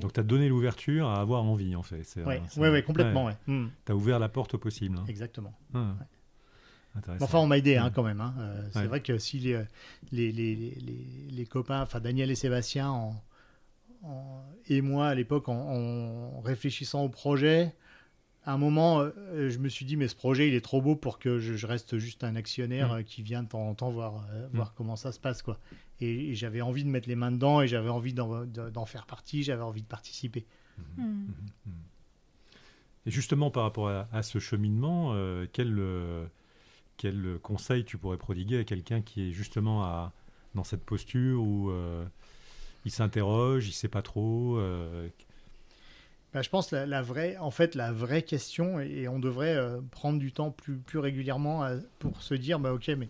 Donc 0.00 0.12
tu 0.12 0.20
as 0.20 0.22
donné 0.22 0.48
l'ouverture 0.50 1.08
à 1.08 1.20
avoir 1.20 1.42
envie 1.44 1.74
en 1.74 1.82
fait. 1.82 2.02
C'est, 2.04 2.22
Ouais, 2.24 2.42
euh, 2.58 2.70
ouais, 2.72 2.82
complètement. 2.82 3.24
Ouais. 3.24 3.36
Mm, 3.46 3.68
Tu 3.86 3.92
as 3.92 3.96
ouvert 3.96 4.18
la 4.18 4.28
porte 4.28 4.52
au 4.54 4.58
possible. 4.58 4.98
hein. 4.98 5.04
exactement. 5.08 5.54
Ah. 5.72 5.94
Enfin, 7.20 7.38
on 7.38 7.46
m'a 7.46 7.56
aidé 7.56 7.76
hein, 7.76 7.88
Mm. 7.88 7.92
quand 7.94 8.02
même. 8.02 8.20
hein. 8.20 8.34
Euh, 8.38 8.68
c'est 8.72 8.80
Ouais. 8.80 8.86
vrai 8.86 9.00
que 9.00 9.16
si 9.16 9.38
les, 9.38 9.62
les, 10.12 10.30
les, 10.30 10.54
les, 10.54 11.06
les 11.30 11.46
copains, 11.46 11.80
enfin 11.80 12.00
Daniel 12.00 12.30
et 12.30 12.34
Sébastien, 12.34 12.90
en, 12.90 13.22
en- 14.02 14.42
et 14.68 14.80
moi 14.80 15.08
à 15.08 15.14
l'époque, 15.14 15.48
en, 15.48 15.54
en 15.54 16.40
réfléchissant 16.40 17.04
au 17.04 17.08
projet, 17.08 17.74
à 18.44 18.54
un 18.54 18.58
moment, 18.58 19.00
euh, 19.00 19.50
je 19.50 19.58
me 19.58 19.68
suis 19.68 19.84
dit, 19.84 19.96
mais 19.96 20.08
ce 20.08 20.16
projet, 20.16 20.48
il 20.48 20.54
est 20.54 20.60
trop 20.60 20.82
beau 20.82 20.96
pour 20.96 21.18
que 21.20 21.38
je, 21.38 21.54
je 21.54 21.66
reste 21.66 21.98
juste 21.98 22.24
un 22.24 22.34
actionnaire 22.34 22.88
Mm. 22.88 22.96
euh, 22.98 23.02
qui 23.04 23.22
vient 23.22 23.42
de 23.44 23.48
temps 23.48 23.68
en 23.68 23.74
temps 23.74 23.90
voir, 23.90 24.26
euh, 24.32 24.48
Mm. 24.48 24.56
voir 24.56 24.74
comment 24.74 24.96
ça 24.96 25.12
se 25.12 25.20
passe. 25.20 25.42
Quoi. 25.42 25.58
Et, 26.00 26.30
et 26.30 26.34
j'avais 26.34 26.60
envie 26.60 26.82
de 26.82 26.88
mettre 26.88 27.08
les 27.08 27.14
mains 27.14 27.30
dedans 27.30 27.62
et 27.62 27.68
j'avais 27.68 27.88
envie 27.90 28.14
d'en, 28.14 28.44
de- 28.44 28.70
d'en 28.70 28.84
faire 28.86 29.06
partie, 29.06 29.42
j'avais 29.44 29.62
envie 29.62 29.82
de 29.82 29.86
participer. 29.86 30.44
Mhm. 30.96 31.28
Et 33.06 33.10
justement, 33.10 33.50
par 33.50 33.64
rapport 33.64 33.88
à, 33.88 34.08
à 34.12 34.22
ce 34.22 34.38
cheminement, 34.38 35.10
euh, 35.14 35.46
quel, 35.52 35.76
euh, 35.78 36.24
quel 36.96 37.38
conseil 37.42 37.84
tu 37.84 37.98
pourrais 37.98 38.16
prodiguer 38.16 38.58
à 38.58 38.64
quelqu'un 38.64 39.02
qui 39.02 39.28
est 39.28 39.32
justement 39.32 39.82
à, 39.84 40.12
dans 40.54 40.64
cette 40.64 40.84
posture 40.84 41.42
où 41.42 41.70
euh, 41.70 42.04
il 42.84 42.90
s'interroge, 42.90 43.68
il 43.68 43.72
sait 43.72 43.88
pas 43.88 44.02
trop 44.02 44.56
euh, 44.58 45.08
Bah, 46.32 46.40
je 46.40 46.48
pense 46.48 46.70
la, 46.70 46.86
la 46.86 47.02
vraie, 47.02 47.36
en 47.36 47.50
fait, 47.50 47.74
la 47.74 47.92
vraie 47.92 48.22
question, 48.22 48.80
et, 48.80 48.86
et 49.02 49.08
on 49.08 49.18
devrait 49.18 49.54
euh, 49.54 49.80
prendre 49.90 50.18
du 50.18 50.32
temps 50.32 50.50
plus, 50.50 50.76
plus 50.78 50.98
régulièrement 50.98 51.62
à- 51.62 51.76
pour 51.98 52.22
se 52.22 52.34
dire, 52.34 52.58
bah 52.58 52.72
ok, 52.72 52.88
mais 52.96 53.08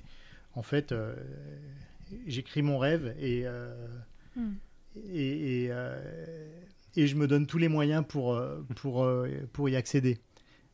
en 0.55 0.63
fait, 0.63 0.93
euh, 0.93 1.15
j'écris 2.27 2.63
mon 2.63 2.79
rêve 2.79 3.15
et, 3.21 3.43
euh, 3.47 3.75
Hmm. 4.35 4.53
et, 5.13 5.65
et, 5.65 5.69
euh, 5.71 6.01
et 6.97 7.07
je 7.07 7.17
me 7.17 7.27
donne 7.27 7.47
tous 7.47 7.59
les 7.59 7.69
moyens 7.69 8.05
pour, 8.07 8.41
pour, 8.77 9.07
pour 9.53 9.69
y 9.69 9.77
accéder. 9.77 10.19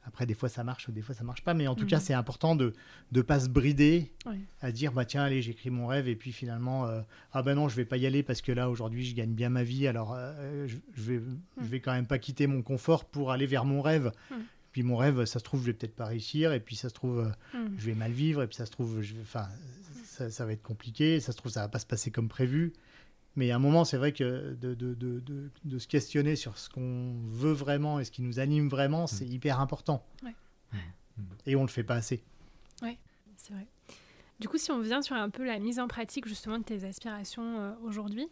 Après, 0.09 0.25
des 0.27 0.35
fois 0.35 0.49
ça 0.49 0.65
marche, 0.65 0.89
des 0.91 1.03
fois 1.03 1.15
ça 1.15 1.23
marche 1.23 1.45
pas, 1.45 1.53
mais 1.55 1.69
en 1.69 1.75
tout 1.77 1.85
Mhm. 1.85 1.91
cas, 1.91 2.01
c'est 2.01 2.15
important 2.15 2.57
de 2.57 2.73
ne 3.13 3.21
pas 3.23 3.39
se 3.41 3.49
brider 3.49 4.11
à 4.63 4.73
dire 4.73 4.93
bah 4.93 5.05
tiens 5.05 5.23
allez 5.23 5.43
j'écris 5.43 5.71
mon 5.71 5.87
rêve 5.87 6.09
et 6.09 6.17
puis 6.17 6.33
finalement 6.33 6.87
euh, 6.87 7.03
ah 7.33 7.43
ben 7.43 7.55
non 7.55 7.69
je 7.69 7.77
vais 7.77 7.85
pas 7.85 7.97
y 7.99 8.07
aller 8.07 8.23
parce 8.23 8.41
que 8.43 8.51
là 8.53 8.69
aujourd'hui 8.71 9.05
je 9.05 9.15
gagne 9.15 9.33
bien 9.35 9.49
ma 9.51 9.63
vie 9.63 9.87
alors 9.87 10.15
euh, 10.17 10.67
je, 10.67 10.77
je 10.97 11.03
vais 11.13 11.21
je 11.61 11.67
vais 11.67 11.81
quand 11.81 11.93
même 11.93 12.07
pas 12.07 12.19
quitter 12.19 12.47
mon 12.47 12.63
confort 12.63 13.05
pour 13.05 13.31
aller 13.33 13.47
vers 13.47 13.65
mon 13.65 13.81
rêve 13.83 14.11
Mm. 14.31 14.35
puis 14.73 14.83
mon 14.83 14.97
rêve 14.97 15.25
ça 15.27 15.39
se 15.39 15.45
trouve 15.45 15.61
je 15.61 15.67
vais 15.67 15.73
peut-être 15.75 15.95
pas 15.97 16.07
réussir 16.07 16.53
et 16.53 16.61
puis 16.61 16.75
ça 16.77 16.89
se 16.89 16.95
trouve 16.95 17.21
euh, 17.21 17.31
Hmm. 17.57 17.75
je 17.79 17.87
vais 17.87 17.95
mal 17.95 18.13
vivre 18.13 18.43
et 18.43 18.47
puis 18.47 18.57
ça 18.57 18.67
se 18.67 18.71
trouve 18.71 19.01
je 19.03 19.15
vais- 19.15 19.23
enfin 19.23 19.47
ça, 20.05 20.31
ça 20.31 20.45
va 20.47 20.53
être 20.53 20.63
compliqué 20.63 21.21
ça 21.21 21.33
se 21.33 21.37
trouve 21.37 21.53
ça 21.53 21.61
va 21.61 21.69
pas 21.69 21.79
se 21.79 21.87
passer 21.87 22.11
comme 22.11 22.29
prévu 22.29 22.73
mais 23.37 23.51
à 23.51 23.57
un 23.57 23.59
moment 23.59 23.85
c'est 23.85 23.97
vrai 23.99 24.13
que 24.13 24.55
de, 24.61 24.75
de, 24.75 24.95
de, 24.95 25.21
de, 25.21 25.51
de 25.65 25.79
se 25.79 25.87
questionner 25.89 26.35
sur 26.37 26.59
ce 26.59 26.69
qu'on 26.71 27.15
veut 27.29 27.53
vraiment 27.53 28.01
et 28.01 28.05
ce 28.05 28.11
qui 28.11 28.23
nous 28.23 28.39
anime 28.41 28.69
vraiment 28.69 29.07
c'est 29.07 29.27
hyper 29.27 29.61
important 29.61 30.05
Ouais. 30.25 30.35
Mm. 30.73 31.23
et 31.47 31.57
on 31.57 31.63
le 31.63 31.69
fait 31.69 31.85
pas 31.85 31.95
assez 31.97 32.23
C'est 33.37 33.53
vrai. 33.53 33.67
Du 34.41 34.49
coup, 34.49 34.59
si 34.59 34.71
on 34.73 34.81
vient 34.81 35.01
sur 35.03 35.15
un 35.17 35.31
peu 35.31 35.45
la 35.45 35.59
mise 35.61 35.79
en 35.79 35.87
pratique 35.89 36.27
justement 36.27 36.59
de 36.59 36.65
tes 36.65 36.85
aspirations 36.85 37.61
euh, 37.61 37.73
aujourd'hui, 37.85 38.27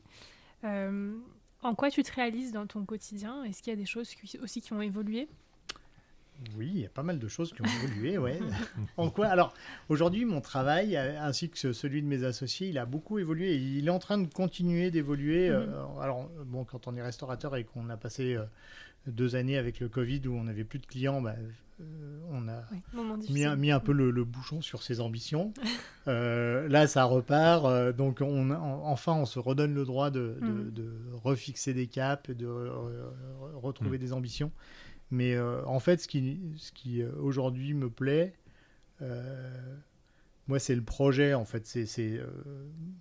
euh, 0.65 1.17
en 1.63 1.75
quoi 1.77 1.91
tu 1.91 2.03
te 2.03 2.13
réalises 2.13 2.51
dans 2.53 2.67
ton 2.67 2.85
quotidien? 2.85 3.43
Est-ce 3.45 3.63
qu'il 3.63 3.71
y 3.73 3.75
a 3.75 3.77
des 3.77 3.87
choses 3.87 4.15
qui- 4.15 4.39
aussi 4.39 4.61
qui 4.61 4.73
ont 4.73 4.83
évolué? 4.83 5.29
Oui, 6.57 6.71
il 6.75 6.81
y 6.83 6.87
a 6.87 6.91
pas 6.91 7.03
mal 7.03 7.19
de 7.19 7.29
choses 7.29 7.53
qui 7.53 7.63
ont 7.63 7.85
évolué, 7.85 8.19
ouais. 8.19 8.39
en 8.97 9.09
quoi? 9.11 9.27
Alors, 9.27 9.55
aujourd'hui, 9.89 10.25
mon 10.25 10.41
travail, 10.41 10.97
euh, 10.97 11.21
ainsi 11.21 11.49
que 11.49 11.59
ce- 11.59 11.73
celui 11.73 12.03
de 12.03 12.07
mes 12.07 12.25
associés, 12.25 12.69
il 12.69 12.79
a 12.79 12.85
beaucoup 12.87 13.19
évolué. 13.19 13.53
et 13.55 13.57
Il 13.57 13.87
est 13.87 13.91
en 13.91 13.99
train 13.99 14.19
de 14.19 14.27
continuer 14.33 14.91
d'évoluer. 14.91 15.49
Mhm. 15.51 15.57
euh, 15.57 16.01
alors, 16.01 16.29
bon, 16.45 16.65
quand 16.65 16.87
on 16.89 16.95
est 16.97 17.03
restaurateur 17.03 17.57
et 17.57 17.65
qu'on 17.65 17.89
a 17.89 17.97
passé 17.97 18.35
euh, 18.37 18.45
deux 19.07 19.35
années 19.37 19.57
avec 19.57 19.81
le 19.81 19.89
Covid 19.89 20.23
où 20.27 20.33
on 20.35 20.45
n'avait 20.45 20.65
plus 20.65 20.79
de 20.79 20.87
clients, 20.87 21.21
bah, 21.23 21.37
euh, 21.81 22.19
on 22.31 22.49
a 22.49 22.65
Oui, 22.73 23.27
mis 23.31 23.45
un, 23.45 23.57
mis 23.57 23.71
un 23.71 23.81
peu 23.81 23.93
le, 23.93 24.11
le 24.11 24.25
bouchon 24.25 24.61
sur 24.61 24.83
ses 24.83 25.01
ambitions. 25.01 25.53
Euh, 26.09 26.69
là, 26.69 26.87
ça 26.87 27.03
repart. 27.03 27.65
euh, 27.65 27.93
donc, 27.93 28.21
on, 28.21 28.51
en- 28.53 28.83
enfin, 28.85 29.15
on 29.15 29.25
se 29.25 29.41
redonne 29.41 29.75
le 29.75 29.85
droit 29.85 30.11
de, 30.11 30.37
de- 30.41 30.47
Mhm. 30.47 30.71
de 30.71 30.93
refixer 31.25 31.75
des 31.75 31.89
caps, 31.89 32.31
de 32.31 32.47
retrouver 33.55 33.99
Mhm. 33.99 34.05
des 34.05 34.13
ambitions. 34.13 34.53
Mais 35.11 35.35
euh, 35.35 35.65
en 35.67 35.79
fait, 35.81 36.01
ce 36.01 36.09
qui, 36.09 36.41
ce 36.57 36.73
qui 36.73 37.01
euh, 37.03 37.11
aujourd'hui 37.21 37.75
me 37.75 37.89
plaît, 37.91 38.35
euh, 39.03 39.77
moi, 40.49 40.59
c'est 40.59 40.75
le 40.75 40.83
projet. 40.83 41.35
En 41.35 41.45
fait, 41.45 41.67
c'est 41.67 41.87
euh, 42.19 42.27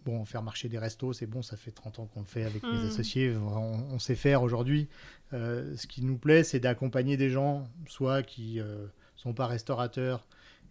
bon, 0.03 0.25
faire 0.25 0.41
marcher 0.41 0.67
des 0.69 0.77
restos, 0.79 1.13
c'est 1.13 1.27
bon. 1.27 1.41
Ça 1.41 1.57
fait 1.57 1.71
30 1.71 1.99
ans 1.99 2.05
qu'on 2.07 2.21
le 2.21 2.25
fait 2.25 2.43
avec 2.43 2.63
mes 2.63 2.79
Mhm. 2.79 2.85
associés. 2.87 3.35
On, 3.37 3.93
on 3.93 3.99
sait 3.99 4.15
faire 4.15 4.41
aujourd'hui. 4.43 4.87
Ce 5.31 5.85
qui 5.87 6.01
nous 6.03 6.17
plaît, 6.17 6.43
c'est 6.43 6.59
d'accompagner 6.61 7.17
des 7.17 7.29
gens, 7.29 7.67
soit 7.87 8.23
qui 8.23 8.59
euh, 8.61 8.87
sont 9.17 9.33
pas 9.33 9.47
restaurateurs, 9.47 10.25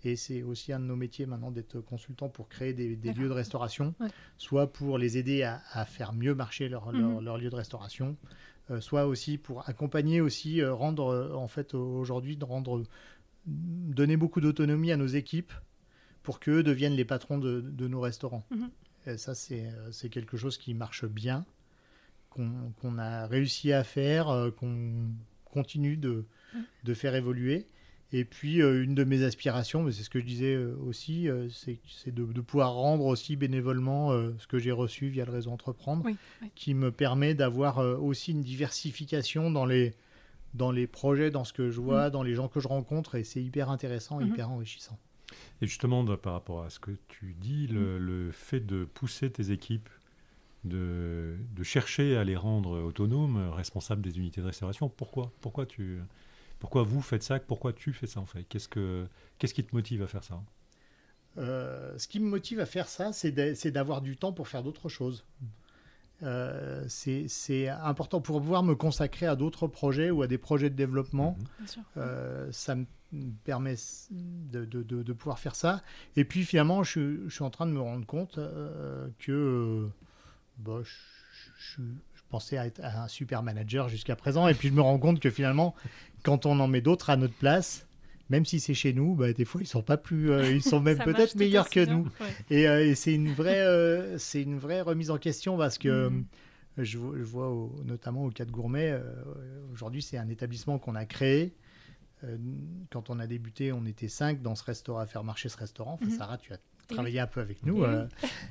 et 0.05 0.17
c'est 0.17 0.43
aussi 0.43 0.73
un 0.73 0.81
de 0.81 0.85
nos 0.87 0.97
métiers 0.97 1.27
maintenant 1.27 1.51
d'être 1.51 1.81
consultant 1.81 2.29
pour 2.31 2.49
créer 2.49 2.73
des, 2.73 2.97
lieux 2.97 3.29
de 3.29 3.33
restauration, 3.35 3.95
Ouais. 4.01 4.09
soit 4.39 4.73
pour 4.73 4.97
les 4.97 5.19
aider 5.19 5.43
à, 5.43 5.61
à 5.73 5.85
faire 5.85 6.13
mieux 6.15 6.35
marcher 6.35 6.69
leur, 6.71 6.93
leur, 6.93 7.21
leur 7.21 7.37
lieu 7.39 7.51
de 7.51 7.57
restauration, 7.57 8.17
soit 8.81 9.07
aussi 9.07 9.39
pour 9.39 9.69
accompagner 9.69 10.21
aussi, 10.21 10.61
euh, 10.61 10.73
rendre 10.73 11.07
euh, 11.09 11.35
en 11.35 11.49
fait 11.49 11.75
aujourd'hui 11.75 12.37
de 12.37 12.45
rendre 12.45 12.83
donner 13.47 14.17
beaucoup 14.17 14.41
d'autonomie 14.41 14.91
à 14.91 14.97
nos 14.97 15.07
équipes 15.07 15.53
pour 16.23 16.41
qu'eux 16.41 16.63
deviennent 16.63 16.95
les 16.95 17.05
patrons 17.05 17.37
de, 17.39 17.61
de 17.61 17.89
nos 17.89 18.01
restaurants. 18.01 18.45
Mhm. 18.51 18.71
Et 19.07 19.19
ça, 19.19 19.35
c'est 19.35 19.67
euh, 19.67 19.93
c'est 19.93 20.09
quelque 20.09 20.37
chose 20.39 20.57
qui 20.57 20.73
marche 20.73 21.05
bien, 21.05 21.45
qu'on 22.31 22.99
a 22.99 23.27
réussi 23.27 23.73
à 23.73 23.85
faire, 23.85 24.29
euh, 24.31 24.51
qu'on 24.51 25.11
continue 25.45 25.97
de, 25.97 26.25
Mhm. 26.55 26.63
de 26.85 26.95
faire 26.95 27.15
évoluer. 27.15 27.67
Et 28.13 28.25
puis, 28.25 28.63
euh, 28.63 28.85
une 28.85 28.95
de 28.95 29.03
mes 29.03 29.23
aspirations, 29.25 29.83
mais 29.83 29.91
c'est 29.93 30.05
ce 30.05 30.11
que 30.11 30.21
je 30.21 30.25
disais 30.25 30.55
euh, 30.55 30.77
aussi, 30.87 31.29
euh, 31.29 31.49
c'est 31.51 31.81
de, 32.15 32.25
de 32.25 32.41
pouvoir 32.41 32.73
rendre 32.75 33.05
aussi 33.07 33.35
bénévolement 33.35 34.13
euh, 34.13 34.33
ce 34.39 34.47
que 34.47 34.59
j'ai 34.59 34.71
reçu 34.71 35.09
via 35.09 35.25
le 35.25 35.33
réseau 35.33 35.51
Entreprendre, 35.51 36.03
Oui, 36.05 36.17
oui. 36.43 36.51
qui 36.55 36.75
me 36.75 36.93
permet 36.93 37.35
d'avoir 37.35 37.79
euh, 37.81 37.97
aussi 37.97 38.31
une 38.33 38.43
diversification 38.43 39.51
dans 39.51 39.65
les, 39.67 39.95
dans 40.53 40.71
les 40.71 40.87
projets, 40.87 41.31
dans 41.33 41.43
ce 41.45 41.53
que 41.53 41.71
je 41.71 41.81
vois, 41.81 42.11
dans 42.11 42.23
les 42.23 42.35
gens 42.35 42.47
que 42.47 42.61
je 42.61 42.69
rencontre, 42.69 43.17
et 43.17 43.25
c'est 43.25 43.43
hyper 43.43 43.69
intéressant, 43.71 44.21
Mhm. 44.21 44.29
hyper 44.29 44.51
enrichissant. 44.51 44.99
Et 45.61 45.67
justement, 45.67 46.05
de- 46.05 46.15
par 46.15 46.35
rapport 46.35 46.63
à 46.63 46.71
ce 46.71 46.79
que 46.79 46.93
tu 47.09 47.35
dis, 47.41 47.67
le, 47.67 47.99
le 47.99 48.31
fait 48.31 48.61
de 48.61 48.85
pousser 48.85 49.31
tes 49.31 49.51
équipes, 49.51 49.89
de, 50.65 51.37
de 51.57 51.63
chercher 51.63 52.17
à 52.17 52.25
les 52.25 52.37
rendre 52.37 52.81
autonomes, 52.83 53.51
responsables 53.51 54.03
des 54.03 54.19
unités 54.19 54.41
de 54.41 54.47
restauration, 54.47 54.89
pourquoi 54.89 55.33
pourquoi, 55.41 55.67
tu, 55.67 55.99
pourquoi 56.65 56.83
vous 56.83 57.03
faites 57.03 57.23
ça? 57.23 57.39
Pourquoi 57.39 57.75
tu 57.75 57.93
fais 57.93 58.07
ça 58.07 58.21
en 58.21 58.25
fait? 58.25 58.45
Qu'est-ce 58.45 58.69
que 58.69 59.07
Qu'est-ce 59.37 59.53
qui 59.53 59.63
te 59.63 59.75
motive 59.75 60.03
à 60.03 60.07
faire 60.07 60.25
ça? 60.25 60.41
Euh, 61.37 61.93
ce 61.99 62.09
qui 62.09 62.21
me 62.21 62.27
motive 62.27 62.59
à 62.59 62.65
faire 62.65 62.89
ça, 62.89 63.13
c'est 63.13 63.33
d'a- 63.33 63.55
c'est 63.55 63.71
d'avoir 63.71 64.01
du 64.01 64.17
temps 64.17 64.33
pour 64.33 64.49
faire 64.49 64.63
d'autres 64.63 64.89
choses. 64.89 65.27
Euh, 66.23 66.83
c'est 66.89 67.27
c'est 67.29 67.69
important 67.69 68.23
pour 68.23 68.41
pouvoir 68.41 68.63
me 68.63 68.75
consacrer 68.75 69.27
à 69.27 69.37
d'autres 69.37 69.67
projets 69.67 70.11
ou 70.11 70.23
à 70.23 70.27
des 70.27 70.39
projets 70.39 70.71
de 70.71 70.75
développement. 70.75 71.37
Bien 71.59 71.67
sûr. 71.67 71.83
Euh, 71.99 72.49
ça 72.51 72.77
me 72.77 72.87
permet 73.45 73.75
de, 74.11 74.65
de- 74.65 74.83
de- 74.83 75.03
de 75.03 75.13
pouvoir 75.13 75.39
faire 75.39 75.57
ça. 75.57 75.83
Et 76.17 76.25
puis 76.25 76.45
finalement, 76.45 76.83
je, 76.83 76.91
suis- 76.91 77.19
je 77.29 77.35
suis 77.35 77.45
en 77.45 77.51
train 77.51 77.67
de 77.67 77.73
me 77.73 77.81
rendre 77.81 78.07
compte 78.07 78.39
euh, 78.39 79.07
que 79.19 79.33
euh, 79.33 79.89
bah, 80.59 80.81
je, 80.83 80.95
je- 81.59 81.83
je 82.15 82.23
pensais 82.31 82.57
à 82.59 82.67
être 82.67 82.81
un 82.83 83.07
super 83.09 83.43
manager 83.43 83.89
jusqu'à 83.89 84.17
présent. 84.17 84.49
Et 84.49 84.55
puis 84.55 84.69
je 84.69 84.73
me 84.75 84.81
rends 84.81 84.99
compte 84.99 85.21
que 85.21 85.31
finalement, 85.31 85.75
quand 86.25 86.45
on 86.47 86.59
en 86.59 86.67
met 86.67 86.81
d'autres 86.81 87.11
à 87.11 87.17
notre 87.17 87.35
place, 87.35 87.87
même 88.31 88.45
si 88.45 88.59
c'est 88.59 88.75
chez 88.75 88.93
nous, 88.93 89.15
bah, 89.15 89.33
des 89.33 89.45
fois 89.45 89.61
ils 89.61 89.67
sont 89.67 89.83
pas 89.83 89.97
plus, 89.99 90.31
euh, 90.33 90.51
ils 90.51 90.63
sont 90.63 90.81
même 90.81 90.99
peut-être 91.05 91.37
meilleurs 91.37 91.71
que 91.71 91.85
bien. 91.85 91.99
nous. 91.99 92.05
Ouais. 92.21 92.35
Et, 92.51 92.67
euh, 92.69 92.85
et 92.85 92.95
c'est 92.97 93.15
une 93.15 93.33
vraie, 93.33 93.61
euh, 93.61 94.19
c'est 94.19 94.43
une 94.43 94.59
vraie 94.59 94.81
remise 94.81 95.11
en 95.11 95.19
question 95.19 95.57
parce 95.57 95.79
que 95.79 95.89
euh, 95.89 96.11
je, 96.79 96.99
vois- 96.99 97.15
je 97.17 97.23
vois 97.23 97.51
au- 97.51 97.81
notamment 97.85 98.25
au 98.25 98.31
cas 98.31 98.45
de 98.45 98.51
Gourmet, 98.51 98.99
aujourd'hui 99.73 100.03
c'est 100.03 100.17
un 100.19 100.29
établissement 100.29 100.79
qu'on 100.79 100.95
a 100.97 101.05
créé 101.05 101.55
quand 102.91 103.11
on 103.11 103.19
a 103.19 103.27
débuté, 103.27 103.71
on 103.73 103.85
était 103.85 104.09
cinq 104.09 104.41
dans 104.41 104.55
ce 104.55 104.65
restaurant 104.65 105.01
à 105.01 105.05
faire 105.07 105.25
marcher 105.25 105.51
ce 105.51 105.59
restaurant. 105.59 105.95
Enfin, 106.01 106.07
Mhm. 106.07 106.17
Sarah, 106.17 106.39
tu 106.39 106.55
as 106.55 106.59
oui. 106.91 106.95
travaillé 106.95 107.21
un 107.21 107.27
peu 107.27 107.41
avec 107.41 107.65
nous. 107.65 107.83
euh, 107.85 108.07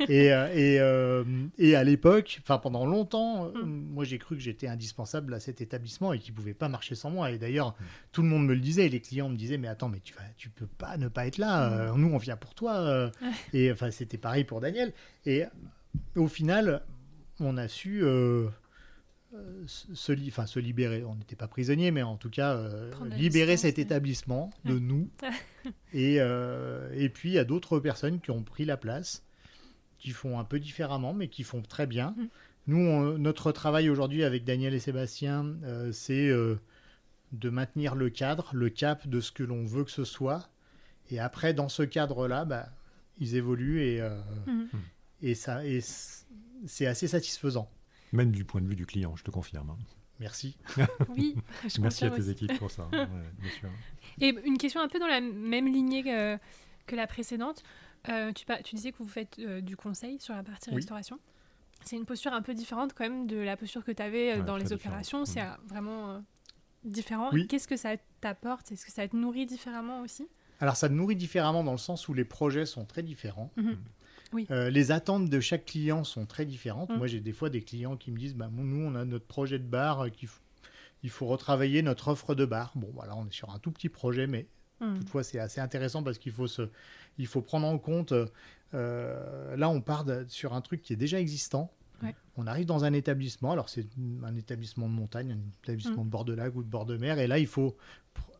et, 0.07 0.33
euh, 0.33 0.47
et, 0.53 0.79
euh, 0.79 1.23
et 1.57 1.75
à 1.75 1.83
l'époque, 1.83 2.39
enfin 2.41 2.57
pendant 2.57 2.85
longtemps, 2.85 3.51
Mhm. 3.53 3.63
moi 3.93 4.03
j'ai 4.05 4.17
cru 4.17 4.35
que 4.35 4.41
j'étais 4.41 4.67
indispensable 4.67 5.33
à 5.33 5.39
cet 5.39 5.61
établissement 5.61 6.13
et 6.13 6.19
qu'il 6.19 6.33
pouvait 6.33 6.53
pas 6.53 6.69
marcher 6.69 6.95
sans 6.95 7.09
moi. 7.09 7.31
Et 7.31 7.37
d'ailleurs, 7.37 7.75
tout 8.11 8.21
le 8.21 8.27
monde 8.27 8.45
me 8.45 8.53
le 8.53 8.59
disait. 8.59 8.89
Les 8.89 8.99
clients 9.01 9.29
me 9.29 9.35
disaient, 9.35 9.57
mais 9.57 9.67
attends, 9.67 9.89
mais 9.89 9.99
tu 9.99 10.13
vas, 10.13 10.21
tu 10.37 10.49
peux 10.49 10.67
pas 10.67 10.97
ne 10.97 11.07
pas 11.07 11.27
être 11.27 11.37
là. 11.37 11.71
Euh, 11.71 11.93
nous, 11.95 12.09
on 12.13 12.17
vient 12.17 12.37
pour 12.37 12.53
toi. 12.55 13.11
Et 13.53 13.71
enfin, 13.71 13.91
c'était 13.91 14.17
pareil 14.17 14.43
pour 14.43 14.61
Daniel. 14.61 14.93
Et 15.25 15.43
au 16.15 16.27
final, 16.27 16.81
on 17.39 17.57
a 17.57 17.67
su 17.67 18.03
euh, 18.03 18.47
se, 19.67 20.11
li- 20.11 20.27
enfin, 20.29 20.45
se 20.45 20.59
libérer. 20.59 21.03
On 21.03 21.15
n'était 21.15 21.35
pas 21.35 21.47
prisonnier, 21.47 21.91
mais 21.91 22.01
en 22.03 22.17
tout 22.17 22.29
cas, 22.29 22.55
euh, 22.55 22.91
libérer 23.15 23.53
distance, 23.53 23.61
cet 23.61 23.77
ouais. 23.77 23.83
établissement 23.83 24.49
de 24.65 24.73
Ouais. 24.73 24.79
nous. 24.79 25.09
et, 25.93 26.17
euh, 26.19 26.89
et 26.95 27.09
puis, 27.09 27.29
il 27.29 27.33
y 27.33 27.39
a 27.39 27.43
d'autres 27.45 27.79
personnes 27.79 28.19
qui 28.19 28.31
ont 28.31 28.43
pris 28.43 28.65
la 28.65 28.77
place, 28.77 29.23
qui 29.97 30.11
font 30.11 30.39
un 30.39 30.43
peu 30.43 30.59
différemment, 30.59 31.13
mais 31.13 31.27
qui 31.29 31.43
font 31.43 31.61
très 31.61 31.87
bien. 31.87 32.13
Mhm. 32.17 32.27
Nous, 32.67 32.77
on- 32.77 33.17
notre 33.17 33.51
travail 33.51 33.89
aujourd'hui 33.89 34.23
avec 34.23 34.43
Daniel 34.43 34.73
et 34.73 34.79
Sébastien, 34.79 35.55
euh, 35.63 35.91
c'est 35.91 36.27
euh, 36.29 36.55
de 37.31 37.49
maintenir 37.49 37.95
le 37.95 38.09
cadre, 38.09 38.51
le 38.53 38.69
cap 38.69 39.07
de 39.07 39.19
ce 39.19 39.31
que 39.31 39.43
l'on 39.43 39.65
veut 39.65 39.83
que 39.83 39.91
ce 39.91 40.03
soit. 40.05 40.49
Et 41.09 41.19
après, 41.19 41.53
dans 41.53 41.67
ce 41.69 41.83
cadre-là, 41.83 42.45
bah, 42.45 42.69
ils 43.19 43.35
évoluent 43.35 43.81
et, 43.81 43.99
euh, 44.01 44.15
Mhm. 44.47 44.67
et 45.21 45.35
ça, 45.35 45.65
et 45.65 45.79
c'est 46.65 46.85
assez 46.85 47.07
satisfaisant. 47.07 47.69
Même 48.13 48.31
du 48.31 48.45
point 48.45 48.61
de 48.61 48.67
vue 48.67 48.75
du 48.75 48.85
client, 48.85 49.15
je 49.17 49.23
te 49.23 49.31
confirme. 49.31 49.71
hein. 49.71 49.77
Merci. 50.19 50.55
Oui, 51.09 51.35
je 51.67 51.81
Merci 51.81 52.05
à 52.05 52.11
tes 52.11 52.19
aussi. 52.21 52.29
équipes 52.31 52.57
pour 52.59 52.71
ça. 52.71 52.87
Ouais, 52.91 53.07
bien 53.39 53.51
sûr. 53.59 53.69
Et 54.21 54.29
une 54.45 54.57
question 54.57 54.79
un 54.81 54.87
peu 54.87 54.99
dans 54.99 55.07
la 55.07 55.19
même 55.19 55.67
lignée 55.67 56.03
que, 56.03 56.37
que 56.87 56.95
la 56.95 57.07
précédente. 57.07 57.63
Euh, 58.09 58.31
tu, 58.33 58.75
disais 58.75 58.91
que 58.91 58.97
vous 58.97 59.07
faites 59.07 59.39
euh, 59.39 59.61
du 59.61 59.75
conseil 59.77 60.19
sur 60.19 60.35
la 60.35 60.43
partie 60.43 60.69
Oui. 60.69 60.75
restauration. 60.77 61.19
C'est 61.85 61.95
une 61.95 62.05
posture 62.05 62.33
un 62.33 62.41
peu 62.41 62.53
différente 62.53 62.93
quand 62.93 63.03
même 63.05 63.27
de 63.27 63.37
la 63.37 63.57
posture 63.57 63.83
que 63.83 63.91
tu 63.91 64.01
avais 64.03 64.33
euh, 64.33 64.37
Ouais, 64.39 64.43
dans 64.43 64.57
les 64.57 64.71
opérations. 64.73 65.25
C'est 65.25 65.41
vraiment 65.65 66.09
euh, 66.11 66.19
différent. 66.83 67.29
Oui. 67.33 67.47
Qu'est-ce 67.47 67.67
que 67.67 67.77
ça 67.77 67.95
t'apporte? 68.21 68.71
Est-ce 68.71 68.85
que 68.85 68.91
ça 68.91 69.07
te 69.07 69.15
nourrit 69.15 69.45
différemment 69.45 70.01
aussi? 70.01 70.27
Alors, 70.59 70.75
ça 70.75 70.87
nourrit 70.89 71.15
différemment 71.15 71.63
dans 71.63 71.71
le 71.71 71.77
sens 71.77 72.07
où 72.07 72.13
les 72.13 72.25
projets 72.25 72.65
sont 72.65 72.85
très 72.85 73.03
différents. 73.03 73.51
Mhm. 73.57 73.77
Oui. 74.33 74.47
Euh, 74.51 74.69
les 74.69 74.91
attentes 74.91 75.29
de 75.29 75.39
chaque 75.39 75.65
client 75.65 76.03
sont 76.03 76.25
très 76.25 76.45
différentes. 76.45 76.89
Mhm. 76.89 76.97
Moi, 76.97 77.07
j'ai 77.07 77.19
des 77.19 77.33
fois 77.33 77.49
des 77.49 77.61
clients 77.61 77.95
qui 77.97 78.11
me 78.11 78.17
disent 78.17 78.35
bah, 78.35 78.49
Nous, 78.51 78.83
on 78.83 78.95
a 78.95 79.05
notre 79.05 79.25
projet 79.25 79.59
de 79.59 79.63
bar, 79.65 80.01
euh, 80.05 80.09
qu'il 80.09 80.27
faut- 80.27 80.41
il 81.03 81.09
faut 81.09 81.25
retravailler 81.27 81.81
notre 81.81 82.07
offre 82.09 82.33
de 82.35 82.45
bar. 82.45 82.71
Bon, 82.75 82.89
voilà, 82.93 83.15
on 83.15 83.25
est 83.27 83.33
sur 83.33 83.49
un 83.51 83.59
tout 83.59 83.71
petit 83.71 83.89
projet, 83.89 84.25
mais 84.27 84.47
Mhm. 84.81 84.99
Toutefois, 84.99 85.23
c'est 85.23 85.39
assez 85.39 85.61
intéressant 85.61 86.03
parce 86.03 86.17
qu'il 86.17 86.31
faut, 86.33 86.47
se, 86.47 86.63
il 87.17 87.27
faut 87.27 87.41
prendre 87.41 87.67
en 87.67 87.77
compte. 87.77 88.13
euh, 88.73 89.55
là, 89.55 89.69
on 89.69 89.81
part 89.81 90.03
de- 90.03 90.25
sur 90.27 90.53
un 90.53 90.61
truc 90.61 90.81
qui 90.81 90.93
est 90.93 90.97
déjà 90.97 91.19
existant. 91.19 91.71
Ouais. 92.01 92.15
On 92.37 92.47
arrive 92.47 92.65
dans 92.65 92.83
un 92.85 92.93
établissement. 92.93 93.51
Alors, 93.51 93.69
c'est 93.69 93.85
un 94.23 94.35
établissement 94.35 94.89
de 94.89 94.93
montagne, 94.93 95.31
un 95.33 95.51
établissement 95.63 96.03
de 96.03 96.09
bord 96.09 96.25
de 96.25 96.33
lac 96.33 96.55
ou 96.55 96.63
de 96.63 96.67
bord 96.67 96.85
de 96.87 96.97
mer. 96.97 97.19
Et 97.19 97.27
là, 97.27 97.37
il 97.37 97.45
faut 97.47 97.77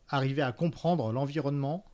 arriver 0.10 0.42
à 0.42 0.52
comprendre 0.52 1.12
l'environnement, 1.12 1.86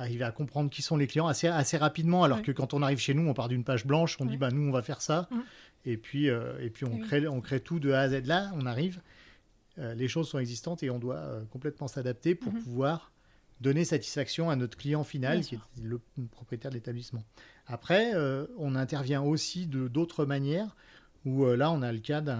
arriver 0.00 0.24
à 0.24 0.32
comprendre 0.32 0.70
qui 0.70 0.82
sont 0.82 0.96
les 0.96 1.06
clients 1.06 1.26
assez, 1.26 1.46
assez 1.46 1.76
rapidement. 1.76 2.24
Alors 2.24 2.38
Ouais. 2.38 2.42
que 2.44 2.52
quand 2.52 2.74
on 2.74 2.82
arrive 2.82 2.98
chez 2.98 3.14
nous, 3.14 3.28
on 3.28 3.34
part 3.34 3.48
d'une 3.48 3.64
page 3.64 3.86
blanche, 3.86 4.16
on 4.20 4.24
dit 4.24 4.36
bah, 4.36 4.50
nous, 4.50 4.66
on 4.68 4.72
va 4.72 4.82
faire 4.82 5.02
ça. 5.02 5.28
Mhm. 5.30 5.42
Et 5.86 5.96
puis, 5.96 6.28
euh, 6.28 6.58
et 6.60 6.70
puis 6.70 6.84
on, 6.84 6.94
oui. 6.94 7.00
crée, 7.00 7.26
on 7.28 7.40
crée 7.40 7.60
tout 7.60 7.78
de 7.80 7.90
A 7.92 8.00
à 8.00 8.08
Z. 8.08 8.26
Là, 8.26 8.50
on 8.54 8.66
arrive. 8.66 9.00
euh, 9.78 9.94
les 9.94 10.08
choses 10.08 10.28
sont 10.28 10.38
existantes 10.38 10.82
et 10.82 10.90
on 10.90 10.98
doit 10.98 11.16
euh, 11.16 11.44
complètement 11.52 11.86
s'adapter 11.88 12.34
pour 12.34 12.52
Mhm. 12.52 12.62
pouvoir 12.62 13.12
donner 13.60 13.84
satisfaction 13.84 14.50
à 14.50 14.56
notre 14.56 14.76
client 14.76 15.04
final, 15.04 15.38
Bien 15.38 15.42
qui 15.42 15.48
sûr. 15.56 15.68
est 15.78 15.82
le 15.86 16.00
propriétaire 16.30 16.70
de 16.70 16.76
l'établissement. 16.76 17.22
Après, 17.66 18.12
on 18.58 18.74
intervient 18.74 19.22
aussi 19.22 19.66
de 19.66 19.86
d'autres 19.86 20.24
manières, 20.24 20.74
où 21.24 21.44
là, 21.46 21.70
on 21.70 21.82
a 21.82 21.92
le 21.92 21.98
cas 22.00 22.20
de, 22.22 22.34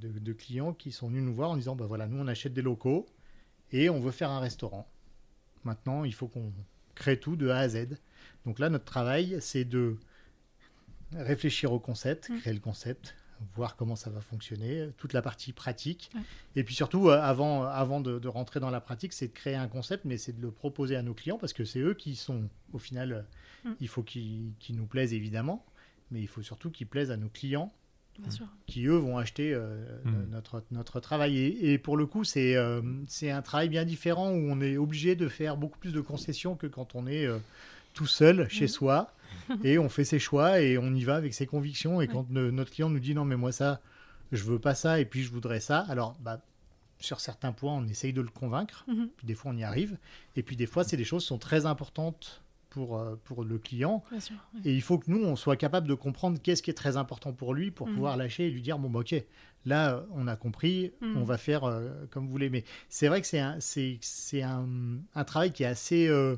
de 0.00 0.32
clients 0.32 0.72
qui 0.74 0.90
sont 0.92 1.08
venus 1.08 1.22
nous 1.22 1.32
voir 1.34 1.50
en 1.50 1.56
disant, 1.56 1.74
bah 1.76 1.86
voilà, 1.86 2.06
nous, 2.08 2.18
on 2.20 2.26
achète 2.28 2.52
des 2.52 2.60
locaux 2.62 3.06
et 3.70 3.88
on 3.88 4.00
veut 4.00 4.10
faire 4.10 4.30
un 4.30 4.40
restaurant. 4.40 4.86
Maintenant, 5.64 6.02
il 6.04 6.12
faut 6.12 6.26
qu'on 6.28 6.52
crée 6.94 7.18
tout 7.18 7.36
de 7.36 7.48
A 7.48 7.58
à 7.58 7.68
Z. 7.68 7.88
Donc 8.46 8.58
là, 8.58 8.68
notre 8.70 8.84
travail, 8.84 9.36
c'est 9.40 9.64
de 9.64 9.96
réfléchir 11.14 11.72
au 11.72 11.78
concept, 11.78 12.30
Mm. 12.30 12.38
créer 12.40 12.52
le 12.54 12.60
concept, 12.60 13.14
voir 13.54 13.76
comment 13.76 13.96
ça 13.96 14.08
va 14.10 14.20
fonctionner, 14.20 14.88
toute 14.96 15.12
la 15.12 15.20
partie 15.22 15.52
pratique. 15.52 16.10
Ouais. 16.14 16.20
Et 16.56 16.64
puis 16.64 16.74
surtout, 16.74 17.08
euh, 17.08 17.20
avant, 17.20 17.64
avant 17.64 18.00
de, 18.00 18.18
de 18.18 18.28
rentrer 18.28 18.60
dans 18.60 18.70
la 18.70 18.80
pratique, 18.80 19.12
c'est 19.12 19.28
de 19.28 19.32
créer 19.32 19.56
un 19.56 19.68
concept, 19.68 20.04
mais 20.04 20.16
c'est 20.16 20.32
de 20.32 20.40
le 20.40 20.50
proposer 20.50 20.96
à 20.96 21.02
nos 21.02 21.12
clients 21.14 21.38
parce 21.38 21.52
que 21.52 21.64
c'est 21.64 21.80
eux 21.80 21.94
qui 21.94 22.16
sont, 22.16 22.48
au 22.72 22.78
final, 22.78 23.26
Mm. 23.64 23.70
il 23.80 23.86
faut 23.88 24.02
qu'ils 24.02 24.52
qu'ils 24.58 24.74
nous 24.76 24.86
plaisent 24.86 25.12
évidemment, 25.14 25.64
mais 26.10 26.20
il 26.20 26.26
faut 26.26 26.42
surtout 26.42 26.70
qu'ils 26.70 26.88
plaisent 26.88 27.12
à 27.12 27.16
nos 27.16 27.28
clients 27.28 27.72
Bien 28.18 28.30
sûr. 28.30 28.46
qui 28.66 28.86
eux 28.86 28.96
vont 28.96 29.18
acheter 29.18 29.52
euh, 29.54 29.84
Mm. 30.04 30.30
notre, 30.32 30.62
notre 30.70 31.00
travail. 31.00 31.38
Et, 31.38 31.72
et 31.72 31.78
pour 31.78 31.96
le 31.96 32.06
coup, 32.06 32.24
c'est 32.24 32.56
euh, 32.56 32.80
c'est 33.08 33.30
un 33.30 33.42
travail 33.42 33.68
bien 33.68 33.84
différent 33.84 34.30
où 34.30 34.48
on 34.50 34.60
est 34.60 34.76
obligé 34.76 35.14
de 35.16 35.28
faire 35.28 35.56
beaucoup 35.56 35.78
plus 35.78 35.92
de 35.92 36.00
concessions 36.00 36.54
que 36.54 36.66
quand 36.66 36.94
on 36.94 37.06
est 37.06 37.26
euh, 37.26 37.38
tout 37.94 38.06
seul 38.06 38.48
chez 38.48 38.64
Mhm. 38.64 38.68
soi 38.68 39.12
et 39.64 39.78
on 39.78 39.88
fait 39.88 40.04
ses 40.04 40.18
choix 40.18 40.60
et 40.60 40.76
on 40.78 40.94
y 40.94 41.04
va 41.04 41.16
avec 41.16 41.32
ses 41.34 41.46
convictions. 41.46 42.00
Et 42.00 42.06
quand 42.08 42.28
notre 42.30 42.70
client 42.70 42.90
nous 42.90 43.00
dit 43.00 43.14
non, 43.14 43.24
mais 43.24 43.36
moi 43.36 43.50
ça, 43.52 43.80
je 44.30 44.44
veux 44.44 44.58
pas 44.58 44.74
ça 44.74 45.00
et 45.00 45.04
puis 45.06 45.22
je 45.22 45.30
voudrais 45.30 45.60
ça, 45.60 45.78
alors 45.88 46.14
bah, 46.20 46.40
sur 47.00 47.18
certains 47.18 47.50
points, 47.52 47.72
on 47.74 47.86
essaye 47.88 48.12
de 48.12 48.20
le 48.20 48.28
convaincre. 48.28 48.84
Puis 49.16 49.26
des 49.26 49.34
fois, 49.34 49.50
on 49.52 49.56
y 49.56 49.64
arrive. 49.64 49.96
Et 50.36 50.42
puis 50.44 50.54
des 50.54 50.66
fois, 50.66 50.84
c'est 50.84 50.96
des 50.96 51.04
choses 51.04 51.22
qui 51.22 51.28
sont 51.28 51.38
très 51.38 51.66
importantes 51.66 52.41
pour, 52.72 52.98
euh, 52.98 53.16
pour 53.24 53.44
le 53.44 53.58
client. 53.58 54.02
Bien 54.10 54.20
sûr. 54.20 54.34
ouais. 54.54 54.60
Et 54.64 54.74
il 54.74 54.80
faut 54.82 54.98
que 54.98 55.10
nous, 55.10 55.22
on 55.22 55.36
soit 55.36 55.56
capable 55.56 55.86
de 55.86 55.94
comprendre 55.94 56.38
qu'est-ce 56.42 56.62
qui 56.62 56.70
est 56.70 56.74
très 56.74 56.96
important 56.96 57.32
pour 57.32 57.52
lui 57.54 57.70
pour 57.70 57.86
Mhm. 57.88 57.94
pouvoir 57.94 58.16
lâcher 58.16 58.46
et 58.46 58.50
lui 58.50 58.62
dire, 58.62 58.78
bon, 58.78 58.88
bah, 58.88 59.00
ok, 59.00 59.14
là, 59.66 59.94
euh, 59.96 60.00
on 60.12 60.26
a 60.26 60.36
compris, 60.36 60.92
Mhm. 61.02 61.16
on 61.18 61.24
va 61.24 61.36
faire 61.36 61.64
euh, 61.64 61.90
comme 62.10 62.24
vous 62.24 62.30
voulez. 62.32 62.48
Mais 62.50 62.64
c'est 62.88 63.08
vrai 63.08 63.20
que 63.20 63.26
c'est 63.26 63.40
un, 63.40 63.56
c'est, 63.60 64.42
un, 64.42 64.66
un 65.14 65.24
travail 65.24 65.52
qui 65.52 65.62
est 65.64 65.66
assez... 65.66 66.08
euh, 66.08 66.36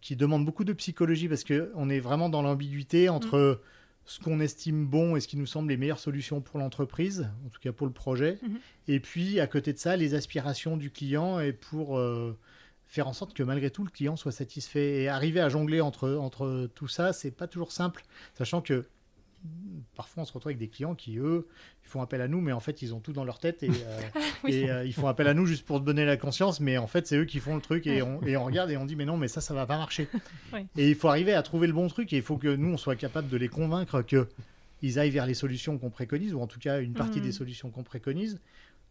qui 0.00 0.16
demande 0.16 0.44
beaucoup 0.44 0.64
de 0.64 0.72
psychologie 0.72 1.28
parce 1.28 1.44
qu'on 1.44 1.88
est 1.90 2.00
vraiment 2.00 2.28
dans 2.28 2.42
l'ambiguïté 2.42 3.08
entre 3.08 3.60
ce 4.04 4.18
qu'on 4.18 4.40
estime 4.40 4.86
bon 4.86 5.14
et 5.14 5.20
ce 5.20 5.28
qui 5.28 5.36
nous 5.36 5.46
semble 5.46 5.68
les 5.68 5.76
meilleures 5.76 6.00
solutions 6.00 6.40
pour 6.40 6.58
l'entreprise, 6.58 7.28
en 7.46 7.50
tout 7.50 7.60
cas 7.60 7.70
pour 7.72 7.86
le 7.86 7.92
projet, 7.92 8.38
Mhm. 8.42 8.58
et 8.88 8.98
puis 8.98 9.38
à 9.38 9.46
côté 9.46 9.72
de 9.72 9.78
ça, 9.78 9.96
les 9.96 10.14
aspirations 10.14 10.76
du 10.76 10.90
client 10.90 11.38
et 11.38 11.52
pour 11.52 11.98
euh, 11.98 12.36
faire 12.92 13.08
en 13.08 13.14
sorte 13.14 13.32
que 13.32 13.42
malgré 13.42 13.70
tout 13.70 13.84
le 13.84 13.90
client 13.90 14.16
soit 14.16 14.32
satisfait 14.32 15.02
et 15.02 15.08
arriver 15.08 15.40
à 15.40 15.48
jongler 15.48 15.80
entre, 15.80 16.10
entre 16.10 16.68
tout 16.74 16.88
ça, 16.88 17.14
c'est 17.14 17.30
pas 17.30 17.46
toujours 17.46 17.72
simple, 17.72 18.02
sachant 18.34 18.60
que 18.60 18.84
parfois 19.96 20.22
on 20.22 20.26
se 20.26 20.32
retrouve 20.32 20.50
avec 20.50 20.58
des 20.58 20.68
clients 20.68 20.94
qui 20.94 21.16
eux 21.18 21.48
ils 21.84 21.88
font 21.88 22.00
appel 22.00 22.20
à 22.20 22.28
nous 22.28 22.40
mais 22.40 22.52
en 22.52 22.60
fait 22.60 22.80
ils 22.80 22.94
ont 22.94 23.00
tout 23.00 23.12
dans 23.12 23.24
leur 23.24 23.40
tête 23.40 23.64
et, 23.64 23.70
euh, 23.70 24.00
Oui. 24.44 24.54
et, 24.54 24.70
euh, 24.70 24.84
ils 24.84 24.92
font 24.92 25.08
appel 25.08 25.26
à 25.26 25.34
nous 25.34 25.46
juste 25.46 25.64
pour 25.66 25.78
se 25.78 25.82
donner 25.82 26.04
la 26.04 26.16
conscience 26.16 26.60
mais 26.60 26.78
en 26.78 26.86
fait 26.86 27.08
c'est 27.08 27.16
eux 27.16 27.24
qui 27.24 27.40
font 27.40 27.56
le 27.56 27.60
truc 27.60 27.88
et 27.88 28.02
on, 28.02 28.22
et 28.22 28.36
on 28.36 28.44
regarde 28.44 28.70
et 28.70 28.76
on 28.76 28.84
dit 28.84 28.94
mais 28.94 29.04
non 29.04 29.16
mais 29.16 29.26
ça 29.26 29.40
ça 29.40 29.52
va 29.52 29.66
pas 29.66 29.78
marcher. 29.78 30.06
Et 30.76 30.90
il 30.90 30.94
faut 30.94 31.08
arriver 31.08 31.32
à 31.34 31.42
trouver 31.42 31.66
le 31.66 31.72
bon 31.72 31.88
truc 31.88 32.12
et 32.12 32.16
il 32.18 32.22
faut 32.22 32.36
que 32.36 32.54
nous 32.54 32.68
on 32.68 32.76
soit 32.76 32.94
capable 32.94 33.28
de 33.28 33.36
les 33.36 33.48
convaincre 33.48 34.02
que 34.02 34.28
ils 34.80 35.00
aillent 35.00 35.10
vers 35.10 35.26
les 35.26 35.34
solutions 35.34 35.76
qu'on 35.76 35.90
préconise 35.90 36.34
ou 36.34 36.40
en 36.40 36.46
tout 36.46 36.60
cas 36.60 36.80
une 36.80 36.92
partie 36.94 37.18
Mhm. 37.18 37.24
des 37.24 37.32
solutions 37.32 37.70
qu'on 37.70 37.82
préconise 37.82 38.38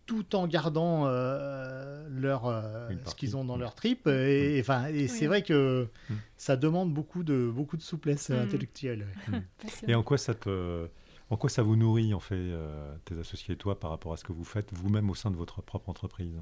tout 0.06 0.36
en 0.36 0.48
gardant 0.48 1.04
euh, 1.06 2.08
leur, 2.10 2.46
euh, 2.48 2.90
ce 3.06 3.16
qu'ils 3.16 3.38
ont 3.38 3.46
dans 3.46 3.58
leur 3.58 3.76
trip. 3.76 4.08
Et, 4.08 4.58
et, 4.58 4.62
enfin, 4.62 4.88
et 4.88 5.08
c'est 5.08 5.22
Oui. 5.22 5.28
vrai 5.28 5.44
que 5.44 5.88
Mm. 6.10 6.14
ça 6.38 6.58
demande 6.58 6.94
beaucoup 6.94 7.24
de, 7.24 7.50
beaucoup 7.54 7.78
de 7.78 7.82
souplesse 7.82 8.30
Mm. 8.30 8.34
intellectuelle. 8.34 9.08
ouais. 9.32 9.42
Et 9.88 9.96
en 9.96 10.04
quoi 10.04 10.18
ça 10.18 10.34
te, 10.34 10.88
en 11.30 11.38
quoi 11.38 11.50
ça 11.50 11.62
vous 11.62 11.76
nourrit 11.76 12.14
en 12.14 12.20
fait 12.20 12.36
euh, 12.36 12.94
tes 13.06 13.18
associés 13.20 13.54
et 13.54 13.58
toi 13.58 13.80
par 13.80 13.90
rapport 13.92 14.12
à 14.14 14.18
ce 14.18 14.24
que 14.24 14.34
vous 14.34 14.44
faites 14.44 14.70
vous-même 14.74 15.10
au 15.10 15.16
sein 15.16 15.32
de 15.32 15.38
votre 15.38 15.62
propre 15.62 15.90
entreprise? 15.90 16.36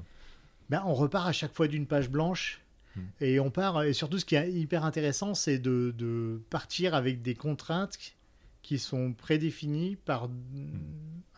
Ben, 0.68 0.82
on 0.86 0.94
repart 0.94 1.28
à 1.28 1.32
chaque 1.32 1.52
fois 1.54 1.68
d'une 1.68 1.86
page 1.86 2.10
blanche. 2.10 2.60
Mm. 2.96 3.00
Et 3.20 3.40
on 3.40 3.50
part, 3.50 3.82
et 3.84 3.92
surtout 3.92 4.18
ce 4.18 4.24
qui 4.24 4.34
est 4.34 4.50
hyper 4.50 4.84
intéressant, 4.84 5.34
c'est 5.34 5.58
de, 5.58 5.94
de 5.96 6.40
partir 6.50 6.94
avec 6.94 7.22
des 7.22 7.34
contraintes 7.34 7.98
qui 8.62 8.78
sont 8.78 9.12
prédéfinies 9.12 9.96
par 9.96 10.28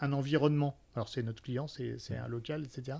un 0.01 0.13
environnement. 0.13 0.77
Alors 0.95 1.09
c'est 1.09 1.23
notre 1.23 1.43
client, 1.43 1.67
c'est 1.69 1.99
c'est 1.99 2.17
un 2.17 2.29
local, 2.29 2.65
etc. 2.65 2.99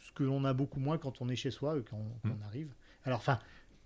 Ce 0.00 0.12
que 0.12 0.24
l'on 0.24 0.44
a 0.44 0.52
beaucoup 0.52 0.80
moins 0.80 0.98
quand 0.98 1.20
on 1.22 1.28
est 1.28 1.36
chez 1.36 1.50
soi, 1.50 1.76
euh, 1.76 1.82
quand, 1.88 2.02
quand 2.22 2.28
Mm. 2.28 2.36
on 2.42 2.46
arrive. 2.46 2.68
Alors 3.04 3.18
enfin, 3.18 3.38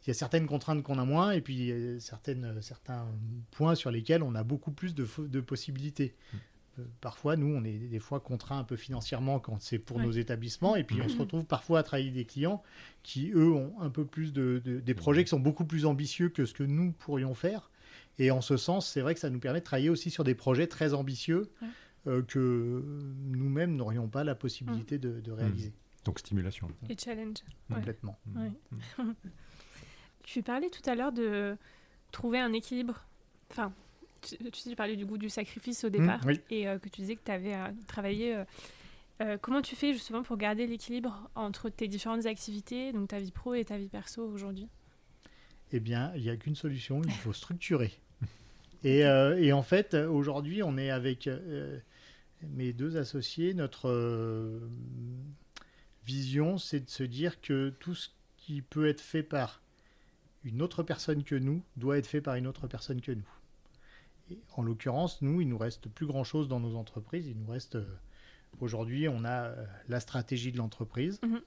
il 0.05 0.09
y 0.09 0.11
a 0.11 0.14
certaines 0.14 0.47
contraintes 0.47 0.83
qu'on 0.83 0.99
a 0.99 1.05
moins, 1.05 1.33
et 1.33 1.41
puis 1.41 1.55
il 1.57 1.64
y 1.66 1.97
a 1.97 2.01
certaines, 2.01 2.61
certains 2.62 3.07
points 3.51 3.75
sur 3.75 3.91
lesquels 3.91 4.23
on 4.23 4.35
a 4.35 4.43
beaucoup 4.45 4.71
plus 4.71 4.95
de, 4.95 5.41
possibilités. 5.41 6.14
Euh, 6.79 6.85
Parfois, 7.01 7.35
nous, 7.37 7.49
on 7.55 7.64
est 7.64 7.79
des 7.79 7.99
fois 7.99 8.21
contraints 8.21 8.59
un 8.61 8.64
peu 8.64 8.77
financièrement 8.77 9.41
quand 9.41 9.61
c'est 9.61 9.79
pour 9.81 9.97
Ouais. 9.97 10.05
nos 10.05 10.12
établissements, 10.12 10.77
et 10.77 10.85
puis 10.85 11.01
on 11.03 11.09
se 11.09 11.19
retrouve 11.19 11.45
parfois 11.45 11.81
à 11.81 11.83
travailler 11.83 12.12
des 12.12 12.25
clients 12.25 12.62
qui, 13.03 13.33
eux, 13.33 13.51
ont 13.53 13.75
un 13.81 13.91
peu 13.91 14.05
plus 14.05 14.33
de, 14.33 14.62
de- 14.64 14.79
des 14.81 14.95
projets 14.95 15.25
qui 15.25 15.31
sont 15.31 15.41
beaucoup 15.41 15.64
plus 15.64 15.85
ambitieux 15.87 16.29
que 16.29 16.45
ce 16.45 16.55
que 16.55 16.62
nous 16.62 16.93
pourrions 16.93 17.35
faire. 17.35 17.71
Et 18.19 18.31
en 18.31 18.41
ce 18.41 18.57
sens, 18.57 18.89
c'est 18.89 19.01
vrai 19.01 19.14
que 19.14 19.21
ça 19.21 19.31
nous 19.31 19.39
permet 19.41 19.61
de 19.61 19.64
travailler 19.64 19.91
aussi 19.91 20.11
sur 20.11 20.25
des 20.25 20.35
projets 20.35 20.66
très 20.66 20.93
ambitieux 20.95 21.51
Ouais. 21.62 21.69
euh, 22.09 22.23
que 22.23 22.83
nous-mêmes 23.27 23.77
n'aurions 23.77 24.09
pas 24.09 24.25
la 24.25 24.35
possibilité 24.35 24.99
de, 24.99 25.21
de 25.21 25.31
réaliser. 25.33 25.73
Donc 26.05 26.19
stimulation. 26.19 26.69
Et 26.89 26.97
challenge. 26.97 27.39
Complètement. 27.73 28.19
Ouais. 28.35 28.51
tu 30.25 30.43
parlais 30.43 30.71
tout 30.71 30.89
à 30.89 30.95
l'heure 30.95 31.12
de 31.12 31.57
trouver 32.12 32.39
un 32.39 32.53
équilibre. 32.53 33.05
Enfin, 33.51 33.73
tu, 34.23 34.37
tu 34.51 34.75
parlais 34.77 34.97
du 34.97 35.07
goût 35.07 35.19
du 35.19 35.29
sacrifice 35.29 35.85
au 35.85 35.89
départ 35.91 36.21
oui. 36.27 36.41
et 36.51 36.69
euh, 36.69 36.79
que 36.79 36.89
tu 36.89 37.01
disais 37.03 37.16
que 37.16 37.25
tu 37.25 37.31
avais 37.31 37.55
euh, 37.55 37.69
travaillé. 37.87 38.35
euh, 38.37 38.45
euh, 39.21 39.37
comment 39.41 39.62
tu 39.62 39.75
fais 39.75 39.93
justement 39.93 40.23
pour 40.23 40.37
garder 40.37 40.66
l'équilibre 40.66 41.29
entre 41.35 41.69
tes 41.71 41.89
différentes 41.89 42.27
activités, 42.27 42.93
donc 42.93 43.09
ta 43.09 43.19
vie 43.19 43.33
pro 43.33 43.55
et 43.55 43.64
ta 43.64 43.77
vie 43.77 43.89
perso 43.89 44.23
aujourd'hui? 44.29 44.69
Eh 45.73 45.81
bien, 45.81 46.12
il 46.14 46.23
n'y 46.23 46.31
a 46.31 46.37
qu'une 46.37 46.55
solution, 46.55 47.03
il 47.05 47.11
faut 47.11 47.33
structurer. 47.33 47.93
Et, 48.85 49.05
euh, 49.05 49.37
et 49.39 49.53
en 49.53 49.62
fait, 49.62 49.95
aujourd'hui, 49.95 50.62
on 50.62 50.76
est 50.76 50.91
avec 50.91 51.26
euh, 51.26 51.79
mes 52.43 52.72
deux 52.72 52.97
associés. 52.97 53.55
Notre 53.55 53.89
euh, 53.89 54.61
vision, 56.05 56.59
c'est 56.59 56.81
de 56.81 56.91
se 56.91 57.03
dire 57.03 57.41
que 57.41 57.70
tout 57.81 57.95
ce 57.95 58.09
qui 58.37 58.62
peut 58.62 58.89
être 58.89 59.01
fait 59.01 59.22
par 59.22 59.62
une 60.45 60.62
autre 60.62 60.83
personne 60.83 61.24
que 61.24 61.35
nous 61.35 61.62
doit 61.76 61.99
être 61.99 62.07
fait 62.07 62.20
par 62.20 62.37
une 62.37 62.47
autre 62.47 62.68
personne 62.68 63.01
que 63.01 63.12
nous. 63.12 63.29
Et 64.31 64.39
en 64.55 64.62
l'occurrence, 64.62 65.22
nous, 65.22 65.41
il 65.41 65.49
nous 65.49 65.59
reste 65.59 65.89
plus 65.89 66.07
grand-chose 66.07 66.49
dans 66.49 66.61
nos 66.61 66.76
entreprises. 66.76 67.26
Il 67.26 67.39
nous 67.39 67.51
reste, 67.51 67.79
aujourd'hui, 68.61 69.09
on 69.09 69.24
a 69.24 69.55
la 69.89 70.01
stratégie 70.01 70.53
de 70.53 70.59
l'entreprise. 70.59 71.18
Mhm. 71.22 71.41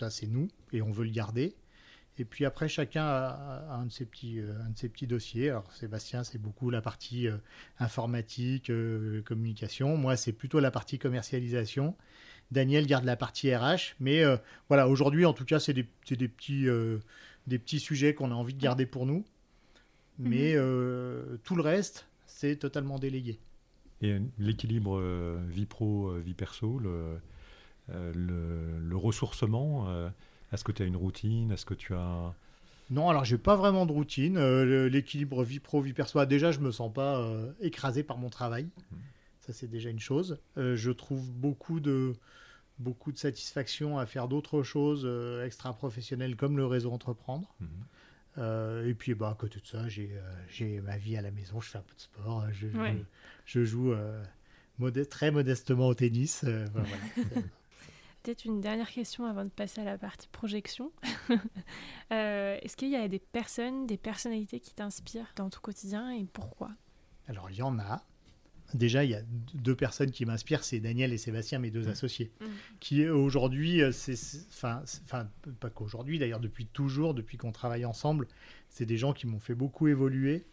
Ça, 0.00 0.10
c'est 0.10 0.26
nous, 0.26 0.48
et 0.72 0.82
on 0.82 0.90
veut 0.90 1.04
le 1.04 1.12
garder. 1.12 1.54
Et 2.18 2.24
puis 2.24 2.44
après, 2.44 2.68
chacun 2.68 3.04
a, 3.04 3.66
a 3.70 3.74
un, 3.74 3.86
de 3.86 3.92
ses 3.92 4.04
petits, 4.04 4.38
euh, 4.38 4.54
un 4.64 4.70
de 4.70 4.78
ses 4.78 4.88
petits 4.88 5.06
dossiers. 5.06 5.50
Alors, 5.50 5.70
Sébastien, 5.72 6.22
c'est 6.22 6.38
beaucoup 6.38 6.70
la 6.70 6.80
partie 6.80 7.26
euh, 7.26 7.36
informatique, 7.78 8.70
euh, 8.70 9.22
communication. 9.22 9.96
Moi, 9.96 10.16
c'est 10.16 10.32
plutôt 10.32 10.60
la 10.60 10.70
partie 10.70 10.98
commercialisation. 10.98 11.96
Daniel 12.50 12.86
garde 12.86 13.04
la 13.04 13.16
partie 13.16 13.54
RH. 13.54 13.96
Mais 13.98 14.22
euh, 14.22 14.36
voilà, 14.68 14.88
aujourd'hui, 14.88 15.26
en 15.26 15.32
tout 15.32 15.44
cas, 15.44 15.58
c'est 15.58 15.72
des, 15.72 15.88
c'est 16.04 16.16
des, 16.16 16.28
petits, 16.28 16.68
euh, 16.68 16.98
des 17.46 17.58
petits 17.58 17.80
sujets 17.80 18.14
qu'on 18.14 18.30
a 18.30 18.34
envie 18.34 18.54
de 18.54 18.62
garder 18.62 18.86
pour 18.86 19.06
nous. 19.06 19.24
Mais 20.20 20.54
euh, 20.54 21.38
tout 21.42 21.56
le 21.56 21.62
reste, 21.62 22.06
c'est 22.26 22.54
totalement 22.56 23.00
délégué. 23.00 23.40
Et 24.00 24.20
l'équilibre 24.38 24.98
euh, 25.00 25.40
vie 25.48 25.66
pro, 25.66 26.12
vie 26.20 26.34
perso, 26.34 26.78
le, 26.78 27.18
euh, 27.90 28.12
le, 28.14 28.78
le 28.80 28.96
ressourcement, 28.96 29.88
euh, 29.88 30.08
est-ce 30.54 30.64
que 30.64 30.72
tu 30.72 30.82
as 30.82 30.86
une 30.86 30.96
routine? 30.96 31.50
Est-ce 31.52 31.66
que 31.66 31.74
tu 31.74 31.94
as... 31.94 32.34
Non, 32.90 33.08
alors 33.08 33.24
j'ai 33.24 33.38
pas 33.38 33.56
vraiment 33.56 33.86
de 33.86 33.92
routine. 33.92 34.36
Euh, 34.36 34.88
L'équilibre 34.88 35.42
vie 35.42 35.58
pro, 35.60 35.80
vie 35.80 35.92
perso, 35.94 36.18
ah, 36.18 36.26
déjà 36.26 36.52
je 36.52 36.60
me 36.60 36.70
sens 36.70 36.92
pas 36.92 37.18
euh, 37.20 37.50
écrasé 37.60 38.02
par 38.02 38.18
mon 38.18 38.28
travail. 38.30 38.68
Ça 39.40 39.52
c'est 39.52 39.68
déjà 39.68 39.90
une 39.90 40.00
chose. 40.00 40.38
Euh, 40.58 40.76
je 40.76 40.90
trouve 40.90 41.30
beaucoup 41.32 41.80
de 41.80 42.14
beaucoup 42.78 43.12
de 43.12 43.18
satisfaction 43.18 43.98
à 43.98 44.06
faire 44.06 44.26
d'autres 44.28 44.62
choses 44.62 45.02
euh, 45.04 45.44
extra-professionnelles 45.46 46.34
comme 46.36 46.56
le 46.56 46.66
réseau 46.66 46.90
entreprendre. 46.92 47.54
Euh, 48.36 48.86
et 48.88 48.94
puis 48.94 49.14
bah, 49.14 49.30
à 49.30 49.34
côté 49.34 49.60
de 49.60 49.66
ça, 49.66 49.88
j'ai 49.88 50.10
euh, 50.12 50.20
j'ai 50.48 50.80
ma 50.80 50.96
vie 50.98 51.16
à 51.16 51.22
la 51.22 51.30
maison, 51.30 51.60
je 51.60 51.68
fais 51.70 51.78
un 51.78 51.82
peu 51.82 51.94
de 51.94 52.00
sport, 52.00 52.44
je, 52.52 52.66
Ouais. 52.66 52.96
je, 53.46 53.60
je 53.60 53.64
joue 53.64 53.92
euh, 53.92 54.22
modeste- 54.80 55.10
très 55.10 55.30
modestement 55.30 55.86
au 55.88 55.94
tennis. 55.94 56.42
euh, 56.44 56.66
voilà, 56.72 56.88
voilà. 57.16 57.46
Peut-être 58.24 58.46
une 58.46 58.62
dernière 58.62 58.88
question 58.90 59.26
avant 59.26 59.44
de 59.44 59.50
passer 59.50 59.82
à 59.82 59.84
la 59.84 59.98
partie 59.98 60.28
projection. 60.28 60.90
Euh, 62.12 62.58
Est-ce 62.62 62.76
qu'il 62.76 62.90
y 62.90 62.96
a 62.96 63.08
des 63.08 63.18
personnes, 63.18 63.86
des 63.86 63.96
personnalités 63.96 64.60
qui 64.60 64.74
t'inspirent 64.74 65.32
dans 65.36 65.48
ton 65.50 65.58
quotidien 65.60 66.10
et 66.12 66.24
pourquoi? 66.32 66.70
Alors, 67.28 67.50
il 67.50 67.56
y 67.56 67.62
en 67.62 67.78
a. 67.78 68.02
Déjà, 68.74 69.04
il 69.04 69.10
y 69.10 69.14
a 69.14 69.22
deux 69.54 69.74
personnes 69.74 70.10
qui 70.10 70.24
m'inspirent, 70.26 70.64
c'est 70.64 70.80
Daniel 70.80 71.12
et 71.12 71.18
Sébastien, 71.18 71.58
mes 71.58 71.70
deux 71.70 71.88
associés, 71.88 72.30
Mhm. 72.40 72.46
qui 72.80 73.02
euh, 73.04 73.14
aujourd'hui, 73.14 73.82
euh, 73.82 73.90
enfin, 74.50 74.82
pas 75.60 75.70
qu'aujourd'hui, 75.70 76.18
d'ailleurs, 76.18 76.40
depuis 76.40 76.66
toujours, 76.66 77.14
depuis 77.14 77.36
qu'on 77.38 77.52
travaille 77.52 77.84
ensemble, 77.86 78.28
c'est 78.68 78.86
des 78.86 78.98
gens 78.98 79.12
qui 79.14 79.26
m'ont 79.26 79.40
fait 79.40 79.54
beaucoup 79.54 79.86
évoluer. 79.88 80.44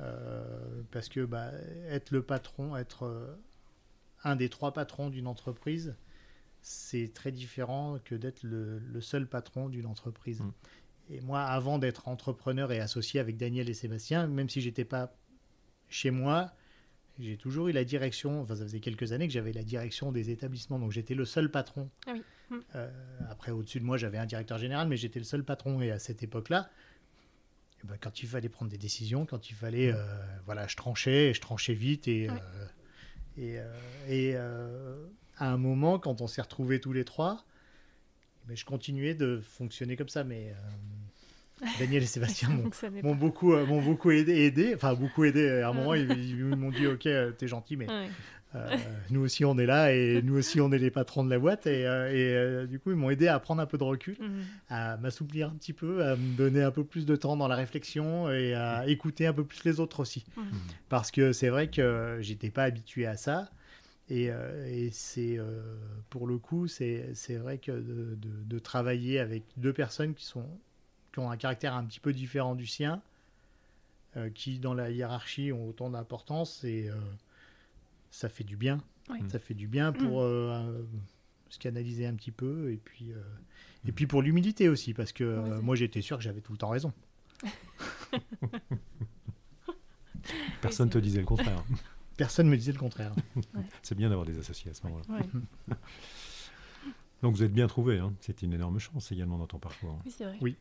euh, 0.00 0.82
parce 0.92 1.08
que 1.08 1.24
bah, 1.24 1.50
être 1.90 2.12
le 2.12 2.22
patron, 2.22 2.76
être 2.76 3.02
euh, 3.04 3.34
un 4.22 4.36
des 4.36 4.48
trois 4.48 4.72
patrons 4.72 5.10
d'une 5.10 5.26
entreprise, 5.26 5.96
c'est 6.60 7.12
très 7.14 7.32
différent 7.32 7.98
que 8.04 8.14
d'être 8.14 8.42
le, 8.42 8.78
le 8.78 9.00
seul 9.00 9.28
patron 9.28 9.68
d'une 9.68 9.86
entreprise. 9.86 10.40
Mhm. 10.40 10.52
Et 11.10 11.20
moi, 11.20 11.42
avant 11.42 11.78
d'être 11.78 12.08
entrepreneur 12.08 12.70
et 12.72 12.80
associé 12.80 13.18
avec 13.20 13.36
Daniel 13.36 13.68
et 13.68 13.74
Sébastien, 13.74 14.26
même 14.26 14.48
si 14.48 14.60
j'étais 14.60 14.84
pas 14.84 15.14
chez 15.88 16.10
moi, 16.10 16.52
j'ai 17.18 17.36
toujours 17.36 17.68
eu 17.68 17.72
la 17.72 17.84
direction, 17.84 18.42
enfin 18.42 18.56
ça 18.56 18.62
faisait 18.62 18.80
quelques 18.80 19.12
années 19.12 19.26
que 19.26 19.32
j'avais 19.32 19.52
la 19.52 19.64
direction 19.64 20.12
des 20.12 20.30
établissements, 20.30 20.78
donc 20.78 20.92
j'étais 20.92 21.14
le 21.14 21.24
seul 21.24 21.50
patron. 21.50 21.90
Ah 22.06 22.12
oui. 22.12 22.22
Mm. 22.50 22.58
Euh, 22.76 22.90
après, 23.28 23.50
au-dessus 23.50 23.80
de 23.80 23.84
moi, 23.84 23.96
j'avais 23.96 24.18
un 24.18 24.26
directeur 24.26 24.58
général, 24.58 24.88
mais 24.88 24.96
j'étais 24.96 25.18
le 25.18 25.24
seul 25.24 25.44
patron. 25.44 25.80
Et 25.80 25.90
à 25.90 25.98
cette 25.98 26.22
époque-là, 26.22 26.70
eh 27.82 27.86
ben, 27.86 27.96
quand 28.00 28.22
il 28.22 28.28
fallait 28.28 28.48
prendre 28.48 28.70
des 28.70 28.78
décisions, 28.78 29.26
quand 29.26 29.50
il 29.50 29.54
fallait, 29.54 29.92
euh, 29.92 29.96
voilà, 30.46 30.66
je 30.66 30.76
tranchais, 30.76 31.30
et 31.30 31.34
je 31.34 31.40
tranchais 31.40 31.74
vite. 31.74 32.08
Et, 32.08 32.28
euh, 32.28 32.34
euh, 33.38 33.80
et, 34.08 34.32
euh, 34.34 35.06
à 35.38 35.50
un 35.50 35.56
moment, 35.56 35.98
quand 35.98 36.20
on 36.20 36.26
s'est 36.26 36.42
retrouvés 36.42 36.80
tous 36.80 36.92
les 36.92 37.04
trois, 37.04 37.44
mais 38.48 38.56
je 38.56 38.64
continuais 38.64 39.14
de 39.14 39.40
fonctionner 39.40 39.96
comme 39.96 40.08
ça. 40.08 40.24
Mais 40.24 40.52
euh, 41.62 41.66
Daniel 41.78 42.02
et 42.02 42.06
Sébastien 42.14 42.48
m'ont 42.50 42.70
n'est 42.92 43.02
m'ont 43.02 43.14
beaucoup, 43.14 43.52
euh, 43.54 43.66
m'ont 43.66 43.82
beaucoup 43.82 44.10
aidé, 44.10 44.32
aidé, 44.44 44.74
enfin 44.74 44.94
beaucoup 44.94 45.24
aidé. 45.24 45.48
À 45.62 45.68
un 45.68 45.72
moment, 45.72 45.94
ils, 45.94 46.10
ils 46.30 46.44
m'ont 46.44 46.70
dit, 46.70 46.86
ok, 46.86 47.06
euh, 47.06 47.32
t'es 47.32 47.46
gentil, 47.48 47.76
mais 47.76 47.86
Ouais. 47.88 48.08
euh, 48.54 48.74
nous 49.10 49.20
aussi 49.20 49.44
on 49.44 49.58
est 49.58 49.66
là 49.66 49.92
et 49.92 50.22
nous 50.22 50.34
aussi 50.38 50.58
on 50.58 50.72
est 50.72 50.78
les 50.78 50.90
patrons 50.90 51.22
de 51.22 51.28
la 51.30 51.38
boîte. 51.38 51.66
Et, 51.66 51.86
euh, 51.86 52.10
et, 52.10 52.34
euh, 52.34 52.66
du 52.66 52.78
coup, 52.80 52.90
ils 52.90 52.96
m'ont 52.96 53.10
aidé 53.10 53.28
à 53.28 53.38
prendre 53.38 53.60
un 53.60 53.66
peu 53.66 53.76
de 53.76 53.84
recul, 53.84 54.16
Mhm. 54.18 54.44
à 54.70 54.96
m'assouplir 54.96 55.48
un 55.50 55.54
petit 55.56 55.74
peu, 55.74 56.02
à 56.04 56.16
me 56.16 56.34
donner 56.36 56.62
un 56.62 56.70
peu 56.70 56.82
plus 56.84 57.04
de 57.04 57.14
temps 57.16 57.36
dans 57.36 57.48
la 57.48 57.56
réflexion 57.56 58.30
et 58.30 58.54
à 58.54 58.86
écouter 58.88 59.26
un 59.26 59.34
peu 59.34 59.44
plus 59.44 59.62
les 59.64 59.78
autres 59.80 60.00
aussi. 60.00 60.24
Mhm. 60.36 60.44
Parce 60.88 61.10
que 61.10 61.32
c'est 61.32 61.50
vrai 61.50 61.68
que 61.68 62.16
j'étais 62.20 62.50
pas 62.50 62.64
habitué 62.64 63.06
à 63.06 63.16
ça. 63.18 63.50
Et, 64.10 64.30
euh, 64.30 64.66
et 64.66 64.90
c'est 64.90 65.38
euh, 65.38 65.76
pour 66.08 66.26
le 66.26 66.38
coup, 66.38 66.66
c'est 66.66 67.10
c'est 67.14 67.36
vrai 67.36 67.58
que 67.58 67.72
de, 67.72 68.14
de- 68.16 68.42
de 68.44 68.58
travailler 68.58 69.18
avec 69.18 69.44
deux 69.58 69.72
personnes 69.74 70.14
qui, 70.14 70.24
sont, 70.24 70.46
qui 71.12 71.18
ont 71.18 71.30
un 71.30 71.36
caractère 71.36 71.74
un 71.74 71.84
petit 71.84 72.00
peu 72.00 72.12
différent 72.14 72.54
du 72.54 72.66
sien, 72.66 73.02
euh, 74.16 74.30
qui 74.30 74.58
dans 74.60 74.72
la 74.74 74.90
hiérarchie 74.90 75.52
ont 75.52 75.68
autant 75.68 75.90
d'importance, 75.90 76.64
et 76.64 76.88
euh, 76.88 76.94
ça 78.10 78.28
fait 78.30 78.44
du 78.44 78.56
bien. 78.56 78.82
Ça 79.30 79.38
fait 79.38 79.54
du 79.54 79.68
bien 79.68 79.92
pour 79.92 80.22
euh, 80.22 80.50
euh, 80.52 80.82
se 81.50 81.58
canaliser 81.58 82.06
un 82.06 82.14
petit 82.14 82.32
peu, 82.32 82.72
et 82.72 82.76
puis, 82.78 83.12
euh, 83.12 83.20
et 83.86 83.92
puis 83.92 84.06
pour 84.06 84.22
l'humilité 84.22 84.68
aussi, 84.70 84.94
parce 84.94 85.12
que 85.12 85.24
euh, 85.24 85.60
moi 85.62 85.76
j'étais 85.76 86.00
sûr 86.02 86.16
que 86.16 86.22
j'avais 86.22 86.40
tout 86.40 86.52
le 86.52 86.58
temps 86.58 86.70
raison. 86.70 86.92
Personne 90.60 90.88
ne 90.88 90.92
te 90.92 90.98
disait 90.98 91.20
le 91.20 91.26
contraire. 91.26 91.62
Personne 92.18 92.48
me 92.48 92.56
disait 92.56 92.72
le 92.72 92.78
contraire. 92.78 93.14
C'est 93.82 93.94
bien 93.94 94.10
d'avoir 94.10 94.26
des 94.26 94.38
associés 94.38 94.70
à 94.70 94.74
ce 94.74 94.82
moment-là. 94.86 95.04
Ouais. 95.14 95.74
Donc 97.22 97.34
vous 97.34 97.42
êtes 97.42 97.52
bien 97.52 97.66
trouvé. 97.66 97.98
Hein. 97.98 98.12
C'est 98.20 98.42
une 98.42 98.52
énorme 98.52 98.78
chance 98.78 99.10
également 99.10 99.38
dans 99.38 99.46
ton 99.46 99.58
parcours. 99.58 99.98
Oui, 100.04 100.10
c'est 100.16 100.24
vrai. 100.24 100.36
Oui. 100.40 100.56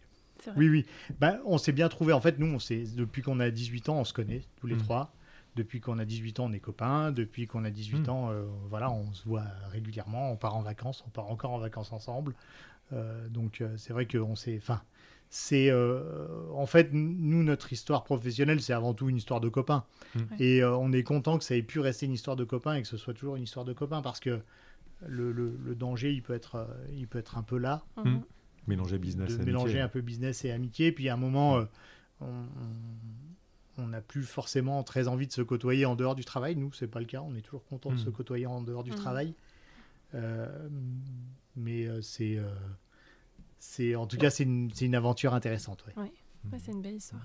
Vrai. 0.46 0.54
Oui, 0.56 0.70
oui. 0.70 0.86
Bah, 1.20 1.38
on 1.46 1.58
s'est 1.58 1.72
bien 1.72 1.90
trouvé. 1.90 2.14
En 2.14 2.22
fait, 2.22 2.38
nous, 2.40 2.48
on 2.48 2.60
s'est, 2.60 2.84
depuis 2.96 3.22
qu'on 3.24 3.40
a 3.40 3.50
18 3.50 3.90
ans, 3.90 4.00
on 4.00 4.04
se 4.06 4.14
connaît 4.14 4.44
tous 4.58 4.68
les 4.68 4.76
Mm. 4.76 4.80
trois. 4.84 5.12
Depuis 5.56 5.82
qu'on 5.82 5.98
a 5.98 6.06
18 6.06 6.40
ans, 6.40 6.46
on 6.46 6.54
est 6.54 6.60
copains. 6.60 7.12
Depuis 7.12 7.48
qu'on 7.48 7.66
a 7.66 7.72
18 7.72 8.08
Mm. 8.08 8.10
ans, 8.12 8.30
euh, 8.32 8.46
voilà, 8.70 8.92
on 8.92 9.12
se 9.14 9.28
voit 9.28 9.46
régulièrement. 9.72 10.32
On 10.32 10.36
part 10.38 10.56
en 10.56 10.62
vacances. 10.62 11.04
On 11.08 11.10
part 11.10 11.30
encore 11.32 11.52
en 11.54 11.58
vacances 11.60 11.92
ensemble. 11.92 12.34
Euh, 12.94 13.28
donc, 13.30 13.62
euh, 13.62 13.76
c'est 13.78 13.94
vrai 13.94 14.06
qu'on 14.08 14.36
s'est. 14.36 14.58
Enfin, 14.62 14.82
c'est. 15.30 15.70
euh, 15.70 16.28
en 16.54 16.66
fait, 16.66 16.90
nous, 16.94 17.44
notre 17.44 17.74
histoire 17.74 18.04
professionnelle, 18.04 18.62
c'est 18.62 18.74
avant 18.74 18.94
tout 18.94 19.10
une 19.10 19.18
histoire 19.18 19.40
de 19.42 19.50
copains. 19.50 19.84
Mm. 20.16 20.20
Et 20.40 20.64
euh, 20.64 20.76
on 20.78 20.92
est 20.92 21.04
content 21.04 21.38
que 21.38 21.44
ça 21.44 21.56
ait 21.56 21.64
pu 21.64 21.80
rester 21.80 22.06
une 22.06 22.14
histoire 22.14 22.36
de 22.36 22.44
copains 22.44 22.76
et 22.76 22.82
que 22.82 22.88
ce 22.88 22.98
soit 22.98 23.14
toujours 23.14 23.36
une 23.36 23.44
histoire 23.44 23.66
de 23.66 23.74
copains 23.74 24.02
parce 24.02 24.20
que 24.20 24.40
le, 25.06 25.32
le- 25.32 25.58
le 25.64 25.76
danger, 25.76 26.12
il 26.14 26.24
peut, 26.24 26.34
être, 26.34 26.56
euh, 26.56 26.66
il 26.94 27.08
peut 27.08 27.20
être 27.20 27.38
un 27.38 27.44
peu 27.44 27.58
là 27.58 27.84
Mhm. 28.04 28.22
Mélanger 28.68 28.98
business 28.98 29.38
de 29.38 29.42
et 29.42 29.46
mélanger 29.46 29.66
amitié. 29.66 29.82
un 29.82 29.88
peu 29.90 30.02
business 30.02 30.44
et 30.46 30.52
amitié. 30.52 30.92
Puis 30.92 31.08
à 31.10 31.14
un 31.14 31.18
moment, 31.18 31.58
euh, 31.58 31.66
on- 33.78 33.88
n'a 33.88 34.02
plus 34.02 34.24
forcément 34.24 34.84
très 34.84 35.08
envie 35.08 35.28
de 35.28 35.32
se 35.32 35.42
côtoyer 35.44 35.86
en 35.86 35.96
dehors 35.96 36.16
du 36.16 36.26
travail. 36.26 36.56
Nous, 36.56 36.74
c'est 36.74 36.88
pas 36.88 37.00
le 37.00 37.06
cas. 37.06 37.22
On 37.22 37.36
est 37.36 37.42
toujours 37.42 37.64
content 37.66 37.92
de 37.92 37.98
se 37.98 38.10
côtoyer 38.10 38.46
en 38.48 38.62
dehors 38.62 38.84
du 38.84 38.90
travail. 38.92 39.36
Euh, 40.16 40.68
mais 41.56 41.86
euh, 41.86 42.02
c'est, 42.02 42.38
euh, 42.38 42.50
c'est, 43.60 43.96
en 43.96 44.08
tout 44.08 44.18
cas, 44.18 44.30
c'est 44.30 44.44
une, 44.44 44.72
c'est 44.74 44.86
une 44.86 44.96
aventure 44.96 45.34
intéressante. 45.34 45.84
ouais. 45.88 45.94
Ouais, 46.52 46.60
c'est 46.60 46.72
une 46.72 46.82
belle 46.82 46.96
histoire. 46.96 47.22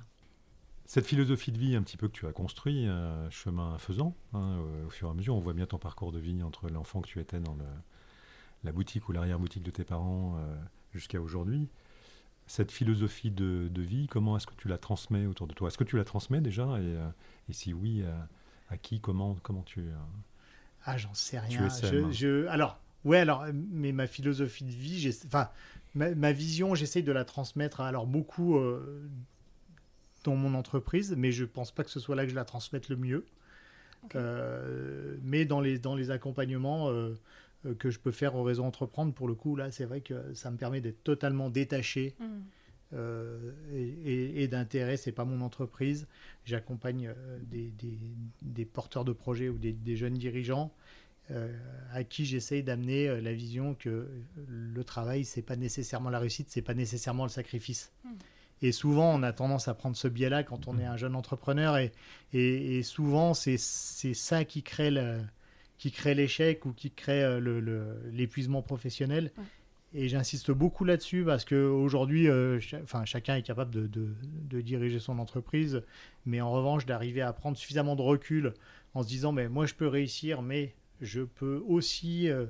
Cette 0.85 1.07
philosophie 1.07 1.53
de 1.53 1.59
vie 1.59 1.77
un 1.77 1.83
petit 1.83 1.97
peu 1.97 2.09
que 2.09 2.13
tu 2.13 2.27
as 2.27 2.33
construit, 2.33 2.87
euh, 2.89 3.31
chemin 3.31 3.79
faisant, 3.79 4.15
hein, 4.35 4.59
au, 4.59 4.87
au 4.87 4.91
fur 4.91 5.09
et 5.09 5.11
à 5.11 5.15
mesure, 5.15 5.35
on 5.37 5.41
voit 5.41 5.55
bien 5.55 5.67
ton 5.67 5.79
parcours 5.79 6.13
de 6.13 6.19
vie 6.19 6.43
entre 6.43 6.69
l'enfant 6.69 7.01
que 7.01 7.09
tu 7.09 7.21
étais 7.21 7.39
dans 7.41 7.55
le- 7.55 7.65
la 8.65 8.73
boutique 8.73 9.09
ou 9.09 9.13
l'arrière-boutique 9.13 9.63
de 9.63 9.71
tes 9.71 9.85
parents 9.85 10.37
euh, 10.39 10.57
jusqu'à 10.93 11.21
aujourd'hui. 11.21 11.69
Cette 12.47 12.73
philosophie 12.73 13.31
de, 13.31 13.69
de 13.71 13.83
vie, 13.83 14.07
comment 14.09 14.37
est-ce 14.37 14.47
que 14.47 14.55
tu 14.57 14.69
la 14.69 14.77
transmets 14.79 15.27
autour 15.27 15.47
de 15.47 15.55
toi? 15.55 15.69
Est-ce 15.69 15.79
que 15.79 15.85
tu 15.85 15.97
la 15.97 16.05
transmets 16.05 16.41
déjà? 16.41 16.65
Et, 16.65 16.83
euh, 16.83 17.09
et 17.49 17.53
si 17.53 17.73
oui, 17.73 18.03
à, 18.05 18.29
à 18.75 18.77
qui, 18.77 19.01
comment, 19.01 19.37
comment 19.43 19.63
tu... 19.63 19.81
euh, 19.81 19.93
Ah, 20.85 20.99
j'en 20.99 21.15
sais 21.15 21.41
Tu 21.49 21.59
rien. 21.59 21.67
es 21.67 21.71
Je, 21.71 21.77
Sam. 21.87 22.13
je- 22.13 22.47
alors, 22.49 22.79
Ouais, 23.05 23.19
alors, 23.19 23.47
mais 23.53 23.91
ma 23.91 24.07
philosophie 24.07 24.63
de 24.63 24.71
vie, 24.71 25.11
enfin, 25.27 25.51
ma, 25.95 26.15
ma, 26.15 26.33
vision, 26.33 26.75
j'essaye 26.75 27.03
de 27.03 27.13
la 27.13 27.25
transmettre 27.25 27.81
alors 27.81 28.07
beaucoup 28.07 28.59
dans 30.25 30.37
mon 30.37 30.55
entreprise, 30.55 31.15
mais 31.17 31.33
je 31.33 31.45
pense 31.45 31.73
pas 31.73 31.85
que 31.85 31.91
ce 31.91 32.01
soit 32.01 32.17
là 32.17 32.25
que 32.25 32.31
je 32.31 32.35
la 32.35 32.45
transmette 32.45 32.89
le 32.89 32.97
mieux. 32.97 33.27
Euh, 34.15 35.17
mais 35.23 35.45
dans 35.45 35.61
les, 35.61 35.79
dans 35.79 35.95
les 35.95 36.11
accompagnements 36.11 36.91
euh, 36.91 37.15
euh, 37.67 37.75
que 37.75 37.91
je 37.91 38.01
peux 38.01 38.11
faire 38.11 38.35
au 38.35 38.43
réseau 38.43 38.65
Entreprendre, 38.65 39.13
pour 39.13 39.29
le 39.29 39.35
coup, 39.35 39.57
là, 39.57 39.71
c'est 39.71 39.85
vrai 39.85 40.01
que 40.01 40.35
ça 40.35 40.51
me 40.51 40.57
permet 40.57 40.81
d'être 40.81 41.03
totalement 41.05 41.51
détaché 41.51 42.15
mm. 42.19 42.97
et, 43.73 44.43
et, 44.43 44.49
d'intérêt. 44.49 44.97
C'est 44.97 45.13
pas 45.13 45.25
mon 45.25 45.41
entreprise. 45.41 46.09
J'accompagne 46.45 47.15
des, 47.43 47.71
des, 47.71 47.99
des, 48.43 48.65
porteurs 48.65 49.05
de 49.05 49.13
projets 49.13 49.49
ou 49.49 49.59
des, 49.59 49.73
des 49.73 49.97
jeunes 49.97 50.15
dirigeants 50.15 50.73
à 51.93 52.05
qui 52.05 52.25
j'essaye 52.25 52.63
d'amener 52.63 53.21
la 53.21 53.33
vision 53.33 53.75
que 53.75 54.09
le 54.49 54.85
travail, 54.85 55.25
c'est 55.25 55.43
pas 55.43 55.57
nécessairement 55.57 56.11
la 56.11 56.19
réussite, 56.19 56.49
c'est 56.51 56.63
pas 56.63 56.75
nécessairement 56.75 57.25
le 57.25 57.31
sacrifice. 57.31 57.93
Mm. 58.05 58.11
Et 58.63 58.71
souvent, 58.71 59.13
on 59.13 59.23
a 59.25 59.33
tendance 59.33 59.67
à 59.67 59.75
prendre 59.75 59.97
ce 59.97 60.07
biais-là 60.07 60.45
quand 60.45 60.69
on 60.69 60.79
est 60.79 60.85
un 60.85 60.97
jeune 60.97 61.17
entrepreneur. 61.17 61.77
Et, 61.79 61.93
et, 62.33 62.83
souvent, 62.85 63.35
c'est 63.35 63.59
ça 63.59 64.45
qui 64.45 64.63
crée 64.63 64.91
l'échec 66.15 66.65
ou 66.65 66.73
qui 66.73 66.93
crée 66.93 67.25
euh, 67.25 67.95
l'épuisement 68.13 68.63
professionnel. 68.63 69.33
Et 69.95 70.09
j'insiste 70.09 70.53
beaucoup 70.53 70.85
là-dessus 70.85 71.25
parce 71.25 71.45
qu'aujourd'hui, 71.45 72.29
euh, 72.29 72.61
enfin, 72.83 73.05
chacun 73.05 73.37
est 73.37 73.43
capable 73.43 73.73
de, 73.73 73.87
de, 73.89 74.61
diriger 74.61 75.01
son 75.01 75.19
entreprise. 75.19 75.83
Mais 76.25 76.41
en 76.41 76.53
revanche, 76.53 76.87
d'arriver 76.87 77.21
à 77.21 77.33
prendre 77.33 77.59
suffisamment 77.59 77.97
de 77.97 78.03
recul 78.03 78.55
en 78.95 79.03
se 79.03 79.09
disant, 79.09 79.33
mais 79.33 79.49
moi, 79.49 79.67
je 79.67 79.75
peux 79.75 79.89
réussir, 79.89 80.41
mais 80.41 80.73
je 81.03 81.23
peux 81.23 81.63
aussi... 81.67 82.31
Euh, 82.31 82.47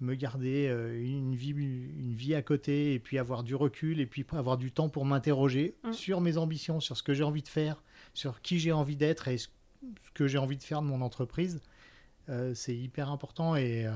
me 0.00 0.14
garder 0.14 0.68
euh, 0.68 1.00
une 1.02 1.34
vie, 1.34 1.50
une 1.50 2.14
vie 2.14 2.34
à 2.34 2.42
côté 2.42 2.94
et 2.94 2.98
puis 2.98 3.18
avoir 3.18 3.42
du 3.42 3.54
recul 3.54 4.00
et 4.00 4.06
puis 4.06 4.24
avoir 4.32 4.56
du 4.56 4.72
temps 4.72 4.88
pour 4.88 5.04
m'interroger 5.04 5.76
mm. 5.84 5.92
sur 5.92 6.20
mes 6.20 6.36
ambitions, 6.36 6.80
sur 6.80 6.96
ce 6.96 7.02
que 7.02 7.14
j'ai 7.14 7.24
envie 7.24 7.42
de 7.42 7.48
faire, 7.48 7.82
sur 8.12 8.40
qui 8.42 8.58
j'ai 8.58 8.72
envie 8.72 8.96
d'être 8.96 9.28
et 9.28 9.38
ce 9.38 9.48
que 10.14 10.26
j'ai 10.26 10.38
envie 10.38 10.56
de 10.56 10.62
faire 10.62 10.82
de 10.82 10.86
mon 10.86 11.00
entreprise. 11.00 11.60
Euh, 12.28 12.54
c'est 12.54 12.76
hyper 12.76 13.10
important 13.10 13.54
et 13.54 13.86
euh, 13.86 13.92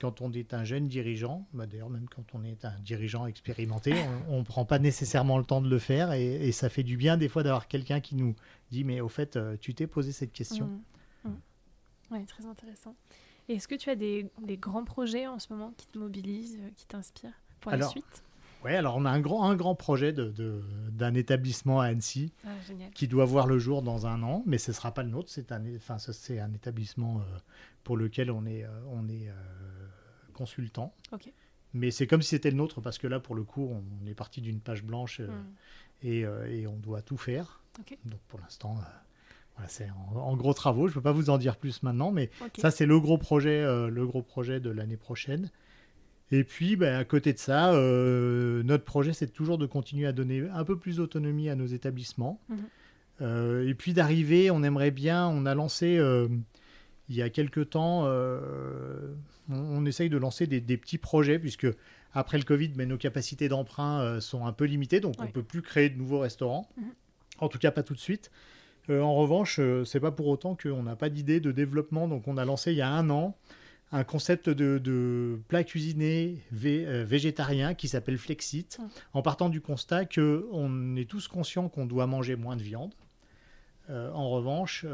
quand 0.00 0.22
on 0.22 0.32
est 0.32 0.54
un 0.54 0.64
jeune 0.64 0.88
dirigeant, 0.88 1.46
bah 1.52 1.66
d'ailleurs 1.66 1.90
même 1.90 2.08
quand 2.08 2.24
on 2.34 2.42
est 2.42 2.64
un 2.64 2.78
dirigeant 2.80 3.26
expérimenté, 3.26 3.94
on 4.28 4.38
ne 4.38 4.44
prend 4.44 4.64
pas 4.64 4.78
nécessairement 4.78 5.38
le 5.38 5.44
temps 5.44 5.60
de 5.60 5.68
le 5.68 5.78
faire 5.78 6.12
et, 6.12 6.50
ça 6.52 6.68
fait 6.68 6.82
du 6.82 6.96
bien 6.96 7.16
des 7.16 7.28
fois 7.28 7.42
d'avoir 7.42 7.68
quelqu'un 7.68 8.00
qui 8.00 8.14
nous 8.14 8.34
dit 8.70 8.84
mais 8.84 9.00
au 9.00 9.08
fait 9.08 9.38
tu 9.60 9.74
t'es 9.74 9.86
posé 9.86 10.12
cette 10.12 10.32
question. 10.32 10.66
Mm. 11.24 11.28
Mm. 11.28 11.40
Oui, 12.12 12.26
très 12.26 12.46
intéressant. 12.46 12.96
Est-ce 13.54 13.66
que 13.66 13.74
tu 13.74 13.90
as 13.90 13.96
des, 13.96 14.30
grands 14.60 14.84
projets 14.84 15.26
en 15.26 15.38
ce 15.38 15.52
moment 15.52 15.72
qui 15.76 15.86
te 15.88 15.98
mobilisent, 15.98 16.58
euh, 16.60 16.70
qui 16.76 16.86
t'inspirent 16.86 17.40
pour 17.60 17.72
la 17.72 17.86
suite? 17.86 18.22
Oui, 18.64 18.72
alors 18.72 18.96
on 18.96 19.06
a 19.06 19.10
un 19.10 19.20
grand, 19.20 19.44
un 19.44 19.56
grand 19.56 19.74
projet 19.74 20.12
d'un 20.12 20.28
de, 20.28 20.62
d'un 20.90 21.14
établissement 21.14 21.80
à 21.80 21.86
Annecy 21.86 22.30
ah, 22.44 22.50
qui 22.94 23.08
doit 23.08 23.24
voir 23.24 23.46
le 23.46 23.58
jour 23.58 23.82
dans 23.82 24.06
un 24.06 24.22
an, 24.22 24.42
mais 24.46 24.58
ce 24.58 24.70
ne 24.70 24.74
sera 24.74 24.92
pas 24.92 25.02
le 25.02 25.08
nôtre. 25.08 25.30
C'est 25.30 25.50
un, 25.50 25.62
enfin, 25.76 25.98
c'est 25.98 26.38
un 26.38 26.52
établissement 26.52 27.18
euh, 27.20 27.38
pour 27.84 27.96
lequel 27.96 28.30
on 28.30 28.44
est, 28.44 28.64
euh, 28.64 28.68
on 28.92 29.08
est 29.08 29.30
consultant. 30.34 30.94
Mais 31.72 31.90
c'est 31.90 32.06
comme 32.06 32.20
si 32.20 32.30
c'était 32.30 32.50
le 32.50 32.56
nôtre 32.56 32.80
parce 32.80 32.98
que 32.98 33.06
là, 33.06 33.18
pour 33.18 33.34
le 33.34 33.44
coup, 33.44 33.70
on 33.72 34.06
est 34.06 34.14
parti 34.14 34.40
d'une 34.40 34.60
page 34.60 34.82
blanche 34.82 35.20
hmm. 35.20 36.06
et, 36.06 36.20
et, 36.20 36.66
on 36.66 36.76
doit 36.76 37.00
tout 37.00 37.16
faire. 37.16 37.62
Donc 38.04 38.20
pour 38.28 38.40
l'instant, 38.40 38.76
c'est 39.68 39.88
en, 40.14 40.36
gros 40.36 40.54
travaux. 40.54 40.88
Je 40.88 40.92
ne 40.92 40.94
peux 40.94 41.02
pas 41.02 41.12
vous 41.12 41.30
en 41.30 41.38
dire 41.38 41.56
plus 41.56 41.82
maintenant, 41.82 42.10
mais 42.10 42.30
ça, 42.58 42.70
c'est 42.70 42.86
le 42.86 42.98
gros 43.00 43.18
projet, 43.18 43.62
euh, 43.62 43.88
le 43.88 44.06
gros 44.06 44.22
projet 44.22 44.60
de 44.60 44.70
l'année 44.70 44.96
prochaine. 44.96 45.50
Et 46.32 46.44
puis, 46.44 46.76
ben, 46.76 46.94
à 46.96 47.04
côté 47.04 47.32
de 47.32 47.38
ça, 47.38 47.72
euh, 47.72 48.62
notre 48.62 48.84
projet, 48.84 49.12
c'est 49.12 49.32
toujours 49.32 49.58
de 49.58 49.66
continuer 49.66 50.06
à 50.06 50.12
donner 50.12 50.44
un 50.52 50.64
peu 50.64 50.78
plus 50.78 50.96
d'autonomie 50.96 51.48
à 51.48 51.56
nos 51.56 51.66
établissements. 51.66 52.40
Mhm. 52.48 52.58
Euh, 53.22 53.68
et 53.68 53.74
puis 53.74 53.92
d'arriver, 53.92 54.50
on 54.50 54.62
aimerait 54.62 54.92
bien, 54.92 55.26
on 55.26 55.44
a 55.44 55.54
lancé 55.54 56.00
il 57.08 57.16
y 57.16 57.22
a 57.22 57.30
quelques 57.30 57.70
temps, 57.70 58.04
on, 59.50 59.84
essaye 59.86 60.08
de 60.08 60.16
lancer 60.16 60.46
des, 60.46 60.76
petits 60.76 60.98
projets, 60.98 61.40
puisque 61.40 61.66
après 62.12 62.38
le 62.38 62.44
Covid, 62.44 62.68
mais 62.70 62.84
ben, 62.84 62.90
nos 62.90 62.98
capacités 62.98 63.48
d'emprunt 63.48 64.20
sont 64.20 64.46
un 64.46 64.52
peu 64.52 64.64
limitées, 64.64 65.00
donc 65.00 65.16
on 65.18 65.24
ne 65.24 65.30
peut 65.30 65.42
plus 65.42 65.62
créer 65.62 65.90
de 65.90 65.98
nouveaux 65.98 66.20
restaurants. 66.20 66.68
Mhm. 66.76 66.84
En 67.40 67.48
tout 67.48 67.58
cas, 67.58 67.70
pas 67.70 67.82
tout 67.82 67.94
de 67.94 67.98
suite. 67.98 68.30
Euh, 68.88 69.00
en 69.02 69.14
revanche, 69.14 69.58
euh, 69.58 69.84
c'est 69.84 70.00
pas 70.00 70.10
pour 70.10 70.28
autant 70.28 70.56
qu'on 70.56 70.82
n'a 70.82 70.96
pas 70.96 71.10
d'idée 71.10 71.40
de 71.40 71.52
développement. 71.52 72.08
Donc, 72.08 72.26
on 72.26 72.36
a 72.36 72.44
lancé 72.44 72.72
il 72.72 72.78
y 72.78 72.82
a 72.82 72.90
un 72.90 73.10
an 73.10 73.36
un 73.92 74.04
concept 74.04 74.48
de, 74.48 75.40
plat 75.48 75.64
cuisiné 75.64 76.38
euh, 76.64 77.04
végétarien 77.04 77.74
qui 77.74 77.88
s'appelle 77.88 78.18
Flexit, 78.18 78.78
en 79.14 79.20
partant 79.20 79.48
du 79.48 79.60
constat 79.60 80.04
qu'on 80.04 80.94
est 80.94 81.10
tous 81.10 81.26
conscients 81.26 81.68
qu'on 81.68 81.86
doit 81.86 82.06
manger 82.06 82.36
moins 82.36 82.54
de 82.54 82.62
viande. 82.62 82.94
en 83.88 84.30
revanche, 84.30 84.86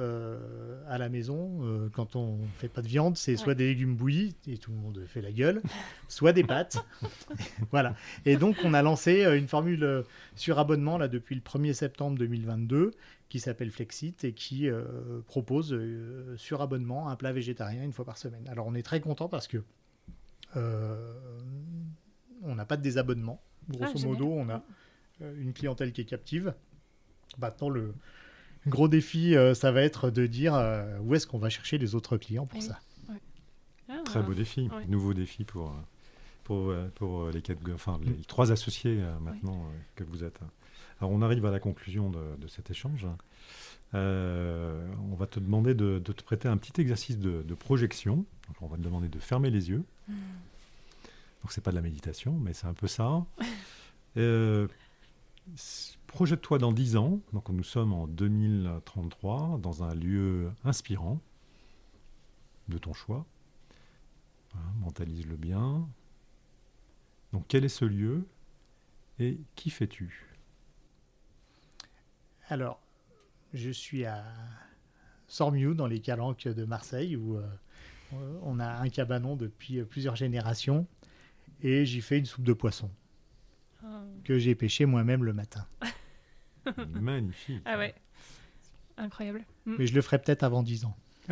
à 0.89 0.97
la 0.97 1.11
maison, 1.11 1.61
quand 1.93 2.17
on 2.17 2.39
ne 2.39 2.47
fait 2.57 2.71
pas 2.71 2.81
de 2.81 2.89
viande, 2.89 3.19
c'est 3.19 3.37
soit 3.37 3.55
des 3.55 3.67
légumes 3.67 3.97
bouillis, 3.97 4.35
et 4.49 4.57
tout 4.57 4.71
le 4.71 4.79
monde 4.79 5.05
fait 5.07 5.21
la 5.21 5.31
gueule, 5.31 5.61
soit 6.09 6.33
des 6.33 6.45
pâtes. 6.45 6.83
voilà. 7.71 7.95
Et 8.25 8.39
donc, 8.39 8.57
on 8.65 8.73
a 8.73 8.81
lancé 8.81 9.27
une 9.37 9.47
formule 9.47 10.05
sur 10.37 10.59
abonnement 10.59 10.97
là, 10.97 11.09
depuis 11.09 11.35
le 11.35 11.43
1er 11.43 11.75
septembre 11.75 12.17
2022 12.19 12.93
qui 13.29 13.41
s'appelle 13.41 13.71
Flexit 13.71 14.25
et 14.25 14.33
qui 14.33 14.69
euh, 14.69 15.21
propose 15.27 15.73
euh, 15.73 16.37
sur 16.37 16.61
abonnement 16.63 17.09
un 17.09 17.17
plat 17.17 17.33
végétarien 17.33 17.83
une 17.83 17.93
fois 17.93 18.05
par 18.05 18.19
semaine. 18.19 18.47
Alors 18.49 18.67
on 18.67 18.75
est 18.75 18.83
très 18.83 19.01
content 19.01 19.29
parce 19.29 19.49
que 19.49 19.63
euh, 20.57 21.13
on 22.43 22.55
n'a 22.55 22.65
pas 22.65 22.77
de 22.77 22.83
désabonnement. 22.83 23.41
Grosso 23.69 23.95
ah, 23.97 24.07
modo, 24.07 24.29
on 24.29 24.49
a 24.49 24.63
une 25.21 25.53
clientèle 25.53 25.93
qui 25.93 26.03
est 26.03 26.07
captive. 26.07 26.55
Maintenant, 27.39 27.69
le 27.69 27.95
gros 28.69 28.87
défi, 28.87 29.35
ça 29.55 29.73
va 29.73 29.83
être 29.83 30.11
de 30.11 30.27
dire 30.27 30.55
où 31.03 31.17
est-ce 31.17 31.27
qu'on 31.27 31.39
va 31.39 31.49
chercher 31.49 31.77
les 31.77 31.97
autres 31.97 32.17
clients 32.17 32.47
pour 32.47 32.63
ça. 32.63 32.79
Ah, 33.89 34.03
très 34.05 34.23
beau 34.23 34.35
défi, 34.35 34.69
nouveau 34.87 35.15
défi 35.15 35.43
pour, 35.43 35.75
pour, 36.45 36.73
pour 36.95 37.29
les, 37.31 37.43
quatre, 37.43 37.61
enfin, 37.75 37.99
les 38.05 38.25
trois 38.25 38.53
associés 38.53 39.03
maintenant 39.21 39.69
que 39.97 40.05
vous 40.05 40.23
êtes. 40.23 40.39
Alors 41.01 41.13
on 41.13 41.23
arrive 41.23 41.45
à 41.45 41.51
la 41.51 41.61
conclusion 41.61 42.11
de, 42.11 42.47
cet 42.49 42.71
échange. 42.71 43.07
Euh, 43.95 44.87
on 45.11 45.15
va 45.15 45.27
te 45.27 45.39
demander 45.39 45.75
de, 45.75 45.99
te 45.99 46.23
prêter 46.23 46.49
un 46.49 46.57
petit 46.57 46.81
exercice 46.81 47.19
de, 47.19 47.55
projection. 47.55 48.25
on 48.61 48.67
va 48.67 48.77
te 48.77 48.83
demander 48.83 49.09
de 49.09 49.19
fermer 49.19 49.51
les 49.51 49.69
yeux. 49.69 49.85
Hmm. 50.09 50.15
Donc 51.43 51.53
c'est 51.53 51.61
pas 51.61 51.71
de 51.71 51.77
la 51.77 51.83
méditation, 51.83 52.33
mais 52.33 52.53
c'est 52.53 52.67
un 52.67 52.75
peu 52.75 52.87
ça. 52.87 53.25
Euh, 54.19 54.67
projette-toi 56.07 56.57
dans 56.57 56.73
10 56.73 56.97
ans. 56.97 57.21
Donc 57.35 57.51
nous 57.51 57.63
sommes 57.63 57.93
en 57.93 58.07
2033 58.07 59.59
dans 59.63 59.83
un 59.83 59.95
lieu 59.95 60.51
inspirant 60.65 61.21
de 62.69 62.79
ton 62.79 62.95
choix. 62.95 63.27
Mentalise-le 64.81 65.37
bien. 65.37 65.87
Donc 67.35 67.45
quel 67.47 67.67
est 67.67 67.69
ce 67.69 67.85
lieu 67.85 68.27
et 69.19 69.39
qui 69.55 69.69
fais-tu? 69.69 70.26
Alors, 72.49 72.81
je 73.53 73.71
suis 73.71 74.05
à 74.05 74.25
Sormiou, 75.29 75.75
dans 75.75 75.87
les 75.87 76.01
Calanques 76.01 76.47
de 76.47 76.65
Marseille, 76.65 77.17
où 77.17 77.37
euh, 77.37 77.47
on 78.43 78.61
a 78.61 78.81
un 78.81 78.89
cabanon 78.89 79.37
depuis 79.37 79.83
plusieurs 79.83 80.17
générations, 80.17 80.87
et 81.63 81.85
j'y 81.85 82.01
fais 82.01 82.19
une 82.19 82.27
soupe 82.27 82.45
de 82.45 82.53
poisson 82.53 82.91
ah. 83.85 84.03
que 84.25 84.39
j'ai 84.39 84.55
pêché 84.55 84.87
moi-même 84.87 85.25
le 85.25 85.33
matin. 85.33 85.67
Magnifique. 87.01 87.63
Ah 87.65 87.79
ouais, 87.79 87.95
incroyable. 88.97 89.45
Mm. 89.65 89.77
Mais 89.79 89.87
je 89.87 89.95
le 89.95 90.03
ferai 90.03 90.19
peut-être 90.19 90.43
avant 90.43 90.63
10 90.63 90.85
ans. 90.85 90.97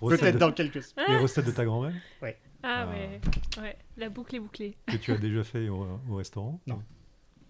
peut-être 0.00 0.38
dans 0.38 0.52
quelques 0.52 0.82
semaines. 0.82 1.06
Les 1.08 1.16
recettes 1.16 1.46
de 1.46 1.50
ta 1.50 1.64
grand-mère 1.64 1.94
Oui. 2.22 2.30
Ah, 2.62 2.82
ah, 2.82 2.88
ouais. 2.88 3.20
ouais, 3.60 3.78
la 3.96 4.08
boucle 4.08 4.36
est 4.36 4.40
bouclée. 4.40 4.76
Que 4.86 4.96
tu 4.96 5.12
as 5.12 5.18
déjà 5.18 5.44
fait 5.44 5.68
au, 5.68 6.00
au 6.08 6.16
restaurant 6.16 6.60
Non. 6.66 6.82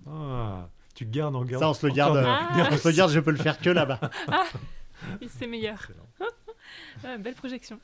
Ah, 0.07 0.71
tu 0.99 1.07
gardes 1.07 1.37
en 1.37 1.45
garde. 1.45 1.63
Ça, 1.63 1.71
on 1.71 1.75
se 1.75 1.87
le 1.87 1.93
garde, 1.93 2.17
on 2.17 2.77
se 2.77 2.89
le 2.89 2.95
garde 2.97 3.13
je 3.13 3.21
peux 3.21 3.31
le 3.31 3.37
faire 3.37 3.59
que 3.59 3.71
là-bas. 3.71 4.01
Ah, 4.31 4.45
c'est 5.29 5.47
meilleur. 5.47 5.93
belle 7.21 7.37
projection. 7.37 7.79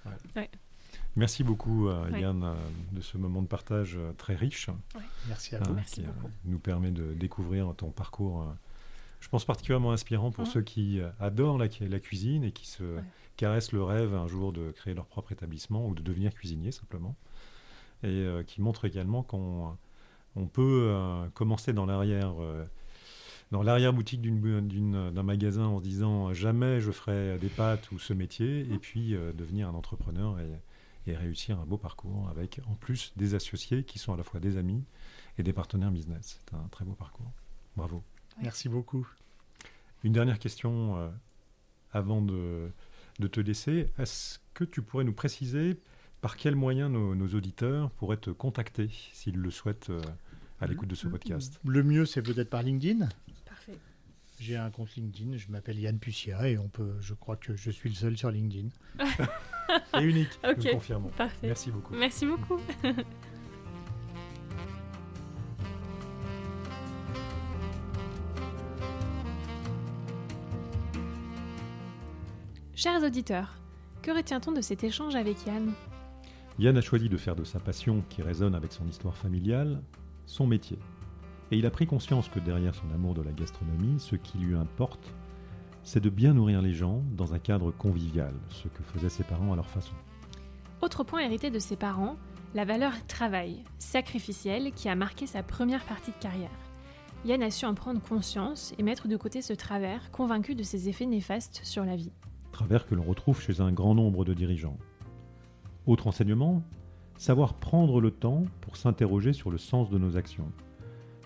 Merci 1.15 1.45
beaucoup, 1.45 1.87
euh, 1.87 2.11
Yann, 2.19 2.43
euh, 2.43 2.55
de 2.91 3.01
ce 3.01 3.17
moment 3.17 3.41
de 3.41 3.47
partage 3.47 3.95
euh, 3.97 4.13
très 4.19 4.35
riche. 4.35 4.69
Merci 5.29 5.55
à 5.55 5.61
vous. 5.61 5.75
Merci 5.75 6.01
qui 6.01 6.07
beaucoup. 6.09 6.29
nous 6.45 6.59
permet 6.59 6.91
de 6.91 7.15
découvrir 7.15 7.73
ton 7.77 7.91
parcours, 7.91 8.53
je 9.21 9.29
pense 9.29 9.45
particulièrement 9.45 9.93
inspirant 9.93 10.33
pour 10.33 10.49
ceux 10.49 10.63
qui 10.63 11.01
adorent 11.21 11.57
la, 11.57 11.69
la, 11.81 12.01
cuisine 12.01 12.43
et 12.43 12.51
qui 12.51 12.67
se 12.67 12.99
caressent 13.37 13.71
le 13.71 13.85
rêve 13.85 14.13
un 14.13 14.27
jour 14.27 14.53
de 14.53 14.73
créer 14.73 14.93
leur 14.93 15.07
propre 15.07 15.31
établissement 15.31 15.87
ou 15.87 15.95
de 15.95 16.03
devenir 16.03 16.35
cuisinier 16.35 16.73
simplement. 16.73 17.15
Et 18.03 18.27
qui 18.49 18.61
montre 18.61 18.85
également 18.85 19.23
qu'on 19.23 19.79
on 20.35 20.47
peut 20.47 20.93
commencer 21.33 21.73
dans 21.73 21.87
l'arrière 21.87 22.35
dans 23.55 23.63
l'arrière-boutique 23.63 24.21
d'un 24.21 25.23
magasin 25.23 25.67
en 25.67 25.79
se 25.79 25.85
disant 25.85 26.35
jamais 26.35 26.81
je 26.81 26.91
ferai 26.91 27.39
des 27.39 27.49
pâtes 27.49 27.93
ou 27.93 28.01
ce 28.01 28.13
métier, 28.13 28.67
et 28.69 28.79
puis 28.79 29.15
euh, 29.15 29.33
devenir 29.33 29.69
un 29.69 29.75
entrepreneur 29.75 30.41
et, 30.41 30.51
et 31.09 31.17
réussir 31.17 31.61
un 31.61 31.65
beau 31.65 31.77
parcours 31.77 32.29
avec 32.29 32.61
en 32.67 32.75
plus 32.75 33.13
des 33.15 33.37
associés 33.37 33.85
qui 33.85 34.01
sont 34.01 34.13
à 34.13 34.17
la 34.17 34.25
fois 34.25 34.41
des 34.41 34.57
amis 34.57 34.83
et 35.39 35.45
des 35.45 35.53
partenaires 35.53 35.93
business. 35.93 36.41
C'est 36.45 36.57
un 36.57 36.67
très 36.73 36.85
beau 36.85 36.95
parcours. 36.95 37.31
Bravo. 37.77 38.03
Merci 38.43 38.69
beaucoup. 38.69 39.07
Une 40.03 40.13
dernière 40.13 40.41
question 40.41 40.97
euh, 40.97 41.09
avant 41.93 42.23
de, 42.23 42.73
de, 43.21 43.27
te 43.29 43.39
laisser. 43.39 43.89
Est-ce 44.01 44.41
que 44.55 44.65
tu 44.65 44.83
pourrais 44.83 45.05
nous 45.05 45.13
préciser 45.13 45.79
par 46.23 46.37
quels 46.37 46.57
moyens 46.57 46.91
nos, 46.91 47.15
nos 47.15 47.29
auditeurs 47.29 47.93
pourraient 47.93 48.17
te 48.17 48.31
contacter 48.31 48.91
s'ils 49.13 49.37
le 49.37 49.53
souhaitent 49.53 49.91
euh, 49.91 50.03
à 50.61 50.67
l'écoute 50.67 50.89
de 50.89 50.97
ce 50.97 51.07
podcast? 51.07 51.61
Le 51.65 51.85
mieux, 51.85 52.05
c'est 52.05 52.23
peut-être 52.23 52.51
par 52.51 52.65
LinkedIn. 52.65 53.09
J'ai 54.39 54.57
un 54.57 54.71
compte 54.71 54.95
LinkedIn, 54.97 55.37
je 55.37 55.49
m'appelle 55.51 55.79
Yann 55.79 55.99
Pucia 55.99 56.49
et 56.49 56.59
on 56.59 56.69
peut, 56.69 56.97
je 57.01 57.15
crois 57.15 57.37
que 57.37 57.57
je 57.57 57.71
suis 57.71 57.89
le 57.89 57.95
seul 57.95 58.17
sur 58.17 58.31
LinkedIn. 58.31 58.69
Et 59.99 60.03
unique, 60.03 60.29
Ok, 60.47 60.59
nous 60.59 60.73
confirmons. 60.73 61.09
Parfait. 61.17 61.47
Merci 61.47 61.71
beaucoup. 61.71 61.95
Merci 61.95 62.27
beaucoup. 62.27 62.61
Chers 72.75 73.03
auditeurs, 73.03 73.55
que 74.03 74.11
retient-on 74.11 74.53
de 74.53 74.61
cet 74.61 74.85
échange 74.85 75.15
avec 75.15 75.47
Yann? 75.47 75.73
Yann 76.59 76.77
a 76.77 76.81
choisi 76.81 77.09
de 77.09 77.17
faire 77.17 77.37
de 77.37 77.45
sa 77.45 77.59
passion, 77.61 78.03
qui 78.11 78.21
résonne 78.23 78.55
avec 78.55 78.73
son 78.73 78.87
histoire 78.87 79.17
familiale, 79.17 79.81
son 80.27 80.47
métier. 80.47 80.79
Et 81.51 81.59
il 81.59 81.67
a 81.67 81.71
pris 81.71 81.87
conscience 81.87 82.29
que 82.29 82.41
derrière 82.41 82.75
son 82.75 82.91
amour 82.93 83.15
de 83.15 83.23
la 83.23 83.33
gastronomie, 83.33 84.01
ce 84.01 84.17
qui 84.17 84.39
lui 84.39 84.57
importe, 84.57 85.15
c'est 85.83 86.01
de 86.01 86.11
bien 86.11 86.33
nourrir 86.33 86.63
les 86.63 86.73
gens 86.73 87.03
dans 87.13 87.35
un 87.35 87.39
cadre 87.39 87.71
convivial, 87.71 88.33
ce 88.49 88.69
que 88.69 88.83
faisaient 88.83 89.11
ses 89.11 89.25
parents 89.25 89.53
à 89.53 89.57
leur 89.57 89.69
façon. 89.69 89.95
Autre 90.81 91.05
point 91.05 91.21
hérité 91.21 91.51
de 91.51 91.59
ses 91.59 91.77
parents, 91.77 92.17
la 92.55 92.65
valeur 92.65 92.93
travail, 93.07 93.65
sacrificielle, 93.79 94.73
qui 94.73 94.89
a 94.89 94.95
marqué 94.95 95.27
sa 95.27 95.43
première 95.43 95.85
partie 95.85 96.13
de 96.13 96.17
carrière. 96.17 96.51
Yann 97.25 97.43
a 97.43 97.51
su 97.51 97.65
en 97.65 97.75
prendre 97.75 98.01
conscience 98.01 98.75
et 98.79 98.83
mettre 98.83 99.09
de 99.09 99.17
côté 99.17 99.43
ce 99.43 99.53
travers, 99.53 100.11
convaincu 100.11 100.55
de 100.55 100.63
ses 100.63 100.89
effets 100.89 101.07
néfastes 101.07 101.61
sur 101.65 101.85
la 101.85 101.97
vie. 101.97 102.13
Travers 102.53 102.87
que 102.87 102.95
l'on 102.95 103.03
retrouve 103.03 103.41
chez 103.41 103.61
un 103.61 103.73
grand 103.73 103.95
nombre 103.95 104.25
de 104.25 104.35
dirigeants. 104.35 104.79
Autre 105.87 106.07
enseignement, 106.07 106.63
savoir 107.17 107.55
prendre 107.55 108.01
le 108.01 108.11
temps 108.11 108.45
pour 108.61 108.77
s'interroger 108.77 109.33
sur 109.33 109.51
le 109.51 109.59
sens 109.59 109.91
de 109.91 109.99
nos 109.99 110.17
actions, 110.17 110.51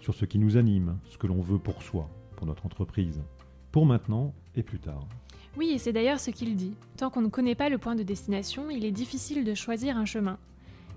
sur 0.01 0.15
ce 0.15 0.25
qui 0.25 0.39
nous 0.39 0.57
anime, 0.57 0.99
ce 1.05 1.19
que 1.19 1.27
l'on 1.27 1.41
veut 1.41 1.59
pour 1.59 1.83
soi, 1.83 2.09
pour 2.37 2.47
notre 2.47 2.67
entreprise, 2.67 3.23
pour 3.73 3.87
maintenant 3.87 4.35
et 4.55 4.63
plus 4.63 4.79
tard. 4.79 5.07
Oui, 5.57 5.71
et 5.71 5.79
c'est 5.79 5.93
d'ailleurs 5.93 6.21
ce 6.21 6.31
qu'il 6.31 6.55
dit. 6.55 6.75
Tant 6.97 7.11
qu'on 7.11 7.23
ne 7.23 7.29
connaît 7.29 7.55
pas 7.55 7.69
le 7.69 7.79
point 7.79 7.97
de 7.97 8.03
destination, 8.03 8.71
il 8.71 8.85
est 8.85 8.93
difficile 8.93 9.45
de 9.45 9.55
choisir 9.55 9.97
un 9.97 10.05
chemin. 10.05 10.39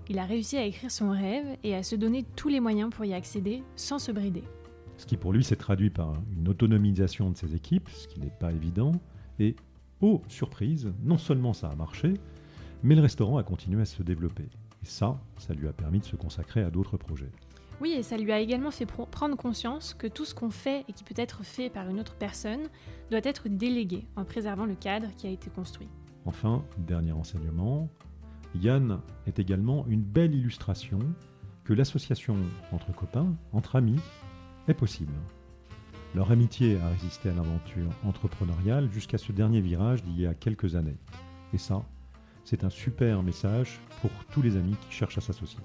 Il 0.08 0.18
a 0.18 0.24
réussi 0.24 0.56
à 0.56 0.64
écrire 0.64 0.90
son 0.90 1.10
rêve 1.10 1.56
et 1.64 1.74
à 1.74 1.82
se 1.82 1.96
donner 1.96 2.24
tous 2.36 2.48
les 2.48 2.60
moyens 2.60 2.90
pour 2.90 3.04
y 3.04 3.14
accéder 3.14 3.62
sans 3.76 3.98
se 3.98 4.12
brider. 4.12 4.44
Ce 4.98 5.06
qui 5.06 5.16
pour 5.16 5.32
lui 5.32 5.42
s'est 5.42 5.56
traduit 5.56 5.90
par 5.90 6.14
une 6.36 6.48
autonomisation 6.48 7.30
de 7.30 7.36
ses 7.36 7.54
équipes, 7.54 7.88
ce 7.88 8.06
qui 8.06 8.20
n'est 8.20 8.30
pas 8.30 8.52
évident, 8.52 8.92
et, 9.38 9.56
oh 10.00 10.22
surprise, 10.28 10.92
non 11.02 11.18
seulement 11.18 11.52
ça 11.52 11.68
a 11.68 11.74
marché, 11.74 12.14
mais 12.82 12.94
le 12.94 13.02
restaurant 13.02 13.38
a 13.38 13.42
continué 13.42 13.82
à 13.82 13.84
se 13.84 14.02
développer. 14.02 14.44
Et 14.82 14.86
ça, 14.86 15.20
ça 15.38 15.54
lui 15.54 15.66
a 15.66 15.72
permis 15.72 16.00
de 16.00 16.04
se 16.04 16.16
consacrer 16.16 16.62
à 16.62 16.70
d'autres 16.70 16.96
projets. 16.96 17.30
Oui, 17.82 17.94
et 17.94 18.04
ça 18.04 18.16
lui 18.16 18.30
a 18.30 18.38
également 18.38 18.70
fait 18.70 18.84
pr- 18.84 19.10
prendre 19.10 19.36
conscience 19.36 19.92
que 19.92 20.06
tout 20.06 20.24
ce 20.24 20.36
qu'on 20.36 20.50
fait 20.50 20.84
et 20.86 20.92
qui 20.92 21.02
peut 21.02 21.16
être 21.16 21.44
fait 21.44 21.68
par 21.68 21.88
une 21.88 21.98
autre 21.98 22.14
personne 22.14 22.68
doit 23.10 23.18
être 23.24 23.48
délégué 23.48 24.06
en 24.14 24.24
préservant 24.24 24.66
le 24.66 24.76
cadre 24.76 25.08
qui 25.16 25.26
a 25.26 25.30
été 25.30 25.50
construit. 25.50 25.88
Enfin, 26.24 26.64
dernier 26.78 27.10
enseignement, 27.10 27.88
Yann 28.54 29.00
est 29.26 29.40
également 29.40 29.84
une 29.88 30.04
belle 30.04 30.32
illustration 30.32 31.00
que 31.64 31.72
l'association 31.72 32.36
entre 32.70 32.94
copains, 32.94 33.34
entre 33.52 33.74
amis, 33.74 33.98
est 34.68 34.74
possible. 34.74 35.14
Leur 36.14 36.30
amitié 36.30 36.78
a 36.78 36.88
résisté 36.88 37.30
à 37.30 37.34
l'aventure 37.34 37.90
entrepreneuriale 38.04 38.92
jusqu'à 38.92 39.18
ce 39.18 39.32
dernier 39.32 39.60
virage 39.60 40.04
d'il 40.04 40.20
y 40.20 40.26
a 40.28 40.34
quelques 40.34 40.76
années. 40.76 40.98
Et 41.52 41.58
ça, 41.58 41.82
c'est 42.44 42.62
un 42.62 42.70
super 42.70 43.24
message 43.24 43.80
pour 44.00 44.12
tous 44.30 44.40
les 44.40 44.56
amis 44.56 44.76
qui 44.82 44.92
cherchent 44.94 45.18
à 45.18 45.20
s'associer. 45.20 45.58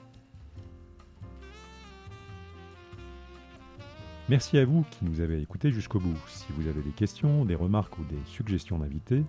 Merci 4.29 4.57
à 4.57 4.65
vous 4.65 4.83
qui 4.91 5.05
nous 5.05 5.21
avez 5.21 5.41
écoutés 5.41 5.71
jusqu'au 5.71 5.99
bout. 5.99 6.17
Si 6.27 6.47
vous 6.57 6.67
avez 6.67 6.81
des 6.81 6.91
questions, 6.91 7.45
des 7.45 7.55
remarques 7.55 7.97
ou 7.97 8.03
des 8.03 8.19
suggestions 8.25 8.77
d'invités, 8.77 9.23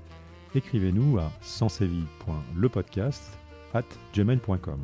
écrivez-nous 0.56 1.18
à 1.18 1.30
at 3.74 3.82
gmail.com. 4.12 4.80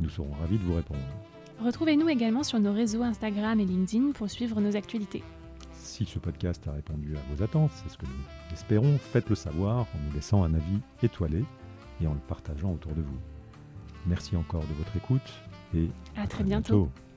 Nous 0.00 0.08
serons 0.08 0.32
ravis 0.40 0.58
de 0.58 0.64
vous 0.64 0.74
répondre. 0.74 1.00
Retrouvez-nous 1.62 2.08
également 2.08 2.42
sur 2.42 2.58
nos 2.58 2.72
réseaux 2.72 3.02
Instagram 3.02 3.60
et 3.60 3.64
LinkedIn 3.64 4.10
pour 4.12 4.28
suivre 4.28 4.60
nos 4.60 4.74
actualités. 4.76 5.22
Si 5.72 6.04
ce 6.04 6.18
podcast 6.18 6.66
a 6.66 6.72
répondu 6.72 7.14
à 7.16 7.34
vos 7.34 7.42
attentes, 7.42 7.70
c'est 7.74 7.88
ce 7.90 7.98
que 7.98 8.06
nous 8.06 8.52
espérons, 8.52 8.98
faites-le 8.98 9.36
savoir 9.36 9.80
en 9.80 9.98
nous 10.06 10.14
laissant 10.14 10.42
un 10.42 10.54
avis 10.54 10.80
étoilé 11.02 11.44
et 12.00 12.06
en 12.08 12.14
le 12.14 12.20
partageant 12.20 12.72
autour 12.72 12.92
de 12.92 13.02
vous. 13.02 13.18
Merci 14.06 14.36
encore 14.36 14.62
de 14.62 14.74
votre 14.74 14.96
écoute 14.96 15.32
et 15.74 15.88
À 16.16 16.26
très 16.26 16.42
bientôt. 16.42 16.86
bientôt. 16.86 17.07